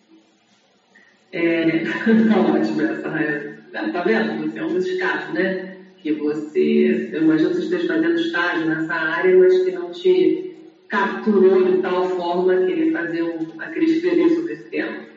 É... 1.32 1.80
tá 2.30 2.40
ótimo 2.54 2.82
essa, 2.84 3.10
né? 3.10 3.58
Tá 3.72 4.04
vendo? 4.04 4.44
Você 4.44 4.60
é 4.60 4.64
um 4.64 4.74
desses 4.76 5.00
casos, 5.00 5.34
né? 5.34 5.78
Que 5.98 6.12
você, 6.12 7.10
eu 7.12 7.24
imagino 7.24 7.50
que 7.50 7.56
você 7.56 7.64
esteja 7.64 7.96
fazendo 7.96 8.14
estágio 8.14 8.68
nessa 8.68 8.94
área, 8.94 9.36
mas 9.40 9.58
que 9.64 9.72
não 9.72 9.90
te 9.90 10.56
capturou 10.88 11.64
de 11.64 11.82
tal 11.82 12.08
forma 12.12 12.54
a 12.54 12.64
querer 12.64 12.92
fazer 12.92 13.24
um, 13.24 13.60
a 13.60 13.66
querer 13.70 14.30
sobre 14.36 14.54
esse 14.54 14.70
tema. 14.70 15.11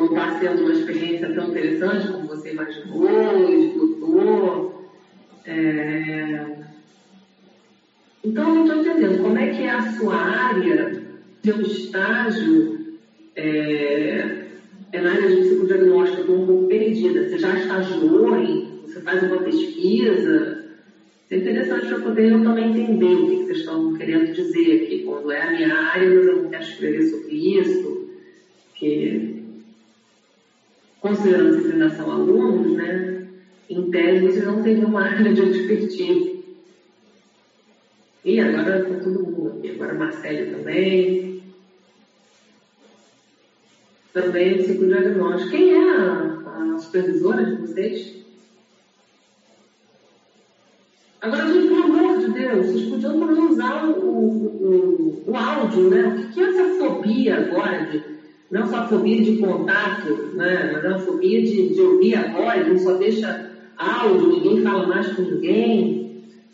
Não 0.00 0.06
está 0.06 0.38
sendo 0.40 0.62
uma 0.62 0.72
experiência 0.72 1.34
tão 1.34 1.48
interessante 1.48 2.08
como 2.10 2.26
você 2.26 2.52
imaginou, 2.52 3.50
escutou. 3.50 4.90
É... 5.44 6.46
Então, 8.24 8.48
eu 8.48 8.54
não 8.54 8.64
estou 8.64 8.80
entendendo 8.80 9.22
como 9.22 9.38
é 9.38 9.50
que 9.50 9.62
é 9.62 9.70
a 9.70 9.92
sua 9.92 10.16
área, 10.16 11.02
seu 11.42 11.60
estágio, 11.60 12.98
é 13.36 14.40
é 14.92 15.00
na 15.00 15.12
área 15.12 15.28
de 15.28 15.42
psicodiagnóstico, 15.42 16.20
estou 16.22 16.42
um 16.42 16.46
pouco 16.46 16.66
perdida. 16.66 17.28
Você 17.28 17.38
já 17.38 17.56
estagiou 17.58 18.36
em, 18.36 18.80
você 18.82 19.00
faz 19.00 19.22
uma 19.22 19.38
pesquisa? 19.38 20.64
É 21.30 21.36
interessante 21.36 21.86
para 21.86 22.00
poder 22.00 22.32
eu 22.32 22.42
também 22.42 22.70
entender 22.70 23.14
o 23.14 23.28
que, 23.28 23.36
vocês 23.44 23.58
estão 23.58 23.94
querendo 23.94 24.32
dizer 24.32 24.82
aqui. 24.82 25.04
Quando 25.04 25.30
é 25.30 25.42
a 25.42 25.50
minha 25.52 25.74
área, 25.74 26.10
mas 26.10 26.26
eu 26.26 26.42
não 26.42 26.50
quero 26.50 26.62
escrever 26.64 27.02
sobre 27.04 27.58
isso, 27.58 28.10
que 28.74 29.39
considerando 31.00 31.62
que 31.62 31.72
ainda 31.72 31.90
são 31.90 32.10
alunos, 32.10 32.76
né, 32.76 33.26
em 33.68 33.90
tese 33.90 34.26
vocês 34.26 34.44
não 34.44 34.62
têm 34.62 34.84
uma 34.84 35.02
área 35.02 35.32
de 35.32 35.42
expertise. 35.42 36.44
E 38.24 38.38
agora 38.38 38.82
está 38.82 39.04
todo 39.04 39.24
mundo 39.24 39.58
aqui, 39.58 39.70
agora 39.70 39.94
Marcelo 39.94 40.56
também 40.56 41.42
também 44.12 44.58
psicodiagnóstico. 44.58 45.50
Quem 45.50 45.72
é 45.72 45.90
a, 45.90 46.74
a 46.74 46.78
supervisora 46.78 47.44
de 47.44 47.62
vocês? 47.62 48.20
Agora, 51.20 51.52
gente, 51.52 51.68
pelo 51.68 51.84
amor 51.84 52.18
de 52.18 52.32
Deus, 52.32 52.66
vocês 52.66 52.88
podiam 52.88 53.20
também 53.20 53.44
usar 53.44 53.84
o, 53.84 54.00
o, 54.00 55.24
o, 55.26 55.30
o 55.30 55.36
áudio, 55.36 55.90
né? 55.90 56.08
O 56.08 56.32
que 56.32 56.40
é 56.40 56.48
essa 56.48 56.78
fobia 56.78 57.36
agora 57.36 57.86
de 57.86 58.19
não 58.50 58.66
só 58.66 58.88
fobia 58.88 59.22
de 59.22 59.36
contato, 59.36 60.12
né, 60.34 60.70
mas 60.72 60.84
é 60.84 60.88
uma 60.88 60.98
fobia 60.98 61.42
de, 61.42 61.74
de 61.74 61.80
ouvir 61.80 62.16
a 62.16 62.32
voz, 62.32 62.66
não 62.66 62.78
só 62.78 62.94
deixa 62.94 63.50
áudio, 63.76 64.28
ninguém 64.28 64.62
fala 64.62 64.86
mais 64.86 65.06
com 65.12 65.22
ninguém. 65.22 66.00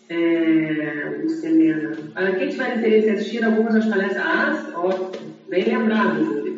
É, 0.08 1.20
Lucelena. 1.22 1.96
Para 2.14 2.36
quem 2.36 2.48
tiver 2.48 2.76
interesse 2.76 3.08
em 3.08 3.10
assistir 3.10 3.44
algumas 3.44 3.74
das 3.74 3.86
palestras, 3.86 4.24
ah, 4.24 4.72
ótimo, 4.76 5.34
bem 5.48 5.64
lembrado, 5.64 6.24
Júlia. 6.24 6.54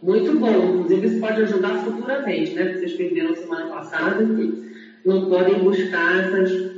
Muito 0.00 0.38
bom, 0.38 0.76
inclusive 0.76 1.06
isso 1.08 1.20
pode 1.20 1.42
ajudar 1.42 1.82
futuramente, 1.84 2.54
né? 2.54 2.72
Vocês 2.72 2.92
perderam 2.92 3.34
semana 3.34 3.66
passada 3.66 4.22
e 4.22 4.68
não 5.04 5.28
podem 5.28 5.58
buscar 5.58 6.20
essas, 6.20 6.70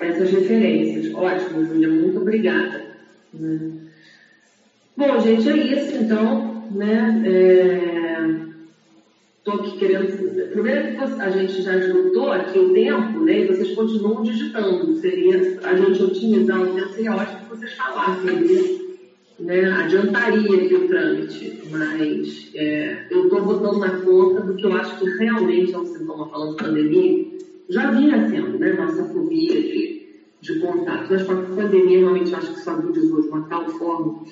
essas 0.00 0.30
referências. 0.30 1.14
Ótimo, 1.14 1.64
Júlia, 1.64 1.88
muito 1.88 2.18
obrigada. 2.18 2.82
Né? 3.32 3.70
Bom, 4.96 5.20
gente, 5.20 5.48
é 5.48 5.56
isso 5.56 5.96
então, 6.02 6.47
né? 6.70 7.22
Estou 9.38 9.54
é... 9.54 9.56
aqui 9.56 9.78
querendo. 9.78 10.50
Primeiro 10.50 10.98
a 11.20 11.30
gente 11.30 11.62
já 11.62 11.76
esgotou 11.76 12.32
aqui 12.32 12.58
o 12.58 12.72
tempo, 12.72 13.20
né? 13.20 13.40
E 13.40 13.46
vocês 13.46 13.74
continuam 13.74 14.22
digitando. 14.22 14.94
Seria 14.96 15.58
a 15.62 15.76
gente 15.76 16.02
otimizar 16.02 16.60
o 16.62 16.74
tempo, 16.74 16.88
seria 16.88 17.14
ótimo 17.14 17.40
que 17.40 17.56
vocês 17.56 17.72
falassem 17.74 18.88
né, 19.38 19.70
adiantaria 19.70 20.64
aqui 20.64 20.74
o 20.74 20.88
trâmite, 20.88 21.62
mas 21.70 22.50
é, 22.54 23.06
eu 23.10 23.24
estou 23.24 23.42
botando 23.42 23.78
na 23.78 24.00
conta 24.00 24.40
do 24.40 24.54
que 24.54 24.66
eu 24.66 24.72
acho 24.72 24.98
que 24.98 25.08
realmente 25.10 25.72
é 25.72 25.78
um 25.78 25.86
sintoma 25.86 26.28
falando 26.28 26.56
de 26.56 26.64
pandemia, 26.64 27.26
já 27.68 27.90
vinha 27.90 28.28
sendo, 28.28 28.58
né, 28.58 28.72
nossa 28.72 29.04
fobia 29.04 29.62
de, 29.62 30.06
de 30.40 30.58
contato, 30.58 31.06
mas 31.10 31.22
com 31.22 31.32
a 31.32 31.42
pandemia 31.42 31.98
realmente 32.00 32.34
acho 32.34 32.52
que 32.52 32.60
se 32.60 32.68
agudizou 32.68 33.22
de 33.22 33.28
uma 33.28 33.42
tal 33.42 33.68
forma. 33.70 34.24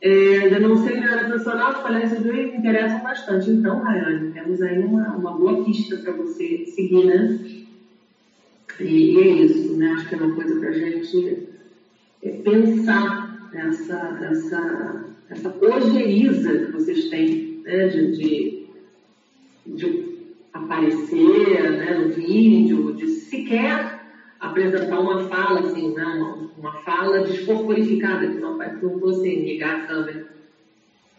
É, 0.00 0.48
na 0.48 1.12
área 1.12 1.24
profissional, 1.26 1.70
as 1.70 1.82
palestras 1.82 2.22
do 2.22 2.32
me 2.32 2.56
interessam 2.56 3.02
bastante. 3.02 3.50
Então, 3.50 3.80
Rayane, 3.80 4.32
temos 4.32 4.62
aí 4.62 4.78
uma, 4.78 5.16
uma 5.16 5.32
boa 5.32 5.64
pista 5.64 5.96
para 5.96 6.12
você 6.12 6.66
seguir, 6.66 7.04
né? 7.04 7.38
E, 8.78 8.84
e, 8.84 9.18
é 9.18 9.28
isso, 9.44 9.76
né? 9.76 9.90
Acho 9.90 10.08
que 10.08 10.14
é 10.14 10.18
uma 10.18 10.34
coisa 10.36 10.60
para 10.60 10.68
a 10.68 10.72
gente 10.72 11.48
é, 12.22 12.30
pensar 12.30 13.50
essa, 13.52 14.18
essa, 14.22 15.04
essa 15.30 15.56
ojeriza 15.60 16.58
que 16.58 16.72
vocês 16.72 17.08
têm 17.08 17.60
né, 17.64 17.88
de, 17.88 18.12
de, 18.12 18.66
de, 19.66 20.08
aparecer 20.52 21.72
né, 21.72 21.94
no 21.94 22.08
vídeo, 22.10 22.94
de 22.94 23.08
sequer 23.08 23.97
apresentar 24.48 25.00
uma 25.00 25.28
fala, 25.28 25.60
assim, 25.60 25.94
né, 25.94 26.04
uma, 26.04 26.48
uma 26.58 26.72
fala 26.82 27.20
descorporificada, 27.20 28.26
que 28.26 28.38
não 28.38 28.56
vai 28.56 28.74
não 28.76 28.98
você 28.98 29.34
ligar 29.34 29.86
câmera. 29.86 30.26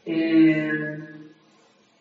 É, 0.06 1.00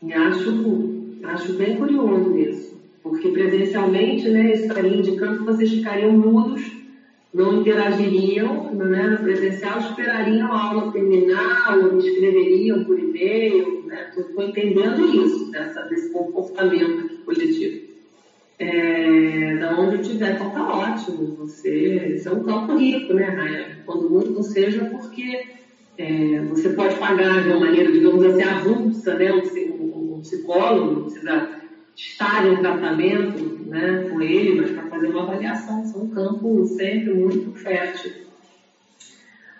e 0.02 0.12
acho, 0.12 1.18
acho 1.24 1.52
bem 1.54 1.76
curioso 1.76 2.38
isso, 2.38 2.80
porque 3.02 3.28
presencialmente 3.30 4.28
né, 4.28 4.52
estaria 4.52 4.96
indicando 4.96 5.38
que 5.38 5.44
vocês 5.44 5.70
ficariam 5.70 6.12
mudos 6.12 6.78
não 7.32 7.60
interagiriam 7.60 8.72
né, 8.74 9.06
no 9.08 9.18
presencial, 9.18 9.78
esperariam 9.80 10.50
a 10.50 10.70
aula 10.70 10.92
terminar 10.92 11.76
ou 11.78 11.98
escreveriam 11.98 12.84
por 12.84 12.98
e-mail. 12.98 13.82
Né? 13.86 14.12
Estou 14.16 14.42
entendendo 14.42 15.04
isso, 15.24 15.50
dessa, 15.50 15.82
desse 15.82 16.10
comportamento 16.10 17.24
coletivo. 17.24 17.86
É, 18.58 18.87
onde 19.88 20.08
tiver, 20.08 20.34
então 20.34 20.50
tá 20.50 20.74
ótimo. 20.74 21.34
Você, 21.36 22.20
é 22.24 22.30
um 22.30 22.42
campo 22.42 22.76
rico, 22.76 23.12
né, 23.12 23.24
Raia? 23.24 23.78
Quando 23.84 24.10
muito 24.10 24.30
não 24.30 24.42
seja 24.42 24.84
porque 24.86 25.48
é, 25.96 26.40
você 26.42 26.70
pode 26.70 26.94
pagar 26.96 27.42
de 27.42 27.48
uma 27.48 27.60
maneira, 27.60 27.90
digamos 27.90 28.24
assim, 28.24 28.42
avulsa, 28.42 29.14
né? 29.14 29.32
Um, 29.32 30.16
um 30.16 30.20
psicólogo, 30.20 31.02
precisa 31.02 31.48
estar 31.96 32.46
em 32.46 32.56
tratamento 32.56 33.58
né, 33.66 34.08
com 34.08 34.20
ele, 34.20 34.60
mas 34.60 34.70
para 34.70 34.88
fazer 34.88 35.08
uma 35.08 35.22
avaliação. 35.22 35.82
Isso 35.82 35.98
é 35.98 36.00
um 36.00 36.08
campo 36.08 36.64
sempre 36.66 37.12
muito 37.12 37.52
fértil. 37.52 38.12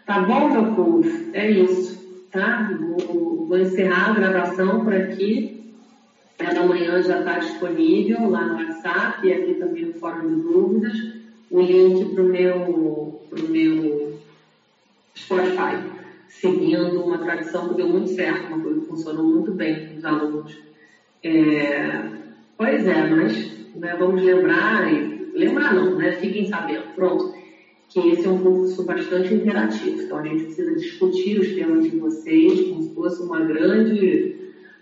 Tá 0.06 0.20
bom, 0.20 0.48
meu 0.48 0.74
povo? 0.74 1.04
É 1.32 1.50
isso, 1.50 2.26
tá? 2.30 2.70
Vou, 2.78 3.46
vou 3.46 3.58
encerrar 3.58 4.10
a 4.10 4.14
gravação 4.14 4.84
por 4.84 4.94
aqui. 4.94 5.57
Ela 6.38 6.60
amanhã 6.60 7.02
já 7.02 7.20
está 7.20 7.38
disponível 7.38 8.30
lá 8.30 8.46
no 8.46 8.54
WhatsApp 8.54 9.26
e 9.26 9.32
aqui 9.32 9.54
também 9.54 9.86
no 9.86 9.94
Fórum 9.94 10.28
de 10.28 10.42
Dúvidas. 10.42 10.98
O 11.50 11.60
link 11.60 12.14
para 12.14 12.22
o 12.22 12.26
meu, 12.26 13.22
pro 13.28 13.48
meu 13.48 14.18
Spotify, 15.16 15.82
seguindo 16.28 17.02
uma 17.02 17.18
tradição 17.18 17.68
que 17.68 17.76
deu 17.76 17.88
muito 17.88 18.10
certo, 18.10 18.46
uma 18.48 18.60
coisa 18.62 18.80
que 18.80 18.86
funcionou 18.86 19.24
muito 19.24 19.52
bem 19.52 19.88
com 19.88 19.96
os 19.96 20.04
alunos. 20.04 20.56
É, 21.24 22.18
Pois 22.58 22.84
é, 22.88 23.06
mas 23.06 23.76
né, 23.76 23.94
vamos 23.96 24.20
lembrar, 24.20 24.92
e, 24.92 25.30
lembrar 25.32 25.72
não, 25.72 25.94
né? 25.94 26.10
Fiquem 26.16 26.48
sabendo, 26.48 26.92
pronto, 26.96 27.32
que 27.88 28.00
esse 28.00 28.26
é 28.26 28.28
um 28.28 28.38
curso 28.38 28.84
bastante 28.84 29.32
interativo. 29.32 30.02
Então 30.02 30.18
a 30.18 30.24
gente 30.24 30.42
precisa 30.42 30.74
discutir 30.74 31.38
os 31.38 31.54
temas 31.54 31.84
de 31.84 31.96
vocês 31.96 32.60
como 32.62 32.82
se 32.82 32.94
fosse 32.96 33.22
uma 33.22 33.38
grande, 33.42 34.37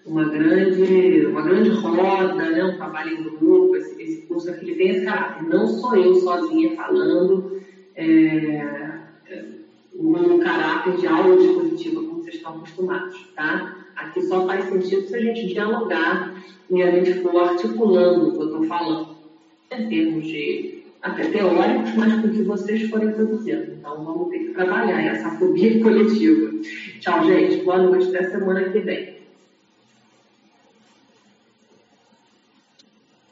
uma 0.07 0.25
grande, 0.25 1.27
uma 1.27 1.43
grande 1.43 1.71
roda, 1.71 2.51
né? 2.51 2.65
um 2.65 2.77
trabalho 2.77 3.19
em 3.19 3.37
grupo. 3.37 3.77
Esse, 3.77 4.01
esse 4.03 4.23
curso 4.23 4.51
aqui 4.51 4.71
ele 4.71 4.77
tem 4.77 4.89
esse 4.91 5.05
caráter. 5.05 5.49
Não 5.49 5.67
sou 5.67 5.97
eu 5.97 6.15
sozinha 6.17 6.77
falando. 6.77 7.61
É, 7.95 8.77
um 9.99 10.39
caráter 10.39 10.97
de 10.97 11.07
aula 11.07 11.37
dispositiva, 11.37 12.03
como 12.03 12.23
vocês 12.23 12.37
estão 12.37 12.57
acostumados, 12.57 13.17
tá? 13.35 13.77
Aqui 13.97 14.23
só 14.23 14.47
faz 14.47 14.67
sentido 14.67 15.07
se 15.07 15.17
a 15.17 15.21
gente 15.21 15.47
dialogar 15.47 16.35
e 16.71 16.83
a 16.83 16.91
gente 16.91 17.21
for 17.21 17.37
articulando 17.37 18.29
o 18.29 18.33
que 18.33 18.39
eu 18.39 18.47
estou 18.47 18.65
falando, 18.65 19.17
em 19.71 19.89
termos 19.89 20.27
de 20.27 20.83
até 21.01 21.25
teóricos, 21.25 21.95
mas 21.95 22.21
com 22.21 22.29
o 22.29 22.31
que 22.31 22.43
vocês 22.43 22.91
forem 22.91 23.13
produzindo. 23.13 23.73
Então 23.79 24.05
vamos 24.05 24.29
ter 24.29 24.41
que 24.41 24.53
trabalhar 24.53 25.01
essa 25.01 25.31
fobia 25.39 25.83
coletiva. 25.83 26.53
Tchau, 27.01 27.25
gente. 27.25 27.65
Boa 27.65 27.79
noite. 27.79 28.09
Até 28.09 28.31
semana 28.31 28.65
que 28.65 28.81
vem. 28.81 29.16